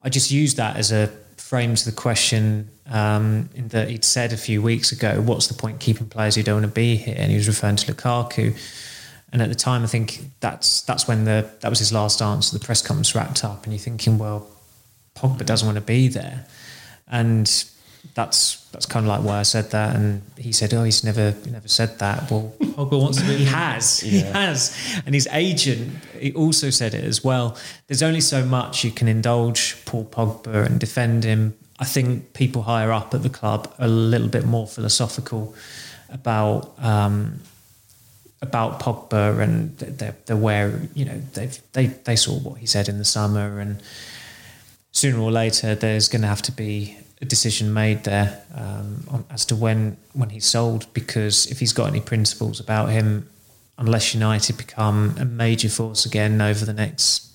I 0.02 0.10
just 0.10 0.32
use 0.32 0.56
that 0.56 0.76
as 0.78 0.92
a 0.92 1.10
frame 1.48 1.76
to 1.76 1.86
the 1.86 1.96
question. 1.96 2.70
Um, 2.90 3.50
in 3.56 3.68
that 3.70 3.90
he'd 3.90 4.06
said 4.06 4.34
a 4.34 4.38
few 4.38 4.62
weeks 4.62 4.92
ago, 4.92 5.22
"What's 5.22 5.48
the 5.48 5.54
point 5.54 5.80
keeping 5.80 6.08
players 6.08 6.36
who 6.36 6.44
don't 6.44 6.62
want 6.62 6.74
to 6.74 6.80
be 6.82 6.98
here?" 6.98 7.16
And 7.18 7.32
he 7.32 7.38
was 7.38 7.48
referring 7.48 7.78
to 7.78 7.94
Lukaku. 7.94 8.56
And 9.32 9.42
at 9.42 9.50
the 9.50 9.56
time, 9.56 9.84
I 9.84 9.88
think 9.88 10.20
that's 10.40 10.82
that's 10.82 11.08
when 11.08 11.26
the 11.26 11.50
that 11.62 11.70
was 11.70 11.80
his 11.80 11.92
last 11.92 12.22
answer. 12.22 12.58
The 12.58 12.66
press 12.66 12.82
conference 12.82 13.14
wrapped 13.16 13.44
up, 13.44 13.64
and 13.64 13.74
you're 13.74 13.80
thinking, 13.80 14.18
well, 14.18 14.48
Pogba 15.16 15.46
doesn't 15.46 15.66
want 15.66 15.78
to 15.78 15.82
be 15.82 16.08
there, 16.08 16.46
and 17.08 17.66
that's 18.14 18.66
that's 18.72 18.86
kind 18.86 19.06
of 19.06 19.10
like 19.10 19.24
why 19.24 19.40
I 19.40 19.44
said 19.44 19.72
that. 19.72 19.96
And 19.96 20.22
he 20.38 20.52
said, 20.52 20.74
oh, 20.74 20.84
he's 20.84 21.04
never 21.04 21.36
never 21.50 21.68
said 21.68 22.00
that. 22.00 22.30
Well, 22.30 22.54
Pogba 22.60 23.00
wants 23.00 23.20
to 23.22 23.28
be 23.28 23.38
he 23.38 23.46
has, 23.46 24.00
he 24.00 24.20
has, 24.22 24.76
and 25.06 25.14
his 25.14 25.28
agent 25.32 25.94
he 26.20 26.34
also 26.34 26.70
said 26.70 26.94
it 26.94 27.04
as 27.04 27.24
well. 27.24 27.58
There's 27.88 28.04
only 28.04 28.22
so 28.22 28.44
much 28.44 28.84
you 28.84 28.92
can 28.92 29.08
indulge 29.08 29.84
Paul 29.86 30.06
Pogba 30.06 30.66
and 30.66 30.80
defend 30.80 31.24
him. 31.24 31.58
I 31.80 31.86
think 31.86 32.34
people 32.34 32.64
higher 32.64 32.92
up 32.92 33.14
at 33.14 33.22
the 33.22 33.30
club 33.30 33.72
are 33.78 33.86
a 33.86 33.90
little 33.90 34.30
bit 34.30 34.46
more 34.46 34.68
philosophical 34.68 35.56
about. 36.10 36.74
Um, 36.80 37.40
about 38.40 38.80
Pogba 38.80 39.40
and 39.40 39.76
they're, 39.80 40.16
they're 40.28 40.38
aware, 40.38 40.80
you 40.94 41.06
know, 41.06 41.20
they've, 41.34 41.60
they, 41.74 41.88
they 41.88 42.16
saw 42.16 42.38
what 42.38 42.60
he 42.60 42.68
said 42.68 42.88
in 42.88 43.00
the 43.00 43.04
summer 43.04 43.60
and 43.60 43.82
sooner 44.92 45.20
or 45.20 45.32
later 45.32 45.76
there's 45.76 46.08
going 46.08 46.22
to 46.22 46.28
have 46.28 46.44
to 46.44 46.52
be 46.52 46.98
a 47.00 47.07
decision 47.26 47.74
made 47.74 48.04
there 48.04 48.44
um, 48.54 49.04
on, 49.10 49.26
as 49.30 49.46
to 49.46 49.56
when 49.56 49.98
when 50.14 50.30
he's 50.30 50.46
sold 50.46 50.92
because 50.94 51.48
if 51.48 51.60
he's 51.60 51.74
got 51.74 51.88
any 51.88 52.00
principles 52.00 52.60
about 52.60 52.90
him, 52.90 53.28
unless 53.78 54.14
United 54.14 54.58
become 54.58 55.16
a 55.20 55.26
major 55.26 55.70
force 55.70 56.06
again 56.06 56.42
over 56.42 56.66
the 56.66 56.74
next 56.74 57.28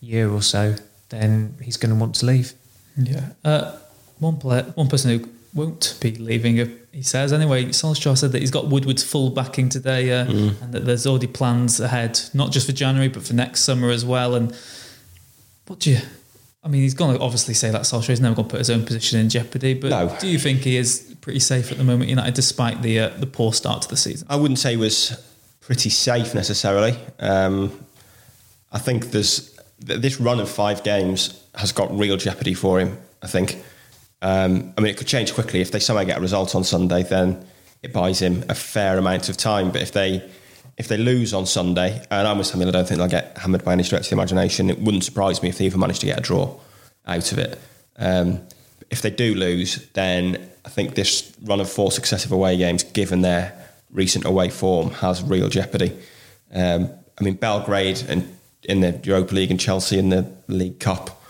year 0.00 0.30
or 0.30 0.42
so, 0.42 0.76
then 1.10 1.54
he's 1.62 1.76
going 1.76 1.90
to 1.90 2.00
want 2.00 2.14
to 2.16 2.26
leave. 2.26 2.52
Yeah. 2.96 3.30
Uh, 3.44 3.76
one 4.18 4.38
player, 4.38 4.62
one 4.74 4.88
person 4.88 5.18
who 5.18 5.28
won't 5.54 5.98
be 6.00 6.14
leaving, 6.16 6.60
uh, 6.60 6.66
he 6.92 7.02
says 7.02 7.32
anyway. 7.32 7.66
Solskjaer 7.66 8.16
said 8.16 8.32
that 8.32 8.40
he's 8.40 8.50
got 8.50 8.68
Woodward's 8.68 9.02
full 9.02 9.30
backing 9.30 9.68
today, 9.68 10.12
uh, 10.12 10.24
and 10.26 10.72
that 10.72 10.84
there's 10.84 11.06
already 11.06 11.26
plans 11.26 11.80
ahead, 11.80 12.20
not 12.34 12.52
just 12.52 12.66
for 12.66 12.72
January 12.72 13.08
but 13.08 13.22
for 13.22 13.34
next 13.34 13.62
summer 13.62 13.90
as 13.90 14.04
well. 14.04 14.34
And 14.34 14.54
what 15.66 15.80
do 15.80 15.90
you? 15.92 15.98
I 16.62 16.68
mean, 16.68 16.82
he's 16.82 16.94
going 16.94 17.16
to 17.16 17.22
obviously 17.22 17.54
say 17.54 17.70
that 17.70 17.82
Solskjaer 17.82 18.10
is 18.10 18.20
never 18.20 18.34
going 18.34 18.46
to 18.48 18.52
put 18.52 18.58
his 18.58 18.68
own 18.70 18.84
position 18.84 19.18
in 19.18 19.30
jeopardy. 19.30 19.72
But 19.74 19.90
No. 19.90 20.14
do 20.20 20.26
you 20.28 20.38
think 20.38 20.60
he 20.60 20.76
is 20.76 21.14
pretty 21.22 21.40
safe 21.40 21.72
at 21.72 21.78
the 21.78 21.84
moment, 21.84 22.10
United, 22.10 22.34
despite 22.34 22.82
the 22.82 23.00
uh, 23.00 23.08
the 23.18 23.26
poor 23.26 23.52
start 23.52 23.82
to 23.82 23.88
the 23.88 23.96
season? 23.96 24.26
I 24.30 24.36
wouldn't 24.36 24.58
say 24.58 24.72
he 24.72 24.76
was 24.76 25.18
pretty 25.60 25.88
safe 25.90 26.34
necessarily. 26.34 26.98
Um, 27.18 27.72
I 28.72 28.78
think 28.78 29.10
there's 29.10 29.58
this 29.78 30.20
run 30.20 30.38
of 30.38 30.50
five 30.50 30.84
games 30.84 31.42
has 31.54 31.72
got 31.72 31.96
real 31.98 32.16
jeopardy 32.18 32.54
for 32.54 32.78
him. 32.78 32.98
I 33.22 33.26
think. 33.26 33.62
Um, 34.22 34.74
I 34.76 34.82
mean, 34.82 34.90
it 34.90 34.98
could 34.98 35.06
change 35.06 35.32
quickly 35.32 35.62
if 35.62 35.70
they 35.70 35.80
somehow 35.80 36.04
get 36.04 36.18
a 36.18 36.20
result 36.20 36.54
on 36.54 36.62
Sunday. 36.64 37.02
Then 37.04 37.42
it 37.82 37.92
buys 37.94 38.20
him 38.20 38.44
a 38.50 38.54
fair 38.54 38.98
amount 38.98 39.30
of 39.30 39.38
time. 39.38 39.70
But 39.70 39.80
if 39.80 39.92
they 39.92 40.30
if 40.76 40.88
they 40.88 40.96
lose 40.96 41.34
on 41.34 41.46
Sunday, 41.46 42.02
and 42.10 42.26
I'm 42.26 42.38
with 42.38 42.46
Samuel, 42.46 42.68
I 42.68 42.72
don't 42.72 42.88
think 42.88 42.98
they'll 42.98 43.08
get 43.08 43.36
hammered 43.38 43.64
by 43.64 43.72
any 43.72 43.82
stretch 43.82 44.02
of 44.02 44.08
the 44.10 44.14
imagination. 44.14 44.70
It 44.70 44.78
wouldn't 44.78 45.04
surprise 45.04 45.42
me 45.42 45.48
if 45.48 45.58
they 45.58 45.66
even 45.66 45.80
managed 45.80 46.00
to 46.00 46.06
get 46.06 46.18
a 46.18 46.22
draw 46.22 46.56
out 47.06 47.32
of 47.32 47.38
it. 47.38 47.58
Um, 47.96 48.40
if 48.90 49.02
they 49.02 49.10
do 49.10 49.34
lose, 49.34 49.86
then 49.92 50.50
I 50.64 50.68
think 50.68 50.94
this 50.94 51.32
run 51.42 51.60
of 51.60 51.70
four 51.70 51.92
successive 51.92 52.32
away 52.32 52.56
games, 52.56 52.82
given 52.82 53.22
their 53.22 53.52
recent 53.90 54.24
away 54.24 54.48
form, 54.48 54.90
has 54.90 55.22
real 55.22 55.48
jeopardy. 55.48 55.96
Um, 56.52 56.90
I 57.18 57.24
mean, 57.24 57.34
Belgrade 57.34 58.02
and 58.08 58.36
in 58.64 58.80
the 58.80 58.98
Europa 59.04 59.34
League 59.34 59.50
and 59.50 59.60
Chelsea 59.60 59.98
in 59.98 60.10
the 60.10 60.30
League 60.48 60.80
Cup 60.80 61.20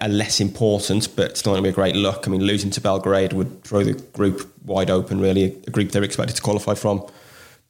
are 0.00 0.08
less 0.08 0.40
important, 0.40 1.14
but 1.16 1.36
still 1.36 1.52
going 1.52 1.62
to 1.62 1.66
be 1.66 1.70
a 1.70 1.74
great 1.74 1.94
look. 1.94 2.26
I 2.26 2.30
mean, 2.30 2.42
losing 2.42 2.70
to 2.70 2.80
Belgrade 2.80 3.32
would 3.32 3.62
throw 3.62 3.84
the 3.84 3.92
group 3.92 4.50
wide 4.64 4.90
open, 4.90 5.20
really, 5.20 5.44
a 5.44 5.70
group 5.70 5.92
they're 5.92 6.02
expected 6.02 6.36
to 6.36 6.42
qualify 6.42 6.74
from 6.74 7.06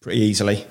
pretty 0.06 0.20
easily. 0.20 0.64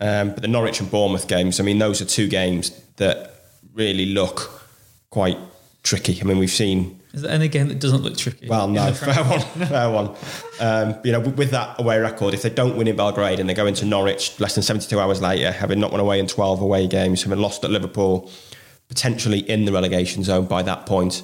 Um, 0.00 0.32
but 0.32 0.42
the 0.42 0.48
Norwich 0.48 0.80
and 0.80 0.90
Bournemouth 0.90 1.26
games, 1.26 1.58
I 1.58 1.62
mean, 1.62 1.78
those 1.78 2.02
are 2.02 2.04
two 2.04 2.28
games 2.28 2.78
that 2.96 3.34
really 3.72 4.04
look 4.04 4.62
quite 5.08 5.38
tricky. 5.82 6.20
I 6.20 6.24
mean, 6.24 6.36
we've 6.36 6.50
seen 6.50 7.00
Is 7.14 7.22
there 7.22 7.30
any 7.32 7.48
game 7.48 7.68
that 7.68 7.78
doesn't 7.78 8.02
look 8.02 8.18
tricky? 8.18 8.48
well, 8.50 8.68
no, 8.68 8.92
fair 8.92 9.24
one, 9.24 9.40
fair 9.66 9.90
one. 9.90 10.14
Um, 10.60 10.96
you 11.04 11.12
know, 11.12 11.20
with 11.20 11.52
that 11.52 11.80
away 11.80 11.98
record, 12.00 12.34
if 12.34 12.42
they 12.42 12.50
don't 12.50 12.76
win 12.76 12.86
in 12.86 12.96
Belgrade 12.96 13.40
and 13.40 13.48
they 13.48 13.54
go 13.54 13.64
into 13.64 13.86
Norwich 13.86 14.38
less 14.38 14.54
than 14.54 14.62
72 14.62 15.00
hours 15.00 15.22
later, 15.22 15.50
having 15.50 15.80
not 15.80 15.90
won 15.90 16.00
away 16.00 16.18
in 16.18 16.26
12 16.26 16.60
away 16.60 16.86
games, 16.86 17.22
having 17.22 17.38
lost 17.38 17.64
at 17.64 17.70
Liverpool, 17.70 18.30
potentially 18.88 19.38
in 19.38 19.64
the 19.64 19.72
relegation 19.72 20.22
zone 20.22 20.44
by 20.44 20.62
that 20.62 20.84
point. 20.84 21.22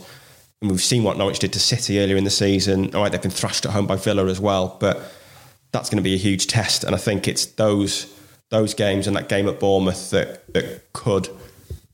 And 0.63 0.71
we've 0.71 0.81
seen 0.81 1.05
what 1.05 1.19
Norwich 1.19 1.39
did 1.41 1.53
to 1.53 1.61
City 1.61 2.01
earlier 2.01 2.17
in 2.17 2.25
the 2.25 2.31
season. 2.31 2.95
All 2.95 3.03
right, 3.03 3.13
they've 3.13 3.21
been 3.21 3.31
thrashed 3.31 3.67
at 3.67 3.73
home 3.73 3.87
by 3.87 3.97
Villa 3.97 4.25
as 4.25 4.41
well, 4.41 4.79
but 4.81 5.13
that's 5.73 5.91
going 5.91 5.99
to 5.99 6.03
be 6.03 6.15
a 6.15 6.19
huge 6.19 6.47
test. 6.47 6.85
And 6.85 6.95
I 6.95 6.99
think 6.99 7.29
it's 7.29 7.47
those 7.47 8.15
those 8.51 8.73
games 8.73 9.07
and 9.07 9.15
that 9.17 9.29
game 9.29 9.47
at 9.47 9.61
Bournemouth 9.61 10.11
that 10.11 10.53
that 10.55 10.93
could 10.93 11.29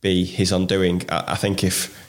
be 0.00 0.24
his 0.24 0.52
undoing. 0.52 1.02
I, 1.10 1.32
I 1.32 1.34
think 1.37 1.64
if 1.64 2.00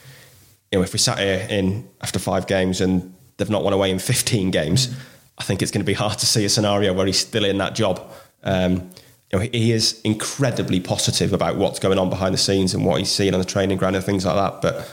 you 0.70 0.78
know, 0.78 0.84
if 0.84 0.92
we 0.92 0.98
sat 0.98 1.18
here 1.18 1.46
in 1.48 1.88
after 2.00 2.18
five 2.18 2.46
games 2.46 2.80
and 2.80 3.14
they've 3.36 3.50
not 3.50 3.64
won 3.64 3.72
away 3.72 3.90
in 3.90 3.98
15 3.98 4.50
games, 4.50 4.94
I 5.38 5.44
think 5.44 5.62
it's 5.62 5.70
going 5.70 5.82
to 5.84 5.86
be 5.86 5.94
hard 5.94 6.18
to 6.18 6.26
see 6.26 6.44
a 6.44 6.48
scenario 6.48 6.92
where 6.92 7.06
he's 7.06 7.18
still 7.18 7.44
in 7.44 7.58
that 7.58 7.74
job. 7.74 8.00
Um, 8.42 8.90
you 9.32 9.38
know, 9.38 9.38
he- 9.40 9.58
he 9.58 9.72
is 9.72 10.00
incredibly 10.04 10.80
positive 10.80 11.32
about 11.32 11.56
what's 11.56 11.78
going 11.78 11.98
on 11.98 12.10
behind 12.10 12.32
the 12.32 12.38
scenes 12.38 12.74
and 12.74 12.84
what 12.84 12.98
he's 12.98 13.10
seeing 13.10 13.34
on 13.34 13.40
the 13.40 13.46
training 13.46 13.76
ground 13.78 13.96
and 13.96 14.04
things 14.04 14.24
like 14.24 14.36
that. 14.36 14.62
But 14.62 14.88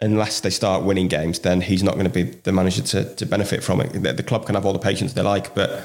unless 0.00 0.40
they 0.40 0.50
start 0.50 0.84
winning 0.84 1.08
games, 1.08 1.40
then 1.40 1.60
he's 1.60 1.82
not 1.82 1.94
going 1.94 2.06
to 2.06 2.10
be 2.10 2.22
the 2.22 2.52
manager 2.52 2.82
to, 2.82 3.14
to 3.16 3.26
benefit 3.26 3.62
from 3.62 3.80
it. 3.80 3.92
The, 3.92 4.12
the 4.12 4.22
club 4.22 4.46
can 4.46 4.54
have 4.54 4.64
all 4.64 4.72
the 4.72 4.78
patience 4.78 5.12
they 5.12 5.22
like, 5.22 5.54
but 5.54 5.82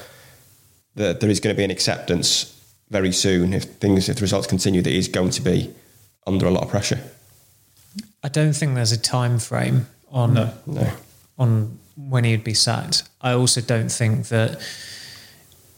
the, 0.96 1.14
there 1.20 1.30
is 1.30 1.40
going 1.40 1.56
to 1.56 1.58
be 1.58 1.64
an 1.64 1.72
acceptance 1.72 2.50
very 2.90 3.12
soon 3.12 3.54
if 3.54 3.64
things, 3.64 4.10
if 4.10 4.18
the 4.18 4.22
results 4.22 4.48
continue, 4.48 4.82
that 4.82 4.90
he's 4.92 5.08
going 5.08 5.32
to 5.32 5.42
be 5.42 5.74
under 6.28 6.46
a 6.46 6.52
lot 6.52 6.64
of 6.64 6.70
pressure. 6.70 7.00
I 8.24 8.30
don't 8.30 8.54
think 8.54 8.76
there's 8.76 8.92
a 8.92 9.00
time 9.00 9.40
frame 9.40 9.88
on 10.12 10.34
No. 10.34 10.54
No. 10.66 10.90
on 11.38 11.80
when 11.98 12.24
he'd 12.24 12.44
be 12.44 12.54
sacked. 12.54 13.04
I 13.22 13.34
also 13.34 13.62
don't 13.62 13.92
think 13.92 14.28
that 14.28 14.62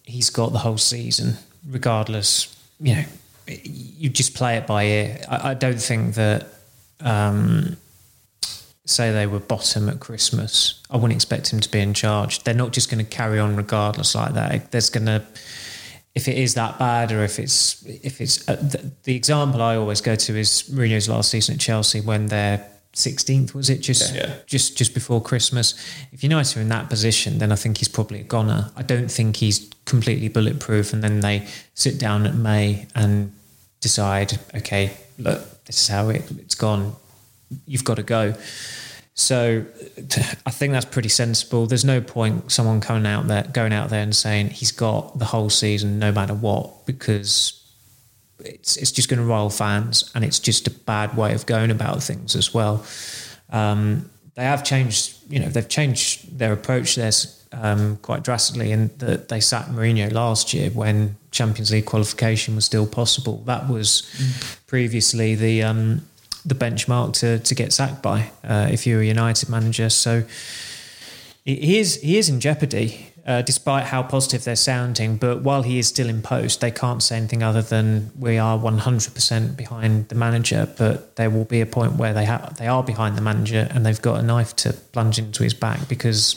he's 0.04 0.30
got 0.30 0.52
the 0.52 0.60
whole 0.60 0.78
season, 0.78 1.38
regardless. 1.68 2.56
You 2.80 2.96
know, 2.96 3.06
you 3.48 4.10
just 4.10 4.36
play 4.36 4.58
it 4.58 4.68
by 4.68 4.84
ear. 4.86 5.22
I, 5.30 5.52
I 5.52 5.54
don't 5.54 5.82
think 5.82 6.16
that 6.16 6.48
um, 7.00 7.78
say 8.86 9.12
they 9.12 9.28
were 9.28 9.40
bottom 9.40 9.90
at 9.90 10.00
Christmas, 10.00 10.82
I 10.90 10.98
wouldn't 10.98 11.16
expect 11.16 11.52
him 11.52 11.60
to 11.60 11.70
be 11.70 11.80
in 11.80 11.94
charge. 11.94 12.44
They're 12.44 12.54
not 12.54 12.72
just 12.72 12.90
going 12.90 13.04
to 13.04 13.10
carry 13.10 13.40
on 13.40 13.56
regardless 13.56 14.16
like 14.16 14.34
that. 14.34 14.72
There's 14.72 14.90
going 14.90 15.08
to, 15.08 15.24
if 16.14 16.28
it 16.28 16.38
is 16.38 16.54
that 16.54 16.80
bad, 16.80 17.12
or 17.12 17.24
if 17.24 17.40
it's 17.40 17.84
if 17.86 18.22
it's 18.22 18.48
uh, 18.48 18.56
the, 18.56 18.92
the, 19.04 19.16
example 19.16 19.62
I 19.62 19.76
always 19.76 20.02
go 20.02 20.16
to 20.16 20.40
is 20.40 20.70
Mourinho's 20.72 21.10
last 21.10 21.30
season 21.30 21.56
at 21.56 21.60
Chelsea 21.60 22.00
when 22.00 22.28
they're 22.28 22.66
16th 22.94 23.54
was 23.54 23.70
it 23.70 23.80
just 23.80 24.16
yeah. 24.16 24.36
just 24.46 24.78
just 24.78 24.94
before 24.94 25.22
Christmas. 25.22 25.74
If 26.14 26.24
United 26.24 26.58
are 26.58 26.62
in 26.62 26.70
that 26.70 26.90
position, 26.90 27.40
then 27.40 27.52
I 27.52 27.56
think 27.56 27.80
he's 27.80 27.90
probably 27.90 28.22
a 28.22 28.24
goner. 28.24 28.72
I 28.78 28.84
don't 28.84 29.12
think 29.12 29.36
he's 29.36 29.70
completely 29.84 30.30
bulletproof. 30.30 30.94
And 30.94 31.04
then 31.04 31.20
they 31.20 31.46
sit 31.74 32.00
down 32.00 32.26
at 32.26 32.36
May 32.36 32.88
and 32.96 33.34
decide, 33.82 34.40
okay, 34.56 34.96
look, 35.20 35.66
this 35.66 35.82
is 35.82 35.88
how 35.90 36.08
it, 36.10 36.24
it's 36.40 36.56
gone 36.56 36.96
you've 37.66 37.84
got 37.84 37.96
to 37.96 38.04
go. 38.04 38.36
So 39.14 39.66
I 40.46 40.52
think 40.52 40.74
that's 40.74 40.86
pretty 40.86 41.10
sensible. 41.10 41.68
There's 41.68 41.86
no 41.86 42.02
point 42.02 42.52
someone 42.52 42.82
coming 42.82 43.06
out 43.06 43.28
there 43.28 43.44
going 43.44 43.72
out 43.72 43.90
there 43.90 44.04
and 44.04 44.14
saying 44.16 44.50
he's 44.50 44.72
got 44.72 45.18
the 45.18 45.26
whole 45.26 45.50
season 45.50 46.00
no 46.00 46.12
matter 46.12 46.34
what 46.34 46.86
because 46.86 47.62
it's 48.40 48.76
it's 48.76 48.92
just 48.92 49.08
going 49.08 49.20
to 49.20 49.26
rile 49.26 49.50
fans 49.50 50.12
and 50.14 50.26
it's 50.26 50.40
just 50.40 50.68
a 50.68 50.72
bad 50.72 51.16
way 51.16 51.34
of 51.34 51.46
going 51.46 51.72
about 51.72 52.04
things 52.04 52.36
as 52.36 52.54
well. 52.54 52.86
Um, 53.52 54.10
they 54.36 54.44
have 54.44 54.66
changed, 54.66 55.16
you 55.30 55.40
know, 55.40 55.48
they've 55.48 55.68
changed 55.68 56.38
their 56.38 56.52
approach 56.52 56.96
there 56.96 57.12
um, 57.54 57.98
quite 57.98 58.24
drastically, 58.24 58.72
and 58.72 58.90
that 59.00 59.30
they 59.30 59.40
sacked 59.40 59.72
Mourinho 59.72 60.12
last 60.12 60.54
year 60.54 60.70
when 60.72 61.16
Champions 61.32 61.72
League 61.72 61.86
qualification 61.86 62.56
was 62.56 62.66
still 62.66 62.86
possible. 62.86 63.38
That 63.46 63.70
was 63.70 64.02
mm. 64.18 64.68
previously 64.68 65.36
the 65.36 65.64
um, 65.64 66.06
the 66.46 66.56
benchmark 66.56 67.14
to 67.14 67.40
to 67.40 67.56
get 67.56 67.74
sacked 67.74 68.02
by 68.02 68.32
uh, 68.44 68.68
if 68.72 68.86
you're 68.86 69.02
a 69.02 69.06
United 69.06 69.50
manager. 69.50 69.90
So 69.90 70.24
he 71.44 71.78
is 71.78 72.02
he 72.02 72.18
is 72.18 72.30
in 72.30 72.40
jeopardy, 72.40 73.14
uh, 73.26 73.42
despite 73.42 73.86
how 73.86 74.04
positive 74.04 74.44
they're 74.44 74.56
sounding. 74.56 75.18
But 75.18 75.42
while 75.42 75.64
he 75.64 75.80
is 75.80 75.88
still 75.88 76.10
in 76.10 76.22
post, 76.22 76.62
they 76.62 76.72
can't 76.72 77.04
say 77.04 77.18
anything 77.18 77.44
other 77.44 77.62
than 77.62 78.12
we 78.18 78.38
are 78.38 78.58
100% 78.58 79.56
behind 79.56 80.10
the 80.10 80.16
manager. 80.16 80.68
But 80.78 81.16
there 81.16 81.30
will 81.30 81.46
be 81.46 81.62
a 81.62 81.66
point 81.66 81.94
where 81.94 82.14
they 82.14 82.26
have 82.26 82.58
they 82.58 82.68
are 82.68 82.84
behind 82.84 83.18
the 83.18 83.22
manager 83.22 83.68
and 83.72 83.86
they've 83.86 84.02
got 84.02 84.20
a 84.20 84.24
knife 84.24 84.56
to 84.58 84.74
plunge 84.74 85.20
into 85.20 85.44
his 85.44 85.54
back 85.54 85.88
because 85.88 86.36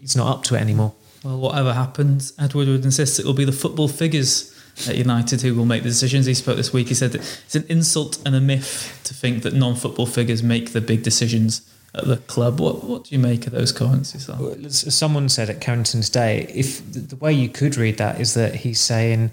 he's 0.00 0.16
not 0.16 0.34
up 0.34 0.42
to 0.44 0.54
it 0.54 0.60
anymore. 0.60 0.94
Well, 1.22 1.38
whatever 1.38 1.74
happens, 1.74 2.32
Edward 2.38 2.68
would 2.68 2.84
insist 2.84 3.18
it 3.18 3.26
will 3.26 3.34
be 3.34 3.44
the 3.44 3.52
football 3.52 3.88
figures 3.88 4.54
at 4.88 4.96
United 4.96 5.42
who 5.42 5.54
will 5.54 5.64
make 5.64 5.82
the 5.82 5.88
decisions. 5.88 6.26
He 6.26 6.34
spoke 6.34 6.56
this 6.56 6.72
week. 6.72 6.88
He 6.88 6.94
said 6.94 7.14
it's 7.14 7.54
an 7.54 7.64
insult 7.68 8.18
and 8.24 8.34
a 8.34 8.40
myth 8.40 9.00
to 9.04 9.14
think 9.14 9.42
that 9.42 9.54
non-football 9.54 10.06
figures 10.06 10.42
make 10.42 10.72
the 10.72 10.80
big 10.80 11.02
decisions 11.02 11.62
at 11.94 12.06
the 12.06 12.16
club. 12.16 12.60
What 12.60 12.84
what 12.84 13.04
do 13.04 13.14
you 13.14 13.20
make 13.20 13.46
of 13.46 13.52
those 13.52 13.72
comments? 13.72 14.28
Well, 14.28 14.56
someone 14.70 15.28
said 15.28 15.50
at 15.50 15.60
Carrington's 15.60 16.08
Day, 16.08 16.46
if 16.54 16.80
the 16.92 17.16
way 17.16 17.32
you 17.32 17.48
could 17.48 17.76
read 17.76 17.98
that 17.98 18.20
is 18.20 18.34
that 18.34 18.54
he's 18.56 18.80
saying 18.80 19.30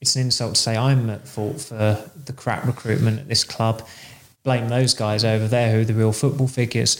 it's 0.00 0.16
an 0.16 0.22
insult 0.22 0.56
to 0.56 0.60
say 0.60 0.76
I'm 0.76 1.08
at 1.10 1.28
fault 1.28 1.60
for 1.60 2.10
the 2.24 2.32
crap 2.32 2.66
recruitment 2.66 3.20
at 3.20 3.28
this 3.28 3.44
club. 3.44 3.86
Blame 4.42 4.68
those 4.68 4.94
guys 4.94 5.24
over 5.24 5.46
there 5.46 5.70
who 5.72 5.82
are 5.82 5.84
the 5.84 5.94
real 5.94 6.12
football 6.12 6.48
figures. 6.48 6.98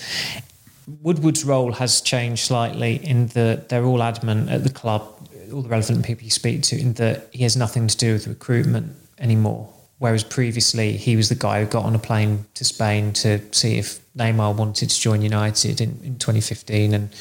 Woodward's 1.01 1.45
role 1.45 1.73
has 1.73 2.01
changed 2.01 2.45
slightly 2.45 3.05
in 3.05 3.29
that 3.29 3.69
they're 3.69 3.85
all 3.85 4.03
adamant 4.03 4.51
at 4.51 4.63
the 4.63 4.71
club 4.71 5.22
all 5.53 5.63
the 5.63 5.69
relevant 5.69 6.05
people 6.05 6.25
you 6.25 6.31
speak 6.31 6.63
to 6.63 6.81
in 6.81 6.95
that 6.95 7.29
he 7.33 7.43
has 7.43 7.57
nothing 7.57 7.87
to 7.87 7.97
do 7.97 8.15
with 8.15 8.27
recruitment 8.27 8.95
anymore. 9.19 9.73
Whereas 9.99 10.25
previously 10.25 10.97
he 10.97 11.15
was 11.15 11.29
the 11.29 11.37
guy 11.37 11.61
who 11.61 11.67
got 11.67 11.85
on 11.85 11.95
a 11.95 11.99
plane 11.99 12.47
to 12.55 12.65
Spain 12.65 13.13
to 13.15 13.41
see 13.53 13.79
if 13.79 14.01
Neymar 14.17 14.57
wanted 14.57 14.91
to 14.91 15.01
join 15.01 15.23
United 15.23 15.81
in, 15.81 15.91
in 16.03 16.19
2015 16.19 16.95
and 16.95 17.15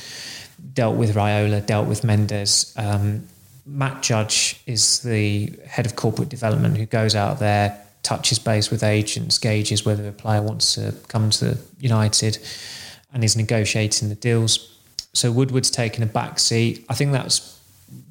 dealt 0.74 0.96
with 0.96 1.16
Raiola, 1.16 1.66
dealt 1.66 1.88
with 1.88 2.04
Mendes. 2.04 2.74
Um, 2.78 3.28
Matt 3.66 4.02
Judge 4.02 4.60
is 4.66 5.02
the 5.02 5.54
head 5.68 5.86
of 5.86 5.96
corporate 5.96 6.30
development 6.30 6.78
who 6.78 6.86
goes 6.86 7.16
out 7.16 7.40
there, 7.40 7.80
touches 8.04 8.40
base 8.40 8.72
with 8.72 8.84
agents, 8.84 9.38
gauges 9.38 9.86
whether 9.86 10.08
a 10.08 10.12
player 10.12 10.42
wants 10.42 10.74
to 10.76 10.96
come 11.08 11.30
to 11.30 11.58
United 11.80 12.40
and 13.14 13.24
is 13.24 13.38
negotiating 13.38 14.10
the 14.10 14.16
deals. 14.16 14.80
So 15.14 15.32
Woodward's 15.32 15.70
taken 15.70 16.04
a 16.04 16.08
back 16.08 16.40
seat. 16.40 16.86
I 16.90 16.96
think 16.96 17.12
that's 17.12 17.61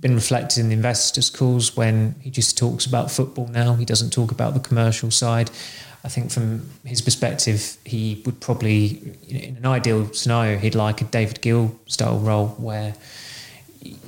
been 0.00 0.14
reflected 0.14 0.60
in 0.60 0.68
the 0.68 0.74
investors' 0.74 1.30
calls 1.30 1.76
when 1.76 2.14
he 2.20 2.30
just 2.30 2.56
talks 2.56 2.86
about 2.86 3.10
football 3.10 3.48
now. 3.48 3.74
He 3.74 3.84
doesn't 3.84 4.10
talk 4.10 4.30
about 4.30 4.54
the 4.54 4.60
commercial 4.60 5.10
side. 5.10 5.50
I 6.02 6.08
think 6.08 6.30
from 6.30 6.70
his 6.84 7.02
perspective, 7.02 7.76
he 7.84 8.22
would 8.24 8.40
probably, 8.40 9.16
in 9.28 9.56
an 9.56 9.66
ideal 9.66 10.12
scenario, 10.14 10.58
he'd 10.58 10.74
like 10.74 11.02
a 11.02 11.04
David 11.04 11.42
Gill 11.42 11.78
style 11.86 12.18
role 12.18 12.48
where 12.58 12.94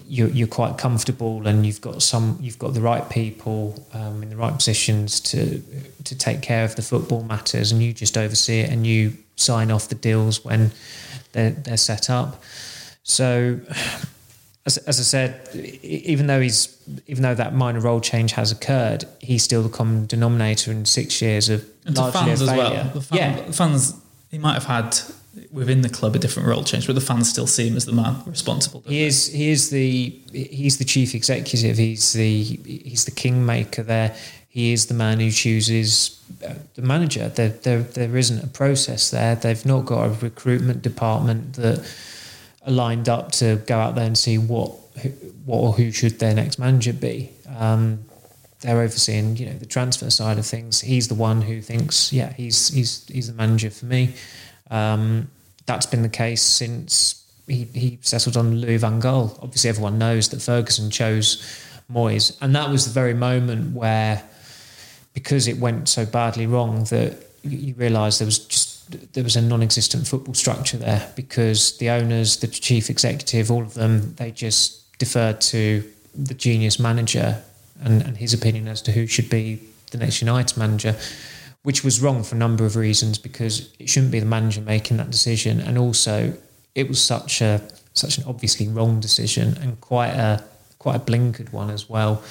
you're, 0.09 0.29
you're 0.29 0.49
quite 0.49 0.79
comfortable 0.79 1.47
and 1.47 1.67
you've 1.67 1.81
got 1.81 2.03
some, 2.03 2.39
you've 2.41 2.59
got 2.59 2.73
the 2.73 2.81
right 2.81 3.09
people 3.11 3.87
um, 3.93 4.23
in 4.23 4.31
the 4.31 4.37
right 4.37 4.55
positions 4.55 5.21
to 5.21 5.63
to 6.05 6.19
take 6.19 6.43
care 6.43 6.65
of 6.65 6.75
the 6.75 6.83
football 6.83 7.23
matters, 7.23 7.73
and 7.73 7.83
you 7.83 7.93
just 7.93 8.19
oversee 8.19 8.61
it 8.61 8.71
and 8.71 8.87
you 8.87 9.17
sign 9.37 9.71
off 9.71 9.89
the 9.89 9.95
deals 9.95 10.45
when 10.45 10.73
they're, 11.33 11.51
they're 11.51 11.77
set 11.77 12.11
up. 12.11 12.43
So 13.03 13.61
as, 14.65 14.79
as 14.79 15.01
I 15.01 15.03
said, 15.03 15.49
even 15.83 16.29
though 16.29 16.41
he's 16.41 16.77
even 17.07 17.23
though 17.23 17.35
that 17.35 17.55
minor 17.55 17.81
role 17.81 18.01
change 18.01 18.33
has 18.33 18.53
occurred, 18.53 19.05
he's 19.19 19.43
still 19.43 19.63
the 19.63 19.69
common 19.69 20.07
denominator 20.07 20.71
in 20.71 20.85
six 20.85 21.21
years 21.21 21.49
of 21.49 21.65
and 21.85 21.97
to 21.97 22.13
fans 22.13 22.43
as 22.43 22.49
well. 22.49 22.91
The 22.95 23.01
fan, 23.01 23.19
yeah, 23.19 23.51
fans 23.51 23.95
he 24.31 24.39
might 24.39 24.55
have 24.55 24.65
had 24.65 24.97
within 25.51 25.81
the 25.81 25.89
club 25.89 26.15
a 26.15 26.19
different 26.19 26.49
role 26.49 26.63
change, 26.63 26.87
but 26.87 26.95
the 26.95 27.01
fans 27.01 27.29
still 27.29 27.47
see 27.47 27.69
him 27.69 27.77
as 27.77 27.87
the 27.87 27.93
man 27.93 28.23
responsible. 28.27 28.83
He 28.87 29.03
is 29.03 29.27
he 29.29 29.51
is 29.51 29.71
the 29.71 30.17
he's 30.33 30.79
the 30.79 30.85
chief 30.85 31.15
executive. 31.15 31.77
He's 31.77 32.13
the 32.13 32.43
he's 32.43 33.05
the 33.05 33.11
kingmaker 33.11 33.83
there. 33.83 34.15
He 34.49 34.73
is 34.73 34.87
the 34.87 34.95
man 34.95 35.19
who 35.19 35.31
chooses 35.31 36.23
uh, 36.47 36.55
the 36.75 36.83
manager. 36.83 37.29
There, 37.31 37.49
there 37.49 37.81
there 37.83 38.17
isn't 38.17 38.45
a 38.45 38.49
process 38.49 39.11
there. 39.11 39.35
They've 39.35 39.67
not 39.67 39.87
got 39.87 40.05
a 40.05 40.11
recruitment 40.11 40.83
department 40.83 41.55
that 41.55 41.79
lined 42.67 43.09
up 43.09 43.33
to 43.33 43.57
go 43.67 43.79
out 43.79 43.95
there 43.95 44.07
and 44.07 44.17
see 44.17 44.39
what 44.39 44.71
what 45.45 45.59
or 45.59 45.73
who 45.73 45.91
should 45.91 46.19
their 46.19 46.35
next 46.35 46.59
manager 46.59 46.93
be. 46.93 47.31
Um, 47.57 48.05
they're 48.61 48.81
overseeing, 48.81 49.37
you 49.37 49.47
know, 49.47 49.55
the 49.55 49.67
transfer 49.67 50.11
side 50.11 50.39
of 50.39 50.47
things. 50.47 50.81
He's 50.81 51.09
the 51.09 51.15
one 51.15 51.43
who 51.43 51.61
thinks, 51.61 52.13
yeah, 52.13 52.33
he's 52.33 52.69
he's 52.69 53.07
he's 53.09 53.27
the 53.27 53.35
manager 53.35 53.71
for 53.71 53.87
me. 53.87 54.15
Um, 54.71 55.31
that's 55.67 55.87
been 55.87 56.03
the 56.03 56.09
case 56.09 56.43
since 56.43 57.25
he, 57.47 57.65
he 57.65 57.99
settled 58.03 58.37
on 58.37 58.57
Louis 58.57 58.77
van 58.77 59.01
Gaal. 59.01 59.37
Obviously, 59.43 59.71
everyone 59.71 59.99
knows 59.99 60.29
that 60.31 60.41
Ferguson 60.41 60.91
chose 60.91 61.43
Moyes, 61.93 62.37
and 62.41 62.55
that 62.55 62.71
was 62.71 62.85
the 62.87 62.93
very 62.93 63.15
moment 63.15 63.75
where, 63.75 64.23
because 65.13 65.49
it 65.49 65.59
went 65.59 65.89
so 65.89 66.07
badly 66.07 66.47
wrong, 66.47 66.85
that 66.85 67.17
you, 67.43 67.59
you 67.59 67.75
realise 67.75 68.19
there 68.19 68.27
was 68.27 68.39
just 68.39 68.62
there 69.13 69.25
was 69.25 69.37
a 69.37 69.43
non-existent 69.43 70.07
football 70.07 70.35
structure 70.35 70.77
there 70.77 71.13
because 71.17 71.79
the 71.79 71.91
owners, 71.91 72.39
the 72.39 72.47
chief 72.47 72.91
executive, 72.91 73.51
all 73.51 73.63
of 73.63 73.75
them, 73.75 74.15
they 74.15 74.31
just 74.31 74.99
deferred 74.99 75.41
to 75.41 75.85
the 76.15 76.35
genius 76.35 76.79
manager 76.79 77.43
and, 77.83 78.03
and 78.03 78.17
his 78.17 78.33
opinion 78.33 78.69
as 78.69 78.83
to 78.83 78.93
who 78.93 79.07
should 79.07 79.29
be 79.29 79.61
the 79.91 79.99
next 79.99 80.21
United 80.21 80.57
manager, 80.57 80.97
which 81.63 81.85
was 81.85 82.01
wrong 82.01 82.23
for 82.23 82.35
a 82.35 82.39
number 82.39 82.65
of 82.65 82.77
reasons 82.77 83.19
because 83.19 83.73
it 83.79 83.89
shouldn't 83.89 84.13
be 84.13 84.21
the 84.21 84.27
manager 84.27 84.61
making 84.61 84.97
that 84.97 85.11
decision, 85.11 85.61
and 85.61 85.79
also 85.79 86.33
it 86.75 86.89
was 86.89 87.01
such 87.01 87.41
a 87.41 87.61
such 87.95 88.19
an 88.19 88.25
obviously 88.27 88.69
wrong 88.69 89.01
decision 89.01 89.57
and 89.59 89.81
quite 89.81 90.11
a 90.11 90.43
quite 90.79 90.97
a 90.97 91.01
blinkered 91.01 91.53
one 91.53 91.71
as 91.71 91.89
well. 91.89 92.23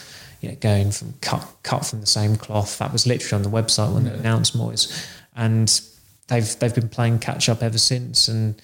You 0.41 0.49
know, 0.49 0.55
going 0.55 0.91
from 0.91 1.13
cut 1.21 1.47
cut 1.63 1.85
from 1.85 2.01
the 2.01 2.07
same 2.07 2.35
cloth. 2.35 2.79
That 2.79 2.91
was 2.91 3.05
literally 3.05 3.43
on 3.45 3.51
the 3.51 3.55
website 3.55 3.93
when 3.93 4.05
yeah. 4.05 4.11
they 4.11 4.17
mm. 4.17 4.21
announced 4.21 4.57
Moyes, 4.57 5.07
and 5.35 5.69
they've 6.31 6.59
they've 6.59 6.73
been 6.73 6.89
playing 6.89 7.19
catch 7.19 7.49
up 7.49 7.61
ever 7.61 7.77
since, 7.77 8.27
and 8.27 8.59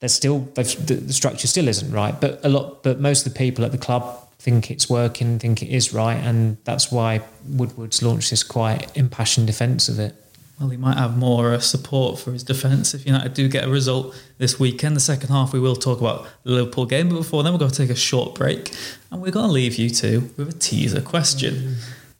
there's 0.00 0.14
still 0.14 0.40
the, 0.54 0.62
the 0.62 1.12
structure 1.12 1.46
still 1.46 1.68
isn't 1.68 1.92
right. 1.92 2.18
But 2.18 2.40
a 2.44 2.48
lot, 2.48 2.82
but 2.82 3.00
most 3.00 3.26
of 3.26 3.32
the 3.34 3.38
people 3.38 3.64
at 3.64 3.72
the 3.72 3.78
club 3.78 4.22
think 4.38 4.70
it's 4.70 4.88
working, 4.88 5.38
think 5.38 5.62
it 5.62 5.68
is 5.68 5.92
right, 5.92 6.16
and 6.16 6.56
that's 6.64 6.90
why 6.90 7.20
Woodward's 7.46 8.02
launched 8.02 8.30
this 8.30 8.42
quite 8.42 8.96
impassioned 8.96 9.46
defence 9.46 9.88
of 9.88 9.98
it. 9.98 10.14
Well, 10.60 10.70
he 10.70 10.78
might 10.78 10.96
have 10.96 11.18
more 11.18 11.52
uh, 11.52 11.58
support 11.58 12.18
for 12.18 12.32
his 12.32 12.42
defence 12.42 12.94
if 12.94 13.04
United 13.04 13.34
do 13.34 13.46
get 13.46 13.64
a 13.64 13.68
result 13.68 14.18
this 14.38 14.58
weekend. 14.58 14.96
The 14.96 15.00
second 15.00 15.28
half, 15.28 15.52
we 15.52 15.60
will 15.60 15.76
talk 15.76 16.00
about 16.00 16.26
the 16.44 16.52
Liverpool 16.52 16.86
game, 16.86 17.10
but 17.10 17.16
before 17.16 17.42
then, 17.42 17.52
we're 17.52 17.58
going 17.58 17.70
to 17.70 17.76
take 17.76 17.90
a 17.90 17.94
short 17.94 18.34
break 18.34 18.74
and 19.10 19.20
we're 19.20 19.32
going 19.32 19.48
to 19.48 19.52
leave 19.52 19.74
you 19.74 19.90
two 19.90 20.30
with 20.38 20.48
a 20.48 20.58
teaser 20.58 21.02
question. 21.02 21.54
Mm. 21.54 21.74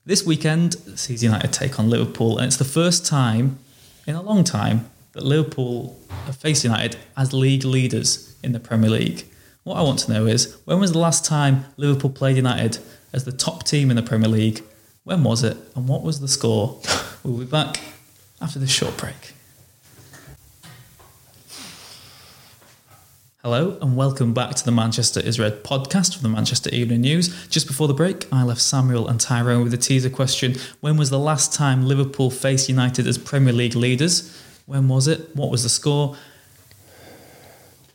This 0.05 0.27
weekend 0.27 0.75
sees 0.99 1.23
United 1.23 1.53
take 1.53 1.81
on 1.81 1.89
Liverpool, 1.89 2.37
and 2.37 2.47
it's 2.47 2.59
the 2.59 2.65
first 2.65 3.07
time 3.07 3.59
in 4.07 4.15
a 4.15 4.23
long 4.23 4.45
time 4.45 4.89
that 5.13 5.25
Liverpool 5.25 5.99
have 6.27 6.37
faced 6.37 6.65
United 6.65 6.97
as 7.17 7.33
league 7.33 7.65
leaders 7.65 8.37
in 8.43 8.53
the 8.53 8.61
Premier 8.61 8.91
League. 8.91 9.25
What 9.65 9.77
I 9.77 9.83
want 9.83 9.99
to 10.01 10.13
know 10.13 10.27
is 10.27 10.57
when 10.65 10.79
was 10.79 10.93
the 10.93 10.99
last 10.99 11.25
time 11.25 11.65
Liverpool 11.77 12.11
played 12.11 12.37
United 12.37 12.79
as 13.13 13.25
the 13.25 13.33
top 13.33 13.65
team 13.65 13.91
in 13.91 13.97
the 13.97 14.03
Premier 14.03 14.29
League? 14.29 14.63
When 15.05 15.25
was 15.25 15.43
it? 15.43 15.57
And 15.75 15.89
what 15.89 16.03
was 16.03 16.21
the 16.21 16.29
score? 16.29 16.81
we'll 17.25 17.39
be 17.39 17.45
back 17.45 17.81
after 18.41 18.59
this 18.59 18.71
short 18.71 18.97
break. 18.97 19.36
Hello 23.47 23.79
and 23.81 23.97
welcome 23.97 24.35
back 24.35 24.57
to 24.57 24.65
the 24.65 24.73
Manchester 24.73 25.21
is 25.21 25.39
Red 25.39 25.63
podcast 25.63 26.15
from 26.15 26.25
the 26.25 26.29
Manchester 26.29 26.69
Evening 26.71 27.03
News. 27.03 27.47
Just 27.47 27.69
before 27.69 27.87
the 27.87 27.95
break, 27.95 28.27
I 28.33 28.43
left 28.43 28.61
Samuel 28.61 29.07
and 29.07 29.21
Tyrone 29.21 29.63
with 29.63 29.73
a 29.73 29.77
teaser 29.77 30.11
question. 30.11 30.57
When 30.81 30.97
was 30.97 31.11
the 31.11 31.19
last 31.21 31.53
time 31.53 31.87
Liverpool 31.87 32.33
faced 32.33 32.69
United 32.69 33.07
as 33.07 33.19
Premier 33.19 33.53
League 33.53 33.77
leaders? 33.77 34.37
When 34.67 34.89
was 34.89 35.07
it? 35.07 35.37
What 35.37 35.53
was 35.53 35.63
the 35.63 35.69
score? 35.69 36.17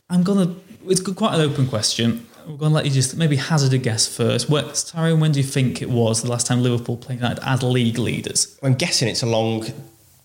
I'm 0.08 0.22
gonna. 0.22 0.56
It's 0.86 1.02
quite 1.02 1.34
an 1.34 1.42
open 1.42 1.66
question. 1.66 2.26
We're 2.48 2.56
gonna 2.56 2.74
let 2.74 2.86
you 2.86 2.90
just 2.90 3.18
maybe 3.18 3.36
hazard 3.36 3.74
a 3.74 3.78
guess 3.78 4.08
first. 4.08 4.48
What, 4.48 4.82
Tyrone, 4.88 5.20
when 5.20 5.32
do 5.32 5.40
you 5.40 5.44
think 5.44 5.82
it 5.82 5.90
was 5.90 6.22
the 6.22 6.30
last 6.30 6.46
time 6.46 6.62
Liverpool 6.62 6.96
played 6.96 7.16
United 7.16 7.46
as 7.46 7.62
league 7.62 7.98
leaders? 7.98 8.58
I'm 8.62 8.72
guessing 8.72 9.06
it's 9.06 9.22
a 9.22 9.26
long 9.26 9.66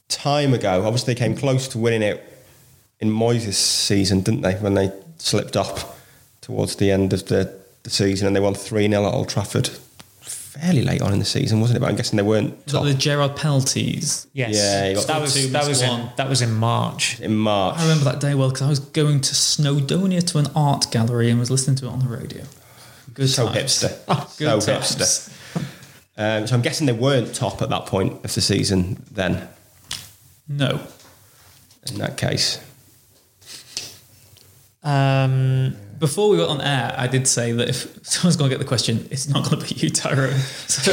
time 0.08 0.54
ago. 0.54 0.86
Obviously, 0.86 1.16
they 1.16 1.20
came 1.20 1.36
close 1.36 1.68
to 1.68 1.78
winning 1.78 2.02
it 2.02 2.24
in 3.02 3.10
Moyes' 3.10 3.56
season, 3.56 4.22
didn't 4.22 4.40
they? 4.40 4.54
When 4.54 4.76
they 4.76 4.90
slipped 5.17 5.56
up 5.58 5.97
towards 6.41 6.75
the 6.77 6.91
end 6.91 7.13
of 7.13 7.25
the, 7.27 7.53
the 7.84 7.89
season 7.89 8.27
and 8.27 8.36
they 8.36 8.39
won 8.39 8.53
3 8.53 8.88
0 8.89 9.06
at 9.06 9.13
Old 9.13 9.30
Trafford 9.30 9.69
fairly 10.21 10.82
late 10.84 11.01
on 11.03 11.13
in 11.13 11.19
the 11.19 11.25
season, 11.25 11.62
wasn't 11.62 11.77
it? 11.77 11.80
But 11.82 11.89
I'm 11.89 11.95
guessing 11.95 12.17
they 12.17 12.23
weren't 12.23 12.56
Was 12.65 12.73
that 12.73 12.80
top 12.80 12.86
the 12.88 12.93
Gerrard 12.95 13.36
penalties? 13.36 14.25
Yes. 14.34 14.56
Yeah, 14.56 14.89
you 14.89 14.95
got 14.95 15.08
that 15.08 15.21
was 15.21 15.51
that 15.51 15.67
was 15.67 15.82
missed 15.82 15.84
in, 15.84 16.10
that 16.15 16.30
was 16.30 16.41
in 16.41 16.51
March. 16.53 17.19
in 17.19 17.36
March. 17.36 17.77
I 17.77 17.84
remember 17.84 18.06
that 18.06 18.19
day 18.19 18.34
well 18.34 18.49
because 18.49 18.63
I 18.63 18.69
was 18.69 18.80
going 18.80 19.21
to 19.21 19.34
Snowdonia 19.34 20.25
to 20.32 20.39
an 20.39 20.47
art 20.56 20.88
gallery 20.91 21.30
and 21.30 21.39
was 21.39 21.51
listening 21.51 21.75
to 21.77 21.86
it 21.86 21.89
on 21.89 21.99
the 21.99 22.08
radio. 22.08 22.43
Good 23.13 23.30
so 23.30 23.45
times. 23.47 23.84
hipster. 23.84 24.38
Good 24.39 24.62
so 24.62 24.71
times. 24.73 24.95
hipster. 24.95 25.34
Um, 26.19 26.47
so 26.47 26.56
I'm 26.56 26.62
guessing 26.63 26.88
they 26.88 26.93
weren't 26.93 27.36
top 27.36 27.62
at 27.62 27.69
that 27.69 27.86
point 27.86 28.13
of 28.25 28.34
the 28.34 28.41
season 28.41 29.03
then, 29.12 29.47
No. 30.47 30.80
in 31.88 31.99
that 31.99 32.17
case. 32.17 32.60
Um, 34.88 35.76
Before 36.00 36.30
we 36.30 36.38
got 36.38 36.50
on 36.50 36.62
air, 36.62 36.95
I 36.97 37.08
did 37.08 37.28
say 37.28 37.52
that 37.52 37.67
if 37.69 38.00
someone's 38.06 38.38
going 38.38 38.50
to 38.50 38.56
get 38.56 38.60
the 38.60 38.65
question, 38.67 39.08
it's 39.12 39.28
not 39.28 39.43
going 39.50 39.62
to 39.62 39.73
be 39.73 39.80
you, 39.82 39.89
Tyrone. 39.89 40.39
So 40.67 40.91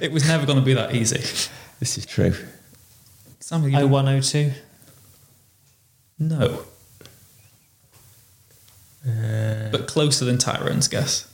it 0.00 0.10
was 0.12 0.26
never 0.26 0.46
going 0.46 0.58
to 0.58 0.64
be 0.64 0.74
that 0.74 0.94
easy. 0.94 1.18
This 1.78 1.96
is 1.98 2.06
true. 2.06 2.34
Samuel, 3.40 3.70
you 3.70 3.78
don't- 3.78 3.90
0102. 3.90 4.52
No. 6.20 6.64
but 9.70 9.86
closer 9.86 10.24
than 10.24 10.36
Tyrone's 10.38 10.88
guess. 10.88 11.28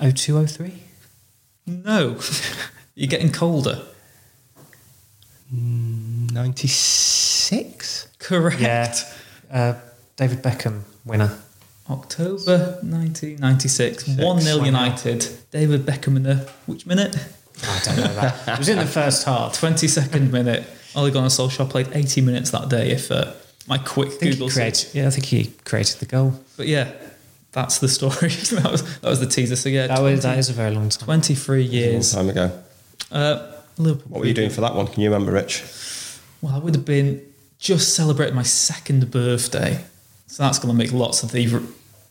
0203. 0.00 0.82
No. 1.66 2.18
You're 2.96 3.06
getting 3.08 3.30
colder. 3.30 3.82
96? 5.52 8.08
Correct. 8.18 8.60
Yeah. 8.60 8.92
Uh, 9.50 9.74
David 10.22 10.40
Beckham 10.40 10.82
winner. 11.04 11.36
October 11.90 12.78
1996. 12.82 14.06
1 14.18 14.40
0 14.40 14.64
United. 14.64 15.26
David 15.50 15.84
Beckham 15.84 16.14
in 16.16 16.22
the 16.22 16.36
which 16.66 16.86
minute? 16.86 17.16
I 17.64 17.80
don't 17.84 17.96
know 17.96 18.14
that. 18.14 18.48
it 18.48 18.58
was 18.58 18.68
in 18.68 18.78
the 18.78 18.86
first 18.86 19.24
half. 19.24 19.60
22nd 19.60 20.30
minute. 20.30 20.64
Ole 20.94 21.10
Gunnar 21.10 21.26
Solskjaer 21.26 21.68
played 21.68 21.88
80 21.92 22.20
minutes 22.20 22.50
that 22.50 22.68
day. 22.68 22.92
If 22.92 23.10
uh, 23.10 23.32
my 23.66 23.78
quick 23.78 24.20
Google 24.20 24.48
created, 24.48 24.94
yeah, 24.94 25.08
I 25.08 25.10
think 25.10 25.26
he 25.26 25.46
created 25.64 25.98
the 25.98 26.06
goal. 26.06 26.34
But 26.56 26.68
yeah, 26.68 26.92
that's 27.50 27.80
the 27.80 27.88
story. 27.88 28.12
that 28.62 28.68
was 28.70 29.00
that 29.00 29.08
was 29.08 29.18
the 29.18 29.26
teaser. 29.26 29.56
So 29.56 29.70
yeah, 29.70 29.88
That, 29.88 29.98
20 29.98 30.14
was, 30.14 30.22
that 30.22 30.38
is 30.38 30.50
a 30.50 30.52
very 30.52 30.72
long 30.72 30.88
time. 30.88 31.04
23 31.04 31.60
A 31.60 31.64
long 31.64 31.72
years. 31.72 32.12
time 32.14 32.28
ago. 32.28 32.62
Uh, 33.10 33.52
Liverpool. 33.76 34.12
What 34.12 34.20
were 34.20 34.26
you 34.26 34.34
doing 34.34 34.50
for 34.50 34.60
that 34.60 34.76
one? 34.76 34.86
Can 34.86 35.02
you 35.02 35.10
remember, 35.10 35.32
Rich? 35.32 35.64
Well, 36.40 36.54
I 36.54 36.58
would 36.58 36.76
have 36.76 36.84
been 36.84 37.22
just 37.58 37.96
celebrating 37.96 38.36
my 38.36 38.44
second 38.44 39.10
birthday. 39.10 39.84
So 40.32 40.42
that's 40.44 40.58
going 40.58 40.72
to 40.72 40.78
make 40.78 40.92
lots 40.92 41.22
of 41.22 41.30
the 41.32 41.52
r- 41.54 41.60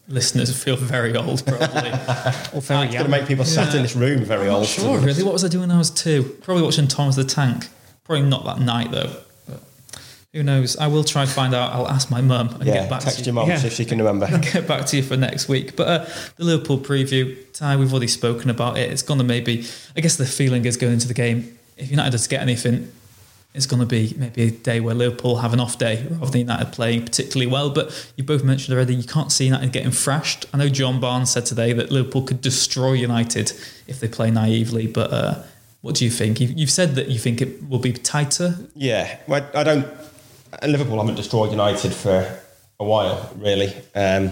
listeners 0.08 0.56
feel 0.64 0.76
very 0.76 1.16
old, 1.16 1.44
probably. 1.46 1.90
Or 2.54 2.62
very 2.62 2.86
It's 2.86 2.94
going 2.94 3.06
to 3.06 3.08
make 3.10 3.28
people 3.28 3.46
sat 3.46 3.74
in 3.74 3.82
this 3.82 3.96
room 3.96 4.24
very 4.24 4.46
I'm 4.48 4.54
old. 4.54 4.62
not 4.64 4.70
sure, 4.70 5.00
really. 5.00 5.24
What 5.24 5.34
was 5.34 5.44
I 5.44 5.48
doing 5.48 5.70
when 5.70 5.72
I 5.72 5.80
was 5.80 5.90
two? 5.90 6.24
Probably 6.44 6.62
watching 6.62 6.88
Thomas 6.88 7.16
the 7.16 7.24
Tank. 7.24 7.68
Probably 8.04 8.24
not 8.28 8.46
that 8.46 8.60
night, 8.60 8.92
though. 8.92 9.12
But 9.48 9.64
who 10.34 10.44
knows? 10.44 10.78
I 10.78 10.86
will 10.86 11.04
try 11.04 11.24
and 11.24 11.32
find 11.32 11.56
out. 11.56 11.74
I'll 11.74 11.88
ask 11.88 12.12
my 12.12 12.22
mum 12.22 12.50
and 12.50 12.66
Yeah, 12.66 12.74
get 12.82 12.90
back 12.92 13.02
text 13.02 13.18
to 13.20 13.24
your 13.24 13.28
you. 13.34 13.34
mum 13.34 13.50
Yeah. 13.50 13.58
see 13.58 13.68
if 13.68 13.74
she 13.74 13.86
can 13.86 13.98
remember. 13.98 14.28
get 14.54 14.68
back 14.68 14.86
to 14.88 14.98
you 14.98 15.02
for 15.04 15.18
next 15.18 15.48
week. 15.50 15.76
But 15.76 15.88
uh, 15.88 16.06
the 16.36 16.44
Liverpool 16.44 16.78
preview, 16.78 17.36
Ty, 17.54 17.78
we've 17.78 17.92
already 17.92 18.08
spoken 18.08 18.52
about 18.52 18.78
it. 18.78 18.92
It's 18.92 19.02
going 19.02 19.18
to 19.18 19.24
maybe, 19.26 19.66
I 19.98 20.02
guess 20.02 20.16
the 20.18 20.28
feeling 20.28 20.66
is 20.66 20.78
going 20.78 20.94
into 20.94 21.08
the 21.08 21.16
game. 21.16 21.58
If 21.78 21.90
United 21.90 22.12
does 22.12 22.28
get 22.28 22.42
anything, 22.42 22.92
it's 23.54 23.66
going 23.66 23.82
to 23.82 23.86
be 23.86 24.14
maybe 24.18 24.44
a 24.44 24.52
day 24.52 24.80
where 24.80 24.96
Liverpool 24.96 25.38
have 25.38 25.52
an 25.54 25.60
off 25.60 25.78
day 25.78 26.08
rather 26.10 26.32
than 26.32 26.42
United 26.42 26.72
playing 26.72 27.04
particularly 27.04 27.52
well. 27.52 27.70
But 27.70 28.12
you 28.16 28.24
both 28.24 28.44
mentioned 28.44 28.74
already, 28.76 28.96
you 28.96 29.04
can't 29.04 29.32
see 29.32 29.46
United 29.46 29.72
getting 29.74 29.92
thrashed. 29.92 30.46
I 30.54 30.58
know 30.58 30.70
John 30.70 31.00
Barnes 31.02 31.32
said 31.32 31.46
today 31.46 31.74
that 31.74 31.92
Liverpool 31.92 32.22
could 32.22 32.42
destroy 32.42 32.94
United 32.94 33.52
if 33.88 34.00
they 34.00 34.08
play 34.08 34.32
naively. 34.32 34.88
But 34.88 35.12
uh, 35.12 35.44
what 35.82 35.96
do 35.96 36.06
you 36.06 36.12
think? 36.12 36.40
You've, 36.40 36.52
you've 36.52 36.72
said 36.72 36.96
that 36.96 37.10
you 37.10 37.20
think 37.20 37.42
it 37.42 37.68
will 37.68 37.80
be 37.80 37.92
tighter. 37.92 38.56
Yeah, 38.76 39.18
well, 39.28 39.46
I 39.54 39.64
don't. 39.64 39.88
Liverpool 40.64 40.98
haven't 41.00 41.16
destroyed 41.16 41.52
United 41.52 41.94
for 41.94 42.40
a 42.80 42.84
while, 42.84 43.32
really, 43.38 43.74
um, 43.96 44.32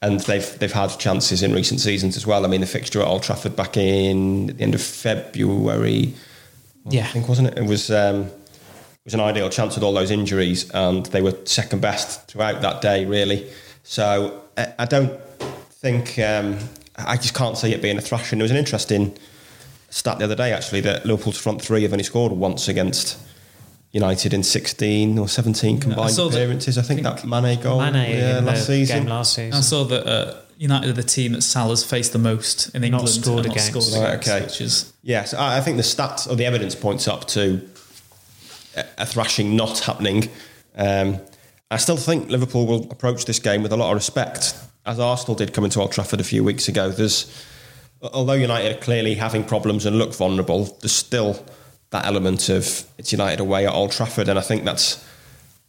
and 0.00 0.20
they've 0.20 0.58
they've 0.58 0.72
had 0.72 0.98
chances 0.98 1.42
in 1.42 1.52
recent 1.54 1.80
seasons 1.80 2.16
as 2.16 2.26
well. 2.26 2.44
I 2.44 2.48
mean, 2.48 2.60
the 2.60 2.66
fixture 2.66 3.00
at 3.00 3.06
Old 3.06 3.22
Trafford 3.22 3.54
back 3.56 3.76
in 3.76 4.50
at 4.50 4.58
the 4.58 4.62
end 4.62 4.74
of 4.74 4.82
February, 4.82 6.14
Yeah. 6.86 7.04
I 7.04 7.06
think 7.08 7.28
wasn't 7.28 7.48
it? 7.48 7.58
It 7.58 7.66
was 7.66 7.90
um, 7.90 8.30
was 9.04 9.14
an 9.14 9.20
ideal 9.20 9.50
chance 9.50 9.74
with 9.74 9.84
all 9.84 9.92
those 9.92 10.10
injuries, 10.10 10.70
and 10.70 11.06
they 11.06 11.22
were 11.22 11.34
second 11.44 11.80
best 11.80 12.28
throughout 12.28 12.62
that 12.62 12.80
day, 12.80 13.04
really. 13.04 13.50
So 13.82 14.42
I, 14.56 14.74
I 14.80 14.84
don't 14.84 15.20
think 15.70 16.18
um, 16.18 16.58
I 16.96 17.16
just 17.16 17.34
can't 17.34 17.58
see 17.58 17.72
it 17.72 17.82
being 17.82 17.98
a 17.98 18.00
thrashing. 18.00 18.38
There 18.38 18.44
was 18.44 18.52
an 18.52 18.56
interesting 18.56 19.16
stat 19.90 20.18
the 20.18 20.24
other 20.24 20.36
day 20.36 20.52
actually 20.52 20.80
that 20.80 21.04
Liverpool's 21.04 21.36
front 21.38 21.60
three 21.60 21.82
have 21.82 21.92
only 21.92 22.04
scored 22.04 22.32
once 22.32 22.66
against 22.66 23.18
United 23.90 24.32
in 24.32 24.42
16 24.42 25.18
or 25.18 25.28
17 25.28 25.80
combined 25.80 26.12
saw 26.12 26.28
that- 26.28 26.36
appearances. 26.36 26.78
I 26.78 26.82
think, 26.82 27.02
that 27.02 27.24
Mane 27.26 27.60
goal 27.60 27.80
Mane 27.80 28.16
yeah, 28.16 28.40
last 28.40 28.66
season. 28.66 29.06
last 29.06 29.34
season. 29.34 29.52
I 29.52 29.60
saw 29.60 29.84
that 29.84 30.06
uh, 30.06 30.40
United 30.56 30.90
are 30.90 30.94
the 30.94 31.02
team 31.02 31.32
that 31.32 31.42
Salah's 31.42 31.84
faced 31.84 32.12
the 32.12 32.18
most 32.18 32.74
in 32.74 32.84
England. 32.84 33.08
scored 33.08 33.46
against. 33.46 33.74
Not 33.74 33.82
scored 33.82 34.04
Right, 34.04 34.14
okay. 34.16 34.42
Which 34.42 34.60
is 34.60 34.92
Yes, 35.02 35.34
I 35.34 35.58
I 35.58 35.60
think 35.60 35.76
the 35.76 35.82
stats 35.82 36.30
or 36.30 36.36
the 36.36 36.46
evidence 36.46 36.74
points 36.74 37.08
up 37.08 37.26
to 37.28 37.68
a- 38.76 39.06
thrashing 39.06 39.56
not 39.56 39.80
happening. 39.80 40.28
Um, 40.76 41.18
I 41.70 41.76
still 41.76 41.96
think 41.96 42.28
Liverpool 42.28 42.66
will 42.66 42.90
approach 42.90 43.24
this 43.24 43.38
game 43.38 43.62
with 43.62 43.72
a 43.72 43.76
lot 43.76 43.88
of 43.90 43.94
respect, 43.94 44.54
as 44.84 44.98
Arsenal 45.00 45.34
did 45.34 45.52
coming 45.54 45.70
to 45.70 45.80
Old 45.80 45.92
Trafford 45.92 46.20
a 46.20 46.24
few 46.24 46.44
weeks 46.44 46.68
ago. 46.68 46.90
There's, 46.90 47.32
although 48.02 48.34
United 48.34 48.76
are 48.76 48.80
clearly 48.80 49.14
having 49.14 49.44
problems 49.44 49.86
and 49.86 49.96
look 49.96 50.14
vulnerable, 50.14 50.64
there's 50.80 50.92
still 50.92 51.44
that 51.90 52.06
element 52.06 52.48
of 52.48 52.84
it's 52.98 53.12
United 53.12 53.40
away 53.40 53.66
at 53.66 53.72
Old 53.72 53.92
Trafford, 53.92 54.28
and 54.28 54.38
I 54.38 54.42
think 54.42 54.64
that's, 54.64 55.02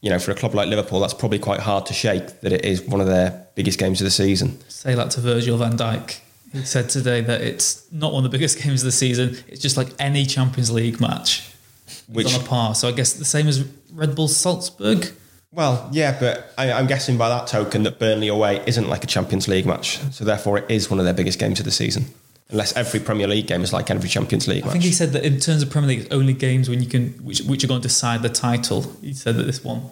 you 0.01 0.09
know, 0.09 0.19
for 0.19 0.31
a 0.31 0.35
club 0.35 0.53
like 0.55 0.67
Liverpool, 0.67 0.99
that's 0.99 1.13
probably 1.13 1.39
quite 1.39 1.61
hard 1.61 1.85
to 1.85 1.93
shake. 1.93 2.41
That 2.41 2.51
it 2.51 2.65
is 2.65 2.81
one 2.81 2.99
of 2.99 3.07
their 3.07 3.47
biggest 3.55 3.79
games 3.79 4.01
of 4.01 4.05
the 4.05 4.11
season. 4.11 4.59
say 4.69 4.95
that 4.95 5.11
to 5.11 5.21
Virgil 5.21 5.57
van 5.57 5.77
Dijk. 5.77 6.19
He 6.51 6.63
said 6.65 6.89
today 6.89 7.21
that 7.21 7.41
it's 7.41 7.91
not 7.91 8.13
one 8.13 8.23
of 8.25 8.31
the 8.31 8.37
biggest 8.37 8.59
games 8.63 8.81
of 8.81 8.85
the 8.85 8.91
season. 8.91 9.37
It's 9.47 9.61
just 9.61 9.77
like 9.77 9.89
any 9.99 10.25
Champions 10.25 10.71
League 10.71 10.99
match. 10.99 11.49
Which- 12.07 12.25
Which 12.25 12.35
on 12.35 12.41
a 12.41 12.43
par. 12.43 12.75
So 12.75 12.87
I 12.87 12.91
guess 12.91 13.13
the 13.13 13.25
same 13.25 13.47
as 13.47 13.63
Red 13.91 14.15
Bull 14.15 14.27
Salzburg. 14.27 15.07
Well, 15.51 15.87
yeah, 15.91 16.17
but 16.19 16.51
I, 16.57 16.71
I'm 16.71 16.87
guessing 16.87 17.15
by 17.17 17.29
that 17.29 17.45
token 17.47 17.83
that 17.83 17.99
Burnley 17.99 18.27
away 18.27 18.63
isn't 18.65 18.89
like 18.89 19.03
a 19.03 19.07
Champions 19.07 19.47
League 19.47 19.65
match, 19.67 19.99
so 20.11 20.25
therefore 20.25 20.57
it 20.57 20.65
is 20.69 20.89
one 20.89 20.99
of 20.99 21.05
their 21.05 21.13
biggest 21.13 21.37
games 21.37 21.59
of 21.59 21.65
the 21.65 21.71
season. 21.71 22.05
Unless 22.49 22.75
every 22.75 22.99
Premier 22.99 23.27
League 23.27 23.47
game 23.47 23.61
is 23.61 23.71
like 23.71 23.89
every 23.91 24.09
Champions 24.09 24.47
League 24.47 24.63
I 24.63 24.65
match. 24.65 24.71
think 24.73 24.83
he 24.83 24.91
said 24.91 25.13
that 25.13 25.23
in 25.23 25.39
terms 25.39 25.61
of 25.63 25.69
Premier 25.69 25.89
League, 25.89 25.99
it's 26.01 26.11
only 26.13 26.33
games 26.33 26.69
when 26.69 26.81
you 26.81 26.89
can 26.89 27.09
which 27.23 27.41
which 27.41 27.63
are 27.63 27.67
going 27.67 27.81
to 27.81 27.87
decide 27.87 28.21
the 28.23 28.29
title. 28.29 28.81
He 29.01 29.13
said 29.13 29.35
that 29.35 29.43
this 29.43 29.63
one 29.63 29.83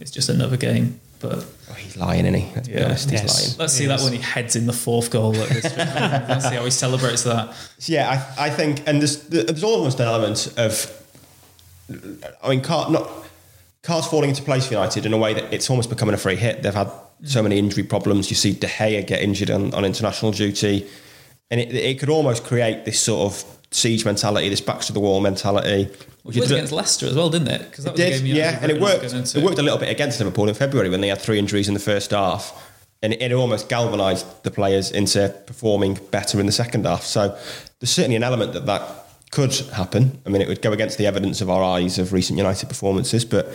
is 0.00 0.10
just 0.12 0.28
another 0.28 0.56
game. 0.56 1.00
But 1.20 1.44
Oh, 1.70 1.74
he's 1.74 1.96
lying, 1.98 2.24
isn't 2.24 2.34
he? 2.34 2.52
Let's 2.54 2.68
be 2.68 2.74
Yeah. 2.74 2.84
honest, 2.86 3.10
he's 3.10 3.20
Yes. 3.20 3.42
lying. 3.48 3.58
let's 3.58 3.72
see 3.74 3.86
Yes. 3.86 4.00
that 4.00 4.04
when 4.04 4.12
he 4.14 4.22
heads 4.22 4.56
in 4.56 4.66
the 4.66 4.72
fourth 4.72 5.10
goal. 5.10 5.36
At 5.36 5.50
let's 6.28 6.48
see 6.48 6.54
how 6.54 6.64
he 6.64 6.70
celebrates 6.70 7.24
that. 7.24 7.52
So, 7.78 7.92
yeah, 7.92 8.24
I, 8.38 8.46
I 8.46 8.50
think, 8.50 8.82
and 8.86 9.00
there's 9.02 9.18
there's 9.24 9.62
almost 9.64 10.00
an 10.00 10.06
element 10.06 10.52
of, 10.56 10.90
I 12.42 12.48
mean, 12.50 12.60
car, 12.62 12.90
not 12.90 13.10
cars 13.82 14.06
falling 14.06 14.30
into 14.30 14.42
place 14.42 14.66
for 14.66 14.74
United 14.74 15.06
in 15.06 15.12
a 15.12 15.18
way 15.18 15.34
that 15.34 15.52
it's 15.52 15.70
almost 15.70 15.90
becoming 15.90 16.14
a 16.14 16.18
free 16.18 16.36
hit. 16.36 16.62
They've 16.62 16.74
had 16.74 16.90
so 17.24 17.42
many 17.42 17.58
injury 17.58 17.82
problems. 17.82 18.30
You 18.30 18.36
see 18.36 18.52
De 18.52 18.66
Gea 18.66 19.06
get 19.06 19.22
injured 19.22 19.50
on, 19.50 19.74
on 19.74 19.84
international 19.84 20.32
duty, 20.32 20.88
and 21.50 21.60
it, 21.60 21.74
it 21.74 21.98
could 21.98 22.08
almost 22.08 22.44
create 22.44 22.84
this 22.84 23.00
sort 23.00 23.32
of 23.32 23.44
siege 23.70 24.04
mentality, 24.04 24.48
this 24.48 24.60
backs 24.60 24.86
to 24.88 24.92
the 24.92 25.00
wall 25.00 25.20
mentality. 25.20 25.88
Which 26.22 26.36
was 26.36 26.50
against 26.50 26.72
Leicester 26.72 27.06
as 27.06 27.16
well, 27.16 27.30
didn't 27.30 27.48
it? 27.48 27.70
Because 27.70 27.84
that 27.84 27.92
was 27.92 28.00
the 28.00 28.10
did, 28.10 28.24
game 28.24 28.36
yeah, 28.36 28.58
and 28.60 28.70
it 28.70 28.80
worked. 28.80 29.12
into. 29.12 29.38
It 29.38 29.44
worked 29.44 29.58
a 29.58 29.62
little 29.62 29.78
bit 29.78 29.88
against 29.88 30.18
Liverpool 30.20 30.48
in 30.48 30.54
February 30.54 30.90
when 30.90 31.00
they 31.00 31.08
had 31.08 31.18
three 31.18 31.38
injuries 31.38 31.68
in 31.68 31.74
the 31.74 31.80
first 31.80 32.10
half, 32.10 32.70
and 33.02 33.14
it, 33.14 33.22
it 33.22 33.32
almost 33.32 33.68
galvanised 33.68 34.26
the 34.42 34.50
players 34.50 34.90
into 34.90 35.34
performing 35.46 35.98
better 36.10 36.38
in 36.38 36.46
the 36.46 36.52
second 36.52 36.84
half. 36.84 37.04
So 37.04 37.36
there's 37.78 37.90
certainly 37.90 38.16
an 38.16 38.22
element 38.22 38.52
that 38.52 38.66
that 38.66 38.99
could 39.30 39.54
happen. 39.72 40.20
I 40.26 40.28
mean, 40.28 40.42
it 40.42 40.48
would 40.48 40.62
go 40.62 40.72
against 40.72 40.98
the 40.98 41.06
evidence 41.06 41.40
of 41.40 41.48
our 41.48 41.62
eyes 41.62 41.98
of 41.98 42.12
recent 42.12 42.36
United 42.36 42.68
performances, 42.68 43.24
but 43.24 43.52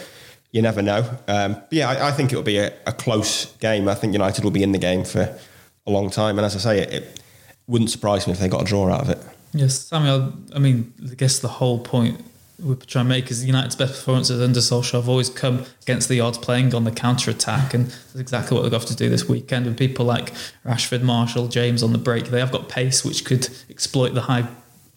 you 0.52 0.62
never 0.62 0.82
know. 0.82 1.10
Um, 1.28 1.62
yeah, 1.70 1.90
I, 1.90 2.10
I 2.10 2.12
think 2.12 2.32
it 2.32 2.36
will 2.36 2.44
be 2.44 2.58
a, 2.58 2.74
a, 2.88 2.94
close 2.94 3.54
game. 3.58 3.90
I 3.90 3.96
think 3.96 4.14
United 4.14 4.44
will 4.44 4.52
be 4.52 4.64
in 4.64 4.72
the 4.72 4.78
game 4.78 5.04
for 5.04 5.38
a 5.86 5.92
long 5.92 6.10
time. 6.10 6.38
And 6.38 6.46
as 6.46 6.56
I 6.56 6.60
say, 6.60 6.80
it, 6.80 6.94
it 6.94 7.20
wouldn't 7.68 7.92
surprise 7.92 8.26
me 8.26 8.34
if 8.34 8.40
they 8.40 8.48
got 8.48 8.62
a 8.62 8.66
draw 8.66 8.90
out 8.90 9.02
of 9.02 9.10
it. 9.10 9.20
Yes, 9.54 9.80
Samuel. 9.80 10.34
I 10.56 10.60
mean, 10.60 10.94
I 11.12 11.16
guess 11.16 11.40
the 11.40 11.50
whole 11.50 11.80
point 11.80 12.24
we're 12.60 12.76
trying 12.76 13.06
to 13.06 13.10
make 13.10 13.30
is 13.32 13.44
United's 13.46 13.76
best 13.76 13.94
performances 13.94 14.42
under 14.42 14.60
Solskjaer 14.60 14.94
have 14.94 15.10
always 15.10 15.30
come 15.30 15.66
against 15.82 16.08
the 16.08 16.22
odds, 16.22 16.38
playing 16.38 16.74
on 16.74 16.86
the 16.86 16.92
counter 16.92 17.32
attack, 17.32 17.74
and 17.74 17.88
that's 17.88 18.16
exactly 18.16 18.56
what 18.56 18.64
they've 18.64 18.72
got 18.72 18.88
to 18.88 18.96
do 18.96 19.10
this 19.10 19.28
weekend. 19.28 19.66
With 19.66 19.78
people 19.78 20.06
like 20.06 20.34
Rashford, 20.66 21.02
Martial, 21.02 21.48
James 21.48 21.84
on 21.84 21.92
the 21.92 21.98
break, 21.98 22.28
they 22.28 22.40
have 22.40 22.52
got 22.52 22.70
pace 22.70 23.04
which 23.04 23.26
could 23.26 23.50
exploit 23.70 24.14
the 24.14 24.22
high 24.22 24.48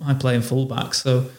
high 0.02 0.14
playing 0.14 0.42
fullback. 0.42 0.94
So, 0.94 1.30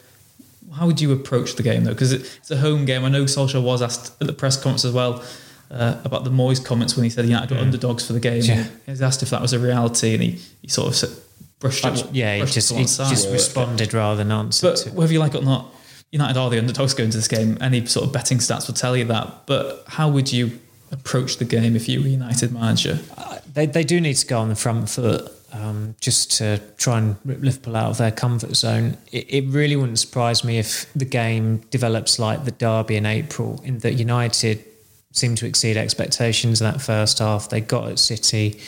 how 0.73 0.85
would 0.85 1.01
you 1.01 1.11
approach 1.11 1.55
the 1.55 1.63
game 1.63 1.83
though? 1.83 1.93
Because 1.93 2.13
it's 2.13 2.51
a 2.51 2.57
home 2.57 2.85
game. 2.85 3.03
I 3.03 3.09
know 3.09 3.23
Solskjaer 3.23 3.63
was 3.63 3.81
asked 3.81 4.19
at 4.21 4.27
the 4.27 4.33
press 4.33 4.55
conference 4.55 4.85
as 4.85 4.93
well. 4.93 5.23
Uh, 5.71 6.01
about 6.03 6.23
the 6.23 6.31
Moyes 6.31 6.63
comments 6.65 6.95
when 6.95 7.03
he 7.03 7.11
said 7.11 7.25
United 7.25 7.49
got 7.49 7.59
underdogs 7.59 8.07
for 8.07 8.13
the 8.13 8.19
game. 8.19 8.41
Yeah. 8.41 8.63
He 8.85 8.91
was 8.91 9.03
asked 9.03 9.21
if 9.21 9.29
that 9.29 9.39
was 9.39 9.53
a 9.53 9.59
reality, 9.59 10.15
and 10.15 10.23
he, 10.23 10.39
he 10.63 10.67
sort 10.67 11.03
of 11.03 11.19
brushed 11.59 11.85
it. 11.85 12.11
Yeah, 12.11 12.37
he 12.37 12.45
just, 12.45 12.73
he 12.73 12.85
just 12.85 13.31
responded 13.31 13.93
rather 13.93 14.17
than 14.17 14.31
answered. 14.31 14.79
But 14.85 14.93
whether 14.95 15.13
you 15.13 15.19
like 15.19 15.35
it 15.35 15.43
or 15.43 15.45
not, 15.45 15.71
United 16.11 16.37
are 16.37 16.49
the 16.49 16.57
underdogs 16.57 16.95
going 16.95 17.11
to 17.11 17.17
this 17.17 17.27
game. 17.27 17.57
Any 17.61 17.85
sort 17.85 18.07
of 18.07 18.13
betting 18.13 18.39
stats 18.39 18.67
will 18.67 18.73
tell 18.73 18.97
you 18.97 19.05
that. 19.05 19.45
But 19.45 19.83
how 19.87 20.09
would 20.09 20.31
you 20.31 20.59
approach 20.91 21.37
the 21.37 21.45
game 21.45 21.75
if 21.75 21.87
you 21.87 22.01
were 22.01 22.07
United 22.07 22.51
manager? 22.51 22.99
Uh, 23.15 23.37
they, 23.53 23.67
they 23.67 23.83
do 23.83 24.01
need 24.01 24.15
to 24.15 24.25
go 24.25 24.39
on 24.39 24.49
the 24.49 24.55
front 24.55 24.89
foot 24.89 25.31
um, 25.51 25.95
just 25.99 26.31
to 26.37 26.61
try 26.77 26.97
and 26.99 27.15
rip 27.25 27.41
Liverpool 27.41 27.75
out 27.75 27.89
of 27.89 27.97
their 27.97 28.11
comfort 28.11 28.55
zone. 28.55 28.97
It, 29.11 29.25
it, 29.33 29.45
really 29.47 29.75
wouldn't 29.75 29.99
surprise 29.99 30.43
me 30.43 30.59
if 30.59 30.91
the 30.93 31.05
game 31.05 31.57
develops 31.69 32.19
like 32.19 32.45
the 32.45 32.51
derby 32.51 32.95
in 32.95 33.05
April, 33.05 33.61
in 33.63 33.79
that 33.79 33.93
United 33.93 34.63
seemed 35.11 35.37
to 35.39 35.47
exceed 35.47 35.75
expectations 35.75 36.61
in 36.61 36.71
that 36.71 36.81
first 36.81 37.19
half. 37.19 37.49
They 37.49 37.61
got 37.61 37.89
at 37.89 37.99
City, 37.99 38.59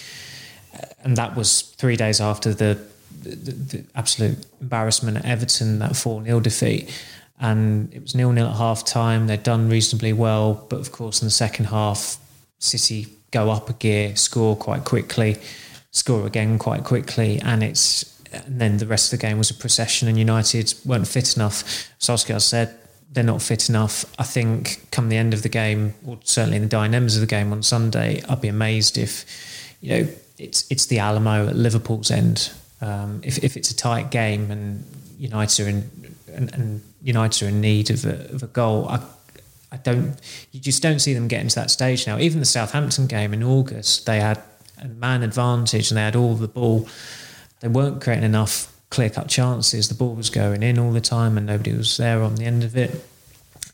uh, 0.74 0.86
and 1.04 1.18
that 1.18 1.36
was 1.36 1.62
three 1.62 1.96
days 1.96 2.20
after 2.20 2.54
the, 2.54 2.80
the, 3.22 3.36
the 3.36 3.84
absolute 3.96 4.46
embarrassment 4.60 5.18
at 5.18 5.26
Everton, 5.26 5.80
that 5.80 5.96
4 5.96 6.24
0 6.24 6.40
defeat 6.40 6.90
and 7.42 7.92
it 7.92 8.02
was 8.02 8.14
nil 8.16 8.32
nil 8.32 8.48
at 8.48 8.56
half 8.56 8.86
time. 8.86 9.28
They'd 9.28 9.44
done 9.44 9.68
reasonably 9.68 10.14
well, 10.14 10.66
but 10.70 10.80
of 10.80 10.92
course 10.92 11.22
in 11.22 11.26
the 11.26 11.32
second 11.32 11.66
half, 11.66 12.18
City 12.60 13.08
go 13.32 13.50
up 13.50 13.70
a 13.70 13.74
gear, 13.74 14.16
score 14.16 14.56
quite 14.56 14.86
quickly, 14.86 15.38
score 15.92 16.26
again 16.26 16.58
quite 16.58 16.84
quickly, 16.84 17.40
and 17.40 17.64
it's 17.64 18.20
and 18.32 18.60
then 18.62 18.78
the 18.78 18.88
rest 18.88 19.12
of 19.12 19.20
the 19.20 19.26
game 19.26 19.38
was 19.38 19.50
a 19.50 19.54
procession, 19.54 20.08
and 20.08 20.18
United 20.18 20.74
weren't 20.86 21.08
fit 21.08 21.36
enough. 21.36 21.64
Solskjaer 22.00 22.42
said 22.42 22.78
they're 23.12 23.24
not 23.24 23.42
fit 23.42 23.70
enough. 23.70 24.06
I 24.18 24.24
think 24.24 24.88
come 24.92 25.10
the 25.10 25.18
end 25.18 25.34
of 25.34 25.44
the 25.44 25.50
game, 25.50 25.94
or 26.06 26.18
certainly 26.24 26.58
in 26.58 26.64
the 26.64 26.70
dynamics 26.70 27.16
of 27.16 27.22
the 27.22 27.28
game 27.28 27.52
on 27.52 27.62
Sunday, 27.62 28.24
I'd 28.28 28.42
be 28.42 28.48
amazed 28.48 28.98
if 28.98 29.26
you 29.82 29.90
know 29.90 30.08
it's 30.38 30.66
it's 30.72 30.86
the 30.88 31.00
Alamo 31.00 31.48
at 31.48 31.56
Liverpool's 31.56 32.12
end. 32.12 32.52
Um, 32.82 33.22
if 33.24 33.44
if 33.44 33.58
it's 33.58 33.70
a 33.70 33.76
tight 33.76 34.12
game 34.12 34.50
and 34.50 34.84
United 35.20 35.66
are 35.66 35.70
in 35.70 36.16
and, 36.34 36.54
and 36.54 36.82
United 37.04 37.46
are 37.46 37.50
in 37.50 37.62
need 37.62 37.90
of 37.90 38.06
a, 38.06 38.34
of 38.34 38.44
a 38.44 38.48
goal. 38.48 38.88
I, 38.88 39.02
I 39.72 39.78
don't. 39.78 40.16
You 40.52 40.60
just 40.60 40.82
don't 40.82 41.00
see 41.00 41.14
them 41.14 41.28
getting 41.28 41.48
to 41.50 41.56
that 41.56 41.72
stage 41.72 42.08
now. 42.08 42.18
Even 42.18 42.40
the 42.40 42.46
Southampton 42.46 43.08
game 43.08 43.34
in 43.34 43.44
August, 43.44 44.06
they 44.06 44.20
had 44.20 44.42
man 44.88 45.24
advantage 45.24 45.92
and 45.92 45.98
they 45.98 46.04
had 46.04 46.16
all 46.16 46.36
the 46.36 46.48
ball. 46.48 46.88
They 47.60 47.68
weren't 47.68 48.02
creating 48.02 48.26
enough 48.26 48.74
clear 48.90 49.10
cut 49.10 49.28
chances. 49.28 49.88
The 49.88 49.96
ball 49.96 50.16
was 50.16 50.30
going 50.30 50.64
in 50.64 50.78
all 50.78 50.92
the 50.92 51.02
time 51.02 51.38
and 51.38 51.46
nobody 51.46 51.74
was 51.74 51.98
there 51.98 52.22
on 52.22 52.36
the 52.36 52.46
end 52.46 52.64
of 52.64 52.76
it. 52.76 53.04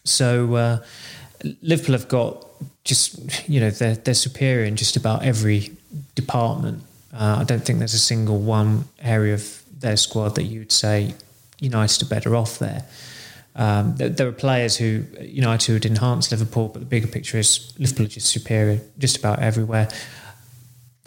So 0.04 0.56
uh, 0.56 0.84
Liverpool 1.62 1.93
have 1.93 2.08
got 2.08 2.46
just 2.84 3.48
you 3.50 3.60
know 3.60 3.70
they're 3.70 3.96
they're 3.96 4.13
superior 4.13 4.65
in 4.65 4.76
just 4.78 4.96
about 4.96 5.24
every 5.24 5.72
department. 6.15 6.84
Uh, 7.13 7.38
I 7.39 7.43
don't 7.43 7.63
think 7.63 7.80
there's 7.80 7.93
a 7.93 8.00
single 8.00 8.39
one 8.39 8.86
area 9.00 9.34
of 9.34 9.63
their 9.80 9.98
squad 9.98 10.36
that 10.36 10.43
you 10.43 10.60
would 10.60 10.72
say 10.72 11.13
United 11.60 12.06
are 12.06 12.10
better 12.10 12.36
off 12.36 12.60
there. 12.60 12.86
Um, 13.56 13.96
there, 13.96 14.10
there, 14.10 14.28
are 14.28 14.34
players 14.34 14.78
who 14.78 15.04
United 15.20 15.74
would 15.74 15.86
enhance 15.86 16.30
Liverpool, 16.30 16.67
but 16.67 16.80
the 16.80 16.86
bigger 16.86 17.08
picture 17.08 17.39
is 17.39 17.74
Liverpool 17.80 18.06
are 18.06 18.10
just 18.10 18.28
superior 18.28 18.80
just 19.00 19.17
about 19.17 19.39
everywhere. 19.39 19.89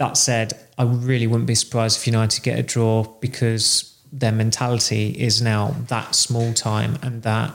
That 0.00 0.16
said, 0.16 0.58
I 0.78 0.84
really 0.84 1.26
wouldn't 1.26 1.46
be 1.46 1.54
surprised 1.54 1.98
if 1.98 2.06
United 2.06 2.42
get 2.42 2.58
a 2.58 2.62
draw 2.62 3.02
because 3.20 3.94
their 4.10 4.32
mentality 4.32 5.10
is 5.10 5.42
now 5.42 5.76
that 5.88 6.14
small 6.14 6.54
time 6.54 6.98
and 7.02 7.22
that 7.22 7.54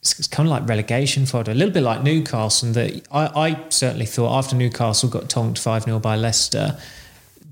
it's, 0.00 0.26
kind 0.28 0.48
of 0.48 0.50
like 0.50 0.66
relegation 0.66 1.26
fodder, 1.26 1.50
a 1.50 1.54
little 1.54 1.74
bit 1.74 1.82
like 1.82 2.02
Newcastle. 2.02 2.68
And 2.68 2.74
that 2.76 3.02
I, 3.12 3.26
I 3.48 3.64
certainly 3.68 4.06
thought 4.06 4.34
after 4.34 4.56
Newcastle 4.56 5.10
got 5.10 5.28
tonked 5.28 5.58
5 5.58 5.82
0 5.82 5.98
by 5.98 6.16
Leicester, 6.16 6.78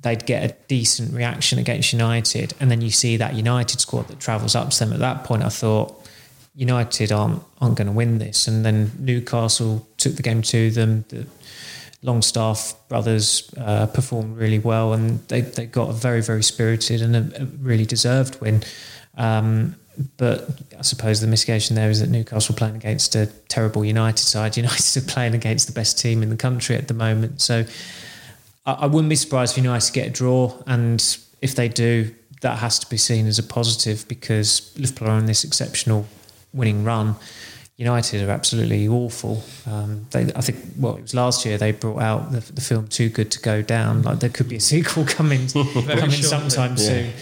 they'd 0.01 0.25
get 0.25 0.51
a 0.51 0.55
decent 0.67 1.13
reaction 1.13 1.59
against 1.59 1.93
United. 1.93 2.55
And 2.61 2.71
then 2.71 2.81
you 2.81 2.91
see 2.91 3.19
that 3.19 3.35
United 3.35 3.81
squad 3.81 4.09
that 4.09 4.19
travels 4.19 4.55
up 4.55 4.71
to 4.71 4.79
them. 4.79 4.95
At 4.95 5.01
that 5.01 5.25
point, 5.25 5.43
I 5.43 5.51
thought 5.51 5.95
United 6.55 7.13
aren't 7.13 7.43
aren't 7.61 7.77
going 7.77 7.89
to 7.89 7.93
win 7.93 8.17
this. 8.17 8.49
And 8.49 8.65
then 8.65 8.93
Newcastle 8.99 9.87
took 9.99 10.15
the 10.15 10.23
game 10.23 10.41
to 10.41 10.71
them. 10.71 11.05
The 11.11 11.27
Longstaff 12.05 12.75
brothers 12.89 13.51
uh, 13.57 13.87
performed 13.87 14.37
really 14.37 14.59
well, 14.59 14.93
and 14.93 15.27
they 15.29 15.41
they 15.41 15.65
got 15.65 15.89
a 15.89 15.93
very 15.95 16.21
very 16.21 16.43
spirited 16.43 17.01
and 17.01 17.17
a, 17.17 17.43
a 17.43 17.45
really 17.47 17.87
deserved 17.87 18.41
win. 18.41 18.63
Um, 19.17 19.77
but 20.19 20.49
I 20.79 20.83
suppose 20.83 21.21
the 21.21 21.27
mitigation 21.27 21.77
there 21.77 21.89
is 21.89 22.01
that 22.01 22.11
Newcastle 22.11 22.55
playing 22.55 22.77
against 22.77 23.15
a 23.15 23.27
terrible 23.49 23.85
United 23.85 24.19
side. 24.19 24.57
United 24.57 24.97
are 24.97 25.07
playing 25.07 25.35
against 25.35 25.67
the 25.67 25.73
best 25.73 25.99
team 25.99 26.23
in 26.23 26.29
the 26.29 26.37
country 26.37 26.77
at 26.77 26.89
the 26.89 26.95
moment. 26.95 27.41
So 27.41 27.65
I, 28.67 28.73
I 28.73 28.87
wouldn't 28.87 29.09
be 29.09 29.17
surprised 29.17 29.57
if 29.57 29.65
United 29.65 29.93
get 29.95 30.07
a 30.07 30.11
draw, 30.11 30.53
and 30.67 31.01
if 31.41 31.55
they 31.55 31.69
do, 31.69 32.15
that 32.43 32.59
has 32.59 32.79
to 32.81 32.91
be 32.91 32.99
seen 32.99 33.27
as 33.27 33.39
a 33.39 33.43
positive 33.43 34.07
because 34.09 34.77
Liverpool 34.77 35.09
are 35.09 35.13
on 35.13 35.25
this 35.25 35.43
exceptional 35.43 36.07
winning 36.53 36.85
run. 36.85 37.17
United 37.77 38.23
are 38.23 38.31
absolutely 38.31 38.87
awful. 38.87 39.43
Um, 39.67 40.07
they, 40.13 40.33
I 40.37 40.41
think, 40.43 40.59
well, 40.79 40.97
it 40.97 41.03
was 41.03 41.15
last 41.15 41.45
year 41.45 41.59
they 41.59 41.73
brought 41.73 42.01
out 42.01 42.31
the, 42.31 42.41
the, 42.53 42.61
film 42.61 42.87
"Too 42.87 43.09
Good 43.09 43.33
to 43.33 43.41
Go 43.41 43.63
Down." 43.63 44.03
Like 44.03 44.21
there 44.21 44.31
could 44.31 44.49
be 44.49 44.57
a 44.57 44.61
sequel 44.73 45.05
coming 45.05 45.49
coming 45.49 46.11
sometime 46.11 46.73
yeah. 46.73 46.77
soon. 46.77 47.13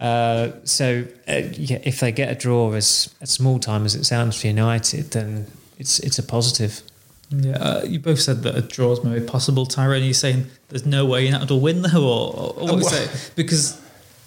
Uh, 0.00 0.50
so, 0.64 1.04
uh, 1.28 1.42
yeah, 1.52 1.78
if 1.84 2.00
they 2.00 2.10
get 2.10 2.32
a 2.32 2.34
draw 2.34 2.72
as, 2.72 3.14
as 3.20 3.30
small 3.30 3.60
time 3.60 3.84
as 3.84 3.94
it 3.94 4.04
sounds 4.04 4.40
for 4.40 4.48
United, 4.48 5.12
then 5.12 5.46
it's 5.78 6.00
it's 6.00 6.18
a 6.18 6.22
positive. 6.24 6.82
Yeah, 7.30 7.56
uh, 7.56 7.84
you 7.84 8.00
both 8.00 8.20
said 8.20 8.42
that 8.42 8.56
a 8.56 8.60
draw 8.60 8.92
is 8.92 9.04
maybe 9.04 9.24
possible. 9.24 9.64
Tyrone, 9.66 10.02
are 10.02 10.04
you 10.04 10.12
saying 10.12 10.46
there's 10.68 10.84
no 10.84 11.06
way 11.06 11.24
United 11.24 11.48
will 11.48 11.60
win 11.60 11.82
though, 11.82 12.02
or, 12.02 12.54
or 12.54 12.66
what 12.66 12.74
was 12.74 12.92
it? 13.04 13.32
Because 13.36 13.80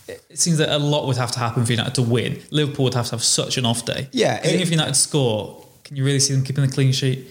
it 0.07 0.39
seems 0.39 0.57
that 0.59 0.69
a 0.69 0.77
lot 0.77 1.07
would 1.07 1.17
have 1.17 1.31
to 1.31 1.39
happen 1.39 1.65
for 1.65 1.71
United 1.71 1.95
to 1.95 2.01
win. 2.01 2.41
Liverpool 2.51 2.85
would 2.85 2.93
have 2.93 3.07
to 3.07 3.11
have 3.11 3.23
such 3.23 3.57
an 3.57 3.65
off 3.65 3.85
day. 3.85 4.07
Yeah, 4.11 4.39
it, 4.45 4.61
if 4.61 4.71
United 4.71 4.95
score, 4.95 5.64
can 5.85 5.95
you 5.95 6.03
really 6.03 6.19
see 6.19 6.33
them 6.33 6.43
keeping 6.43 6.63
a 6.63 6.67
clean 6.67 6.91
sheet? 6.91 7.27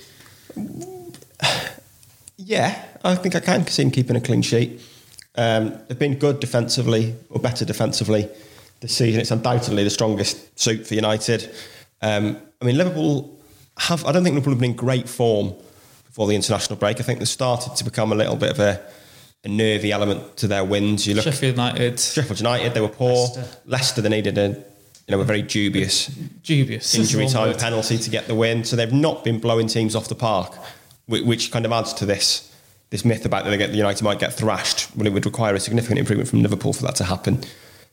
Yeah, 2.37 2.83
I 3.05 3.15
think 3.17 3.35
I 3.35 3.41
can 3.41 3.67
see 3.67 3.83
them 3.83 3.91
keeping 3.91 4.17
a 4.17 4.21
clean 4.21 4.43
sheet. 4.43 4.81
Um, 5.37 5.79
they've 5.89 5.99
been 5.99 6.15
good 6.17 6.41
defensively, 6.41 7.15
or 7.31 7.41
better 7.41 7.65
defensively 7.65 8.29
this 8.81 8.97
season. 8.97 9.21
It's 9.21 9.31
undoubtedly 9.31 9.83
the 9.83 9.91
strongest 9.91 10.59
suit 10.59 10.87
for 10.87 10.95
United. 10.95 11.53
Um, 12.01 12.39
I 12.61 12.65
mean, 12.65 12.79
Liverpool 12.79 13.39
have. 13.79 14.05
I 14.05 14.13
don't 14.13 14.23
think 14.23 14.35
Liverpool 14.35 14.53
have 14.53 14.61
been 14.61 14.71
in 14.71 14.77
great 14.77 15.09
form 15.09 15.55
before 16.07 16.29
the 16.29 16.37
international 16.37 16.79
break. 16.79 17.01
I 17.01 17.03
think 17.03 17.19
they 17.19 17.25
started 17.25 17.75
to 17.77 17.85
become 17.85 18.13
a 18.13 18.15
little 18.15 18.37
bit 18.37 18.51
of 18.51 18.61
a, 18.61 18.81
a 19.43 19.49
nervy 19.49 19.91
element 19.91 20.37
to 20.37 20.47
their 20.47 20.65
wins. 20.65 21.07
You 21.07 21.15
look 21.15 21.25
Sheffield 21.25 21.57
United, 21.57 21.99
Sheffield 21.99 22.39
United, 22.39 22.75
they 22.75 22.81
were 22.81 22.89
poor. 22.89 23.27
Leicester, 23.27 23.61
Leicester 23.67 24.01
they 24.03 24.11
needed 24.11 24.39
a 24.39 24.65
you 25.07 25.15
know 25.15 25.21
a 25.21 25.25
very 25.25 25.43
dubious 25.43 26.07
dubious 26.43 26.95
injury 26.95 27.27
time 27.27 27.49
word. 27.49 27.59
penalty 27.59 27.99
to 27.99 28.11
get 28.11 28.27
the 28.27 28.35
win. 28.35 28.65
So 28.65 28.77
they've 28.77 28.93
not 28.93 29.25
been 29.25 29.39
blowing 29.39 29.67
teams 29.67 29.95
off 29.95 30.09
the 30.09 30.15
park, 30.15 30.55
which 31.07 31.51
kind 31.51 31.67
of 31.67 31.73
adds 31.73 31.93
to 31.95 32.07
this 32.07 32.51
this 32.91 33.05
myth 33.05 33.25
about 33.25 33.45
that 33.45 33.51
they 33.51 33.57
get 33.57 33.71
the 33.71 33.77
United 33.77 34.03
might 34.05 34.19
get 34.19 34.33
thrashed. 34.33 34.95
Well, 34.97 35.07
it 35.07 35.13
would 35.13 35.27
require 35.27 35.55
a 35.55 35.61
significant 35.61 35.99
improvement 35.99 36.29
from 36.29 36.43
Liverpool 36.43 36.73
for 36.73 36.83
that 36.85 36.95
to 36.97 37.05
happen. 37.05 37.43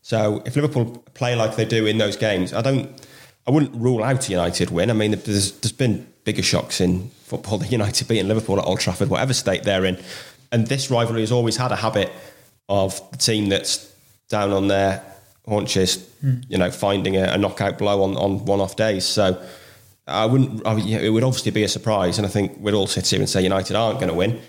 So 0.04 0.42
if 0.46 0.56
Liverpool 0.56 1.04
play 1.14 1.36
like 1.36 1.56
they 1.56 1.66
do 1.66 1.86
in 1.86 1.98
those 1.98 2.16
games, 2.16 2.54
I 2.54 2.62
don't. 2.62 2.90
I 3.48 3.52
wouldn't 3.52 3.74
rule 3.76 4.04
out 4.04 4.28
a 4.28 4.32
United 4.32 4.70
win. 4.70 4.92
I 4.92 4.94
mean, 4.94 5.12
there's, 5.12 5.54
there's 5.60 5.72
been 5.72 6.06
bigger 6.26 6.44
shocks 6.44 6.80
in 6.80 7.10
football 7.24 7.58
than 7.58 7.72
United 7.72 8.08
beating 8.08 8.28
Liverpool 8.28 8.60
at 8.60 8.66
Old 8.66 8.80
Trafford, 8.80 9.10
whatever 9.10 9.34
state 9.34 9.64
they're 9.64 9.84
in. 9.84 9.98
And 10.52 10.68
this 10.68 10.92
rivalry 10.92 11.22
has 11.22 11.32
always 11.32 11.58
had 11.58 11.72
a 11.72 11.76
habit 11.76 12.12
of 12.70 13.02
the 13.12 13.18
team 13.18 13.50
that's 13.50 13.92
down 14.30 14.52
on 14.52 14.68
their 14.68 15.04
haunches, 15.48 15.98
mm. 16.24 16.44
you 16.50 16.58
know, 16.58 16.72
finding 16.72 17.18
a, 17.18 17.24
a, 17.24 17.38
knockout 17.38 17.78
blow 17.78 18.04
on, 18.04 18.16
on 18.18 18.46
one-off 18.46 18.76
days. 18.76 19.06
So 19.06 19.42
I 20.08 20.26
wouldn't. 20.26 20.66
I, 20.66 20.78
it 20.78 21.10
would 21.10 21.24
obviously 21.24 21.52
be 21.52 21.64
a 21.64 21.68
surprise, 21.68 22.18
and 22.18 22.28
I 22.28 22.30
think 22.30 22.58
we'd 22.60 22.74
all 22.74 22.88
sit 22.88 23.08
here 23.08 23.20
and 23.20 23.30
say 23.30 23.42
United 23.42 23.76
aren't 23.76 24.00
going 24.00 24.10
to 24.10 24.16
win. 24.16 24.40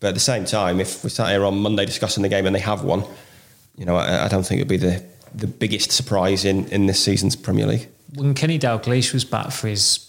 But 0.00 0.08
at 0.08 0.14
the 0.14 0.20
same 0.20 0.44
time, 0.44 0.80
if 0.80 1.02
we 1.02 1.10
sat 1.10 1.30
here 1.30 1.44
on 1.44 1.58
Monday 1.58 1.86
discussing 1.86 2.22
the 2.22 2.28
game 2.28 2.46
and 2.46 2.54
they 2.54 2.60
have 2.60 2.84
won, 2.84 3.04
you 3.76 3.86
know, 3.86 3.96
I, 3.96 4.26
I 4.26 4.28
don't 4.28 4.44
think 4.44 4.60
it'd 4.60 4.68
be 4.68 4.76
the 4.76 5.02
the 5.34 5.46
biggest 5.46 5.92
surprise 5.92 6.44
in 6.44 6.66
in 6.68 6.86
this 6.86 7.02
season's 7.02 7.36
Premier 7.36 7.66
League. 7.66 7.88
When 8.14 8.34
Kenny 8.34 8.58
Dalglish 8.58 9.12
was 9.12 9.24
back 9.24 9.50
for 9.50 9.68
his 9.68 10.06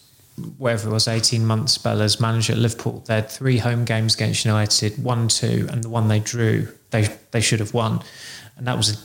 whatever 0.57 0.89
it 0.89 0.93
was, 0.93 1.07
18 1.07 1.45
month 1.45 1.69
spell 1.69 2.01
as 2.01 2.19
manager 2.19 2.53
at 2.53 2.59
Liverpool. 2.59 3.03
They 3.07 3.15
had 3.15 3.29
three 3.29 3.57
home 3.57 3.85
games 3.85 4.15
against 4.15 4.45
United, 4.45 5.03
one, 5.03 5.27
two, 5.27 5.67
and 5.71 5.83
the 5.83 5.89
one 5.89 6.07
they 6.07 6.19
drew, 6.19 6.67
they, 6.91 7.07
they 7.31 7.41
should 7.41 7.59
have 7.59 7.73
won. 7.73 8.01
And 8.55 8.67
that 8.67 8.77
was 8.77 8.89
a 8.91 8.97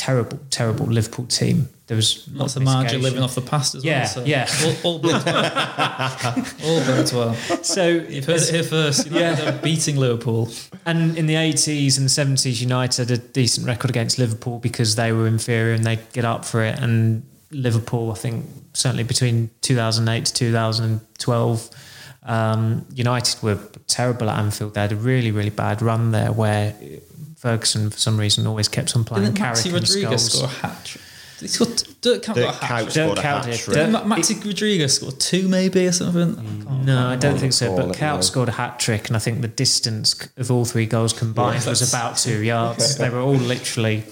terrible, 0.00 0.38
terrible 0.48 0.86
Liverpool 0.86 1.26
team. 1.26 1.68
There 1.86 1.96
was 1.96 2.26
Lots 2.32 2.56
of 2.56 2.62
margin 2.62 3.02
living 3.02 3.22
off 3.22 3.34
the 3.34 3.42
past 3.42 3.74
as 3.74 3.84
Yeah, 3.84 4.00
well. 4.00 4.08
So 4.08 4.24
yeah. 4.24 4.48
All, 4.64 4.92
all 4.94 4.98
bodes 4.98 5.24
well. 5.26 6.46
all 6.64 6.80
bodes 6.86 7.12
well. 7.12 7.34
So 7.62 7.86
You've 7.88 8.24
heard 8.24 8.40
it 8.40 8.48
here 8.48 8.62
first. 8.62 9.04
United 9.10 9.46
are 9.46 9.58
beating 9.58 9.96
Liverpool. 9.96 10.48
And 10.86 11.18
in 11.18 11.26
the 11.26 11.34
80s 11.34 11.98
and 11.98 12.08
70s, 12.08 12.62
United 12.62 13.08
had 13.08 13.18
a 13.18 13.20
decent 13.20 13.66
record 13.66 13.90
against 13.90 14.18
Liverpool 14.18 14.58
because 14.58 14.94
they 14.96 15.12
were 15.12 15.26
inferior 15.26 15.74
and 15.74 15.84
they'd 15.84 16.10
get 16.14 16.24
up 16.24 16.46
for 16.46 16.64
it. 16.64 16.78
And 16.78 17.22
Liverpool, 17.50 18.10
I 18.10 18.14
think, 18.14 18.46
certainly 18.72 19.04
between 19.04 19.50
2008 19.60 20.24
to 20.24 20.32
2012, 20.32 21.70
um, 22.22 22.86
United 22.94 23.42
were 23.42 23.58
terrible 23.86 24.30
at 24.30 24.38
Anfield. 24.38 24.72
They 24.74 24.80
had 24.80 24.92
a 24.92 24.96
really, 24.96 25.30
really 25.30 25.50
bad 25.50 25.82
run 25.82 26.12
there 26.12 26.32
where 26.32 26.74
Ferguson, 27.40 27.90
for 27.90 27.98
some 27.98 28.18
reason, 28.20 28.46
always 28.46 28.68
kept 28.68 28.94
on 28.94 29.04
playing 29.04 29.24
Didn't 29.24 29.38
Carrick 29.38 29.58
Maxi 29.58 29.64
and 29.66 29.74
Rodriguez 29.74 30.28
Scholes. 30.28 30.30
score 30.30 30.44
a 30.44 30.48
hat 30.48 30.84
trick? 30.84 31.04
Did 31.38 31.46
he 31.46 31.48
score 31.48 31.66
Dirk 32.02 32.22
Kuyt 32.22 32.34
Dirk 32.34 32.44
got 32.44 32.62
a 32.62 32.66
hat 32.66 32.84
Kuyt 32.84 32.92
trick? 32.92 32.96
a 32.96 33.14
Dirk 33.14 33.18
hat 33.18 33.42
Kuyt 33.42 33.50
did. 33.50 33.58
trick. 33.60 33.74
Dirk- 33.76 33.90
Ma- 33.90 34.04
Maxi 34.16 34.44
Rodriguez 34.44 34.94
scored 34.96 35.20
two 35.20 35.48
maybe 35.48 35.86
or 35.86 35.92
something? 35.92 36.84
No, 36.84 37.08
I 37.08 37.16
don't 37.16 37.38
think 37.38 37.52
so. 37.54 37.74
But 37.74 37.96
it, 37.96 38.22
scored 38.24 38.48
a 38.50 38.52
hat 38.52 38.78
trick, 38.78 39.08
and 39.08 39.16
I 39.16 39.20
think 39.20 39.40
the 39.40 39.48
distance 39.48 40.28
of 40.36 40.50
all 40.50 40.64
three 40.66 40.84
goals 40.86 41.12
combined 41.14 41.62
Yeah, 41.64 41.70
was 41.70 41.88
about 41.88 42.18
two 42.18 42.42
yards. 42.42 42.96
they 42.98 43.08
were 43.08 43.20
all 43.20 43.32
literally 43.34 44.04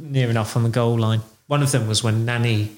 near 0.00 0.30
enough 0.30 0.56
on 0.56 0.62
the 0.62 0.68
goal 0.68 0.96
line. 0.98 1.22
One 1.48 1.62
of 1.64 1.72
them 1.72 1.88
was 1.88 2.04
when 2.04 2.24
Nani, 2.24 2.76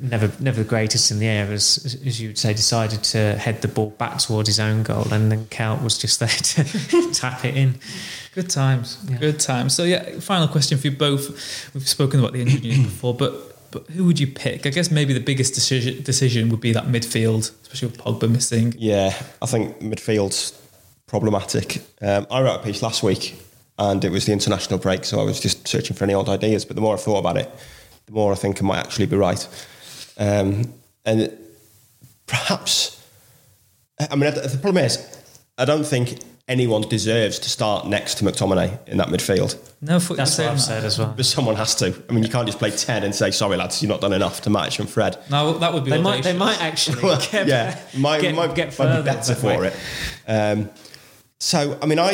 never 0.00 0.30
never 0.40 0.62
the 0.62 0.68
greatest 0.68 1.10
in 1.10 1.18
the 1.18 1.26
air, 1.26 1.52
as, 1.52 1.98
as 2.06 2.20
you 2.20 2.28
would 2.28 2.38
say, 2.38 2.52
decided 2.52 3.02
to 3.04 3.36
head 3.36 3.62
the 3.62 3.68
ball 3.68 3.90
back 3.90 4.18
towards 4.18 4.48
his 4.48 4.60
own 4.60 4.82
goal, 4.82 5.06
and 5.12 5.30
then 5.30 5.46
Cout 5.46 5.82
was 5.82 5.98
just 5.98 6.20
there 6.20 6.28
to 6.28 7.10
tap 7.12 7.44
it 7.44 7.56
in. 7.56 7.76
Good 8.34 8.50
times. 8.50 8.96
Good 8.96 9.40
times. 9.40 9.74
So 9.74 9.84
yeah, 9.84 10.20
final 10.20 10.48
question 10.48 10.78
for 10.78 10.86
you 10.86 10.96
both. 10.96 11.74
We've 11.74 11.88
spoken 11.88 12.20
about 12.20 12.32
the 12.32 12.42
injury 12.42 12.60
news 12.60 12.78
before, 12.84 13.14
but 13.14 13.70
but 13.70 13.86
who 13.88 14.04
would 14.06 14.18
you 14.18 14.26
pick? 14.26 14.66
I 14.66 14.70
guess 14.70 14.90
maybe 14.90 15.12
the 15.12 15.20
biggest 15.20 15.54
decision 15.54 16.02
decision 16.02 16.48
would 16.50 16.60
be 16.60 16.72
that 16.72 16.84
midfield, 16.84 17.50
especially 17.62 17.88
with 17.88 17.98
Pogba 17.98 18.30
missing. 18.30 18.74
Yeah, 18.78 19.14
I 19.42 19.46
think 19.46 19.80
midfield's 19.80 20.60
problematic. 21.06 21.82
Um, 22.00 22.26
I 22.30 22.42
wrote 22.42 22.60
a 22.60 22.62
piece 22.62 22.82
last 22.82 23.02
week, 23.02 23.34
and 23.78 24.04
it 24.04 24.10
was 24.10 24.26
the 24.26 24.32
international 24.32 24.78
break, 24.78 25.04
so 25.04 25.20
I 25.20 25.24
was 25.24 25.40
just 25.40 25.66
searching 25.66 25.96
for 25.96 26.04
any 26.04 26.14
old 26.14 26.28
ideas. 26.28 26.64
But 26.64 26.76
the 26.76 26.82
more 26.82 26.94
I 26.94 26.98
thought 26.98 27.18
about 27.18 27.36
it, 27.36 27.50
the 28.06 28.12
more 28.12 28.32
I 28.32 28.36
think 28.36 28.62
I 28.62 28.66
might 28.66 28.78
actually 28.78 29.06
be 29.06 29.16
right. 29.16 29.46
Um, 30.18 30.72
and 31.04 31.32
perhaps, 32.26 33.02
I 34.10 34.14
mean, 34.16 34.32
the 34.34 34.58
problem 34.60 34.84
is, 34.84 34.98
I 35.56 35.64
don't 35.64 35.84
think 35.84 36.18
anyone 36.48 36.82
deserves 36.82 37.38
to 37.40 37.50
start 37.50 37.86
next 37.86 38.16
to 38.16 38.24
McTominay 38.24 38.78
in 38.88 38.96
that 38.98 39.08
midfield. 39.08 39.56
No, 39.80 39.96
I 39.96 39.98
thought 39.98 40.10
you 40.10 40.16
That's 40.16 40.38
what 40.38 40.48
I've 40.48 40.60
said 40.60 40.84
as 40.84 40.98
well. 40.98 41.12
But 41.16 41.26
someone 41.26 41.56
has 41.56 41.74
to. 41.76 41.94
I 42.08 42.12
mean, 42.12 42.24
you 42.24 42.30
can't 42.30 42.46
just 42.46 42.58
play 42.58 42.70
10 42.70 43.04
and 43.04 43.14
say, 43.14 43.30
sorry, 43.30 43.56
lads, 43.56 43.80
you've 43.82 43.90
not 43.90 44.00
done 44.00 44.12
enough 44.12 44.40
to 44.42 44.50
match 44.50 44.78
and 44.80 44.88
Fred. 44.88 45.18
No, 45.30 45.58
that 45.58 45.72
would 45.72 45.84
be. 45.84 45.90
They 45.90 46.00
might, 46.02 46.24
they 46.24 46.36
might 46.36 46.60
actually 46.60 47.02
Well, 47.02 47.20
get, 47.30 47.46
yeah, 47.46 47.78
might, 47.96 48.20
get, 48.22 48.34
might, 48.34 48.54
get 48.54 48.68
might 48.68 48.74
further 48.74 49.02
be 49.02 49.04
better 49.16 49.34
for 49.34 49.46
way. 49.60 49.68
it. 49.68 50.30
Um, 50.30 50.70
so, 51.38 51.78
I 51.80 51.86
mean, 51.86 51.98
I, 51.98 52.04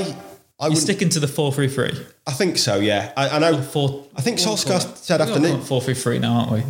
I 0.60 0.66
You're 0.66 0.70
would, 0.70 0.78
sticking 0.78 1.08
to 1.10 1.20
the 1.20 1.28
four 1.28 1.52
three 1.52 1.68
three. 1.68 1.92
I 2.26 2.32
think 2.32 2.58
so. 2.58 2.76
Yeah, 2.80 3.12
I, 3.16 3.28
I 3.30 3.38
know. 3.38 3.60
Four. 3.62 4.06
I 4.16 4.20
think 4.20 4.38
Solskjaer 4.38 4.82
four- 4.84 4.96
said 4.96 5.20
we're 5.20 5.26
after 5.26 5.40
going 5.40 5.56
Nick- 5.58 5.66
four 5.66 5.80
three 5.80 5.94
three 5.94 6.18
now, 6.18 6.34
aren't 6.40 6.52
we? 6.52 6.62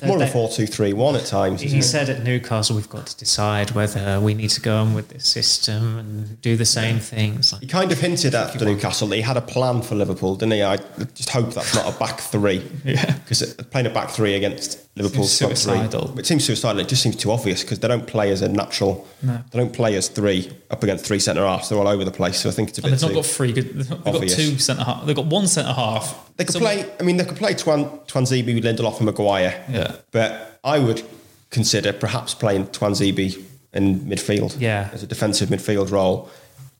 It's 0.00 0.06
more 0.06 0.16
of 0.16 0.22
a 0.22 0.24
They- 0.24 0.30
four-two-three-one 0.30 1.14
at 1.16 1.26
times. 1.26 1.60
He 1.60 1.78
it? 1.78 1.82
said 1.82 2.08
at 2.08 2.24
Newcastle, 2.24 2.74
we've 2.74 2.88
got 2.88 3.06
to 3.08 3.16
decide 3.18 3.72
whether 3.72 4.18
we 4.18 4.32
need 4.32 4.48
to 4.50 4.60
go 4.62 4.78
on 4.78 4.94
with 4.94 5.10
this 5.10 5.26
system 5.26 5.98
and 5.98 6.40
do 6.40 6.56
the 6.56 6.64
same 6.64 6.98
things. 7.00 7.52
He 7.60 7.66
kind 7.66 7.92
of 7.92 8.00
hinted 8.00 8.34
after 8.34 8.64
Newcastle 8.64 9.08
that 9.08 9.16
he 9.16 9.22
had 9.22 9.36
a 9.36 9.42
plan 9.42 9.82
for 9.82 9.94
Liverpool, 9.96 10.36
didn't 10.36 10.52
he? 10.54 10.62
I 10.62 10.78
just 11.14 11.28
hope 11.28 11.52
that's 11.52 11.74
not 11.74 11.94
a 11.94 11.98
back 11.98 12.20
three. 12.20 12.62
Yeah. 12.84 13.14
Because 13.30 13.52
playing 13.70 13.86
a 13.86 13.90
back 13.90 14.10
three 14.10 14.34
against 14.34 14.78
Front 14.96 15.24
suicidal. 15.26 16.08
three, 16.08 16.18
it 16.20 16.26
seems 16.26 16.44
suicidal. 16.44 16.80
It 16.80 16.88
just 16.88 17.02
seems 17.02 17.16
too 17.16 17.30
obvious 17.30 17.62
because 17.62 17.78
they 17.78 17.88
don't 17.88 18.06
play 18.06 18.30
as 18.32 18.42
a 18.42 18.48
natural. 18.48 19.06
No. 19.22 19.40
They 19.50 19.58
don't 19.58 19.72
play 19.72 19.94
as 19.96 20.08
three 20.08 20.50
up 20.70 20.82
against 20.82 21.06
three 21.06 21.20
centre 21.20 21.46
halves. 21.46 21.68
They're 21.68 21.78
all 21.78 21.88
over 21.88 22.04
the 22.04 22.10
place. 22.10 22.40
So 22.40 22.48
I 22.48 22.52
think 22.52 22.70
it's 22.70 22.78
a 22.78 22.82
And 22.82 22.90
bit 22.90 23.00
they've 23.00 23.10
not 23.10 23.14
got 23.14 23.24
three 23.26 23.52
good. 23.52 23.72
They've 23.72 23.88
got 23.88 24.14
obvious. 24.14 24.36
two 24.36 24.58
centre 24.58 24.82
half. 24.84 25.06
They've 25.06 25.16
got 25.16 25.26
one 25.26 25.46
centre 25.46 25.72
half. 25.72 26.30
They 26.36 26.44
could 26.44 26.54
So- 26.54 26.58
play. 26.60 26.84
I 26.98 27.02
mean, 27.04 27.16
they 27.16 27.24
could 27.24 27.36
play 27.38 27.54
Tuan 27.54 27.84
Tuanzebe 28.08 28.52
with 28.54 28.64
Lindelof 28.64 28.96
and 28.98 29.06
Maguire. 29.06 29.64
Yeah. 29.70 29.92
But 30.10 30.58
I 30.64 30.78
would 30.80 31.02
consider 31.50 31.92
perhaps 31.92 32.34
playing 32.34 32.66
Tuanzebe 32.66 33.42
in 33.72 34.00
midfield. 34.00 34.56
Yeah. 34.60 34.90
As 34.92 35.02
a 35.02 35.06
defensive 35.06 35.48
midfield 35.50 35.90
role, 35.92 36.28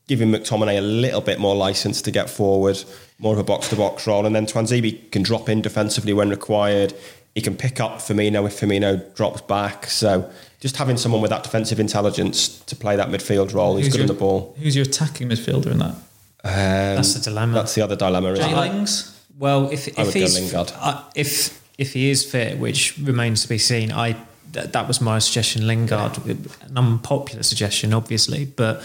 giving 0.09 0.31
McTominay 0.33 0.77
a 0.79 0.81
little 0.83 1.21
bit 1.21 1.39
more 1.39 1.55
license 1.55 2.03
to 2.03 2.11
get 2.11 2.29
forward, 2.29 2.83
more 3.21 3.33
of 3.33 3.39
a 3.39 3.45
box 3.45 3.69
to 3.69 3.77
box 3.77 4.07
role, 4.09 4.27
and 4.27 4.35
then 4.35 4.45
Tuanzebe 4.47 5.11
can 5.13 5.23
drop 5.23 5.49
in 5.49 5.63
defensively 5.63 6.13
when 6.13 6.29
required. 6.29 6.93
He 7.35 7.41
can 7.41 7.57
pick 7.57 7.81
up 7.81 7.99
Firmino 7.99 8.47
if 8.47 8.61
Firmino 8.61 9.15
drops 9.15 9.41
back. 9.43 9.87
So 9.87 10.31
just 10.61 10.77
having 10.77 10.97
someone 10.97 11.21
with 11.21 11.31
that 11.31 11.43
defensive 11.45 11.79
intelligence 11.79 12.61
to 12.63 12.77
play 12.77 12.97
that 12.97 13.09
midfield 13.09 13.55
role, 13.55 13.77
he's 13.77 13.89
good 13.89 13.97
your, 13.97 14.03
on 14.03 14.07
the 14.09 14.15
ball. 14.15 14.57
Who's 14.59 14.75
your 14.75 14.85
attacking 14.85 15.29
midfielder 15.29 15.71
in 15.71 15.79
that? 15.79 15.95
Um, 16.43 16.97
That's 16.97 17.15
the 17.15 17.21
dilemma. 17.21 17.55
That's 17.55 17.75
the 17.75 17.83
other 17.83 17.97
dilemma. 17.97 18.33
Isn't 18.33 18.49
Jay? 18.49 18.55
Lings. 18.55 19.17
Well, 19.39 19.71
if, 19.71 19.89
if 19.89 19.99
I 19.99 20.05
would 20.05 20.15
he's 20.15 20.39
Lingard. 20.39 20.73
uh, 20.77 21.03
if 21.15 21.61
if 21.79 21.95
he 21.95 22.11
is 22.11 22.25
fit, 22.25 22.59
which 22.59 22.99
remains 22.99 23.43
to 23.43 23.49
be 23.49 23.59
seen, 23.59 23.91
I 23.91 24.17
that, 24.53 24.73
that 24.73 24.89
was 24.89 25.01
my 25.01 25.19
suggestion. 25.19 25.67
Lingard, 25.67 26.19
an 26.27 26.77
unpopular 26.77 27.43
suggestion, 27.43 27.95
obviously, 27.95 28.45
but 28.45 28.83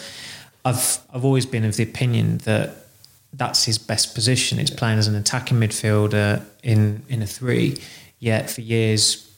I've 0.63 0.99
I've 1.13 1.25
always 1.25 1.45
been 1.45 1.65
of 1.65 1.75
the 1.75 1.83
opinion 1.83 2.37
that 2.39 2.87
that's 3.33 3.65
his 3.65 3.77
best 3.77 4.13
position. 4.15 4.59
It's 4.59 4.71
playing 4.71 4.97
as 4.97 5.07
an 5.07 5.15
attacking 5.15 5.59
midfielder 5.59 6.43
in 6.63 7.03
in 7.09 7.21
a 7.21 7.27
three. 7.27 7.77
Yet 8.25 8.49
for 8.49 8.61
years, 8.61 9.31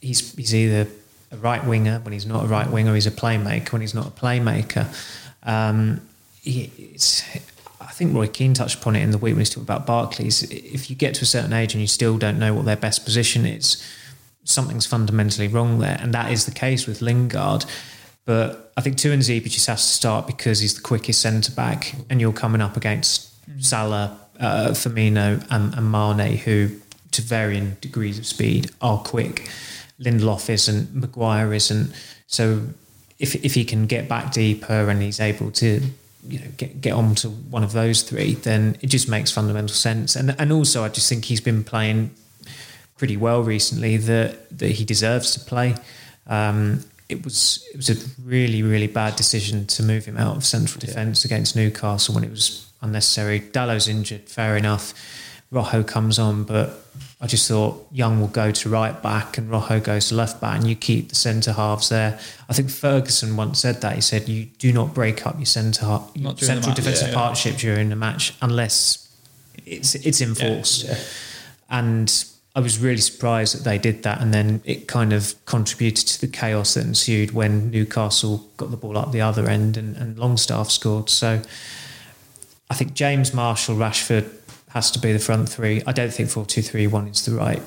he's 0.00 0.32
he's 0.36 0.54
either 0.54 0.88
a 1.32 1.36
right 1.36 1.66
winger 1.66 1.98
when 2.04 2.12
he's 2.12 2.26
not 2.26 2.44
a 2.44 2.46
right 2.46 2.70
winger, 2.70 2.94
he's 2.94 3.08
a 3.08 3.10
playmaker 3.10 3.72
when 3.72 3.80
he's 3.80 3.92
not 3.92 4.06
a 4.06 4.10
playmaker. 4.10 4.86
Um, 5.42 6.00
he, 6.40 6.70
I 7.80 7.90
think 7.90 8.14
Roy 8.14 8.28
Keane 8.28 8.54
touched 8.54 8.76
upon 8.78 8.94
it 8.94 9.02
in 9.02 9.10
the 9.10 9.18
week 9.18 9.32
when 9.32 9.40
he's 9.40 9.50
talking 9.50 9.64
about 9.64 9.84
Barkley's. 9.84 10.44
If 10.44 10.90
you 10.90 10.94
get 10.94 11.14
to 11.16 11.22
a 11.22 11.26
certain 11.26 11.52
age 11.52 11.74
and 11.74 11.80
you 11.80 11.88
still 11.88 12.16
don't 12.16 12.38
know 12.38 12.54
what 12.54 12.66
their 12.66 12.76
best 12.76 13.04
position 13.04 13.46
is, 13.46 13.84
something's 14.44 14.86
fundamentally 14.86 15.48
wrong 15.48 15.80
there, 15.80 15.98
and 16.00 16.14
that 16.14 16.30
is 16.30 16.46
the 16.46 16.52
case 16.52 16.86
with 16.86 17.02
Lingard. 17.02 17.64
But 18.26 18.72
I 18.76 18.80
think 18.80 18.96
Tuan 18.96 19.18
Tuanzebe 19.18 19.50
just 19.50 19.66
has 19.66 19.84
to 19.84 19.92
start 19.92 20.28
because 20.28 20.60
he's 20.60 20.76
the 20.76 20.82
quickest 20.82 21.20
centre 21.20 21.50
back, 21.50 21.96
and 22.08 22.20
you're 22.20 22.32
coming 22.32 22.60
up 22.60 22.76
against 22.76 23.32
Salah, 23.58 24.20
uh, 24.38 24.68
Firmino, 24.68 25.44
and, 25.50 25.74
and 25.74 25.90
Mane, 25.90 26.36
who, 26.36 26.70
to 27.14 27.22
varying 27.22 27.76
degrees 27.80 28.18
of 28.18 28.26
speed, 28.26 28.70
are 28.80 28.98
quick. 28.98 29.48
Lindelof 30.00 30.48
isn't, 30.50 30.94
Maguire 30.94 31.52
isn't. 31.54 31.92
So 32.26 32.62
if 33.18 33.34
if 33.44 33.54
he 33.54 33.64
can 33.64 33.86
get 33.86 34.08
back 34.08 34.32
deeper 34.32 34.90
and 34.90 35.00
he's 35.00 35.20
able 35.20 35.50
to, 35.52 35.80
you 36.28 36.38
know, 36.38 36.46
get 36.56 36.80
get 36.80 36.92
on 36.92 37.14
to 37.16 37.28
one 37.28 37.64
of 37.64 37.72
those 37.72 38.02
three, 38.02 38.34
then 38.34 38.76
it 38.80 38.88
just 38.88 39.08
makes 39.08 39.30
fundamental 39.30 39.74
sense. 39.74 40.16
And 40.16 40.34
and 40.38 40.52
also, 40.52 40.84
I 40.84 40.88
just 40.88 41.08
think 41.08 41.24
he's 41.24 41.40
been 41.40 41.64
playing 41.64 42.10
pretty 42.98 43.16
well 43.16 43.42
recently 43.42 43.96
that 43.96 44.58
that 44.58 44.72
he 44.72 44.84
deserves 44.84 45.32
to 45.34 45.40
play. 45.40 45.74
Um, 46.26 46.84
it 47.08 47.24
was 47.24 47.66
it 47.72 47.76
was 47.76 47.90
a 47.90 47.96
really 48.24 48.62
really 48.62 48.86
bad 48.88 49.16
decision 49.16 49.66
to 49.66 49.82
move 49.82 50.06
him 50.06 50.16
out 50.16 50.36
of 50.36 50.44
central 50.44 50.80
defence 50.80 51.24
against 51.24 51.54
Newcastle 51.54 52.14
when 52.14 52.24
it 52.24 52.30
was 52.30 52.66
unnecessary. 52.82 53.40
Dalot's 53.40 53.88
injured, 53.88 54.28
fair 54.28 54.56
enough. 54.56 54.94
Rojo 55.54 55.84
comes 55.84 56.18
on, 56.18 56.44
but 56.44 56.84
I 57.20 57.26
just 57.26 57.48
thought 57.48 57.86
Young 57.92 58.20
will 58.20 58.28
go 58.28 58.50
to 58.50 58.68
right 58.68 59.00
back 59.02 59.38
and 59.38 59.48
Rojo 59.48 59.80
goes 59.80 60.08
to 60.08 60.14
left 60.14 60.40
back, 60.40 60.58
and 60.58 60.68
you 60.68 60.74
keep 60.74 61.08
the 61.08 61.14
centre 61.14 61.52
halves 61.52 61.88
there. 61.88 62.18
I 62.48 62.52
think 62.52 62.70
Ferguson 62.70 63.36
once 63.36 63.60
said 63.60 63.80
that 63.80 63.94
he 63.94 64.00
said 64.00 64.28
you 64.28 64.46
do 64.58 64.72
not 64.72 64.92
break 64.92 65.26
up 65.26 65.36
your 65.36 65.46
centre 65.46 65.86
half, 65.86 66.10
your 66.14 66.24
Not 66.24 66.36
during 66.36 66.56
the 66.56 66.62
central 66.62 66.74
defensive 66.74 67.08
yeah. 67.08 67.14
partnership 67.14 67.56
during 67.56 67.88
the 67.88 67.96
match 67.96 68.34
unless 68.42 69.08
it's 69.64 69.94
it's 69.94 70.20
enforced. 70.20 70.86
And 71.70 72.12
I 72.56 72.60
was 72.60 72.78
really 72.78 73.00
surprised 73.00 73.56
that 73.56 73.64
they 73.64 73.78
did 73.78 74.02
that, 74.02 74.20
and 74.20 74.34
then 74.34 74.60
it 74.64 74.86
kind 74.86 75.12
of 75.12 75.34
contributed 75.44 76.06
to 76.08 76.20
the 76.20 76.28
chaos 76.28 76.74
that 76.74 76.84
ensued 76.84 77.32
when 77.32 77.70
Newcastle 77.70 78.48
got 78.56 78.70
the 78.70 78.76
ball 78.76 78.98
up 78.98 79.12
the 79.12 79.20
other 79.20 79.48
end 79.48 79.76
and, 79.76 79.96
and 79.96 80.18
Longstaff 80.18 80.70
scored. 80.70 81.08
So 81.10 81.42
I 82.70 82.74
think 82.74 82.94
James 82.94 83.34
Martial, 83.34 83.76
Rashford 83.76 84.43
has 84.74 84.90
to 84.90 84.98
be 84.98 85.12
the 85.12 85.18
front 85.20 85.48
three. 85.48 85.82
I 85.86 85.92
don't 85.92 86.12
think 86.12 86.28
4 86.28 86.44
2 86.44 86.60
3 86.60 86.86
1 86.88 87.08
is 87.08 87.24
the 87.24 87.36
right 87.36 87.62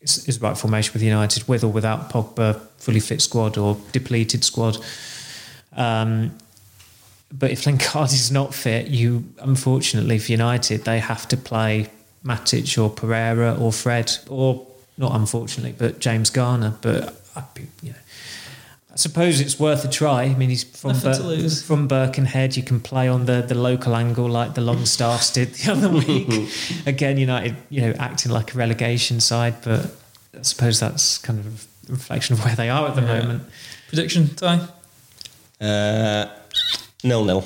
is, 0.00 0.28
is 0.28 0.38
the 0.38 0.46
right 0.46 0.56
formation 0.56 0.92
with 0.92 1.02
United, 1.02 1.48
with 1.48 1.64
or 1.64 1.68
without 1.72 2.10
Pogba, 2.10 2.60
fully 2.76 3.00
fit 3.00 3.20
squad 3.20 3.58
or 3.58 3.76
depleted 3.90 4.44
squad. 4.44 4.78
Um, 5.74 6.36
but 7.32 7.50
if 7.50 7.66
Lingard 7.66 8.12
is 8.12 8.30
not 8.30 8.54
fit, 8.54 8.88
you 8.88 9.24
unfortunately 9.40 10.18
for 10.18 10.30
United 10.30 10.84
they 10.84 11.00
have 11.00 11.26
to 11.28 11.36
play 11.36 11.90
Matic 12.24 12.82
or 12.82 12.90
Pereira 12.90 13.56
or 13.58 13.72
Fred 13.72 14.12
or 14.28 14.66
not 14.98 15.14
unfortunately, 15.14 15.74
but 15.76 16.00
James 16.00 16.30
Garner. 16.30 16.74
But 16.82 17.20
I'd 17.34 17.54
be, 17.54 17.66
you 17.82 17.90
know, 17.90 17.98
I 18.96 18.98
suppose 18.98 19.42
it's 19.42 19.60
worth 19.60 19.84
a 19.84 19.88
try. 19.90 20.22
I 20.22 20.34
mean, 20.34 20.48
he's 20.48 20.64
from 20.64 20.92
Nothing 20.92 21.12
to 21.12 21.18
Bir- 21.18 21.24
lose. 21.26 21.62
from 21.62 21.86
Birkenhead. 21.86 22.56
You 22.56 22.62
can 22.62 22.80
play 22.80 23.08
on 23.08 23.26
the, 23.26 23.42
the 23.46 23.54
local 23.54 23.94
angle 23.94 24.26
like 24.26 24.54
the 24.54 24.62
Longstaffs 24.62 25.34
did 25.34 25.52
the 25.52 25.72
other 25.72 25.90
week. 26.06 26.50
Again, 26.86 27.18
United, 27.18 27.56
you 27.68 27.82
know, 27.82 27.92
acting 27.98 28.32
like 28.32 28.54
a 28.54 28.56
relegation 28.56 29.20
side, 29.20 29.56
but 29.62 29.94
I 30.34 30.40
suppose 30.40 30.80
that's 30.80 31.18
kind 31.18 31.38
of 31.40 31.66
a 31.90 31.92
reflection 31.92 32.32
of 32.38 32.44
where 32.46 32.54
they 32.56 32.70
are 32.70 32.88
at 32.88 32.94
the 32.96 33.02
Yeah. 33.02 33.18
moment. 33.20 33.42
Prediction, 33.88 34.34
Ty? 34.34 34.66
Uh, 35.60 36.26
nil 37.04 37.22
nil. 37.26 37.44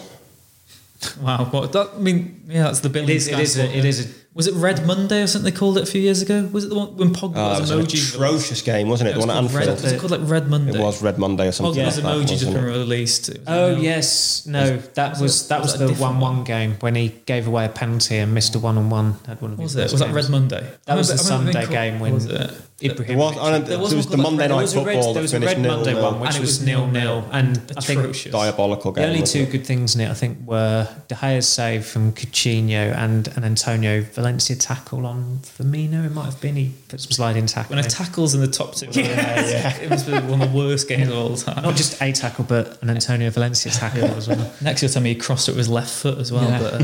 Wow, 1.20 1.46
what 1.46 1.72
that? 1.72 1.90
I 1.96 1.98
mean, 1.98 2.42
yeah, 2.46 2.62
that's 2.64 2.78
the 2.80 2.90
It 2.90 2.92
Billy. 2.92 3.16
is. 3.16 3.26
It 3.26 3.40
is. 3.40 3.59
A, 3.59 3.76
it 3.76 3.84
is. 3.84 4.07
A, 4.07 4.09
Was 4.41 4.47
it 4.47 4.55
Red 4.55 4.86
Monday 4.86 5.20
or 5.22 5.26
something 5.26 5.53
they 5.53 5.59
called 5.59 5.76
it 5.76 5.82
a 5.82 5.86
few 5.86 6.01
years 6.01 6.22
ago? 6.22 6.49
Was 6.51 6.64
it 6.64 6.68
the 6.68 6.74
one 6.74 6.97
when 6.97 7.12
Pogba 7.12 7.34
ah, 7.36 7.57
it 7.59 7.61
was 7.61 7.61
was 7.61 7.70
an 7.72 7.80
emoji? 7.80 8.14
atrocious 8.14 8.62
game, 8.62 8.88
wasn't 8.88 9.09
it? 9.09 9.11
It 9.11 9.14
the 9.14 9.18
was 9.18 9.26
one 9.26 9.36
at 9.36 9.41
called 9.51 9.53
Red, 9.55 9.68
was 9.68 9.93
it 9.93 10.01
called 10.01 10.11
like 10.12 10.20
Red 10.24 10.49
Monday? 10.49 10.78
It 10.78 10.80
was 10.80 11.03
Red 11.03 11.18
Monday 11.18 11.49
or 11.49 11.53
something. 11.53 11.74
Pogba's 11.84 12.03
like 12.03 12.05
that, 12.05 12.26
emoji 12.26 12.38
just 12.38 12.53
been 12.55 12.64
released. 12.64 13.30
Oh 13.47 13.72
like, 13.74 13.82
yes, 13.82 14.47
no, 14.47 14.78
that 14.78 15.11
was 15.11 15.20
was 15.20 15.43
it- 15.45 15.49
that 15.51 15.61
was 15.61 15.72
was 15.78 15.80
it 15.91 15.95
the 15.95 16.01
one-one 16.03 16.45
game 16.45 16.76
when 16.80 16.95
he 16.95 17.09
gave 17.26 17.47
away 17.47 17.66
a 17.66 17.68
penalty 17.68 18.16
and 18.16 18.32
missed 18.32 18.55
a 18.55 18.59
one-on-one. 18.59 19.16
Had 19.26 19.43
one 19.43 19.53
of 19.53 19.59
Was 19.59 19.76
it? 19.76 19.80
best 19.80 19.93
Was 19.93 20.01
that. 20.01 20.14
Red 20.14 20.30
Monday? 20.30 20.66
That 20.86 20.97
was 20.97 21.11
I 21.11 21.16
the 21.16 21.22
remember- 21.22 21.34
I 21.34 21.61
remember 21.61 21.66
Sunday 21.76 21.91
game 21.91 22.01
when 22.01 22.14
was 22.14 22.24
it? 22.24 22.51
Ibrahimovic. 22.80 23.16
Was, 23.16 23.36
I 23.36 23.51
don't, 23.51 23.64
There 23.66 23.74
it 23.76 23.80
was 23.82 23.95
was, 23.95 24.07
the 24.07 24.16
Monday 24.16 24.45
Red- 24.45 24.49
night 24.49 24.55
There 24.57 24.62
was 24.62 24.72
football 24.72 24.86
red, 24.86 25.05
that 25.05 25.12
there 25.12 25.20
was 25.22 25.32
a 25.34 25.36
finished 25.36 25.55
red 25.57 25.62
nil 25.62 25.76
Monday 25.76 25.93
nil. 25.93 26.03
one, 26.03 26.20
which 26.20 26.28
And 26.30 26.36
it 26.36 26.41
was 26.41 26.49
was 26.61 26.62
nil 26.66 26.86
nil-nil. 26.86 27.28
and 27.30 27.59
I 27.76 27.80
think 27.82 28.01
Atrocious. 28.01 28.32
Diabolical 28.32 28.93
game. 28.93 29.03
The 29.03 29.09
only 29.11 29.22
two 29.26 29.41
it? 29.41 29.51
good 29.51 29.66
things 29.66 29.95
in 29.95 30.01
it, 30.01 30.09
I 30.11 30.14
think, 30.14 30.38
were 30.47 30.88
De 31.09 31.14
Gea's 31.14 31.47
save 31.47 31.84
from 31.84 32.12
Coutinho 32.12 32.97
and 32.97 33.28
an 33.36 33.45
Antonio 33.45 34.01
Valencia 34.01 34.29
tackle 34.38 35.06
on 35.06 35.40
Firmino. 35.42 36.04
It 36.06 36.12
might 36.12 36.26
have 36.26 36.40
been 36.40 36.56
he 36.56 36.72
put 36.88 37.00
some 37.00 37.12
sliding 37.12 37.46
tackle. 37.46 37.76
When 37.76 37.84
a 37.84 37.88
tackle's 37.88 38.34
in 38.34 38.40
the 38.40 38.48
top 38.48 38.74
two, 38.74 38.86
it 38.92 39.90
must 39.90 40.06
be 40.06 40.12
one 40.12 40.40
of 40.42 40.52
the 40.52 40.56
worst 40.56 40.88
games 40.88 41.08
of 41.10 41.16
all 41.16 41.36
time. 41.36 41.62
Not 41.62 41.76
just 41.76 42.00
a 42.00 42.12
tackle, 42.12 42.44
but 42.44 42.80
an 42.82 42.90
Antonio 42.90 43.30
Valencia 43.30 43.72
tackle 43.72 44.04
as 44.04 44.28
well. 44.28 44.52
Next 44.60 44.82
year, 44.82 44.88
tell 44.88 45.02
me 45.02 45.14
he 45.14 45.20
crossed 45.20 45.48
it 45.48 45.52
with 45.52 45.58
his 45.58 45.68
left 45.68 45.90
foot 45.90 46.18
as 46.18 46.30
well, 46.32 46.44
Yeah. 46.44 46.58
but 46.60 46.74
uh, 46.74 46.78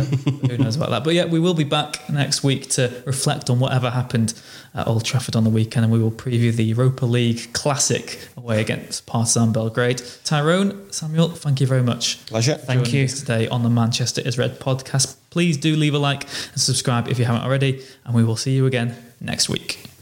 who 0.49 0.59
knows 0.59 0.77
about 0.77 0.91
that. 0.91 1.05
But 1.05 1.15
yeah, 1.15 1.27
we 1.27 1.39
will 1.39 1.55
be 1.55 1.65
back 1.65 2.09
next 2.11 2.43
week 2.43 2.69
to 2.71 3.03
reflect 3.07 3.51
on 3.51 3.61
whatever 3.61 3.91
happened 3.91 4.35
at 4.77 4.87
Old 4.87 5.05
Trafford 5.05 5.35
on 5.35 5.45
the 5.45 5.51
weekend, 5.51 5.85
and 5.85 5.93
we 5.93 5.99
will 5.99 6.11
preview 6.11 6.55
the 6.55 6.65
Europa 6.65 7.07
League 7.07 7.53
Classic 7.53 8.19
away 8.37 8.61
against 8.61 9.07
Partizan 9.07 9.53
Belgrade. 9.53 10.03
Tyrone, 10.25 10.93
Samuel, 10.93 11.31
thank 11.31 11.61
you 11.61 11.67
very 11.67 11.83
much. 11.83 12.25
Pleasure. 12.27 12.55
Thank 12.55 12.93
you. 12.93 13.09
today 13.09 13.49
on 13.49 13.63
the 13.63 13.71
Manchester 13.71 14.21
is 14.21 14.37
Red 14.37 14.61
podcast. 14.61 15.17
Please 15.31 15.57
do 15.57 15.75
leave 15.77 15.95
a 15.95 15.99
like 15.99 16.25
and 16.25 16.61
subscribe 16.61 17.09
if 17.09 17.19
you 17.19 17.25
haven't 17.25 17.43
already, 17.43 17.83
and 18.05 18.15
we 18.15 18.23
will 18.23 18.37
see 18.37 18.55
you 18.55 18.67
again 18.67 18.95
next 19.21 19.49
week. 19.49 19.96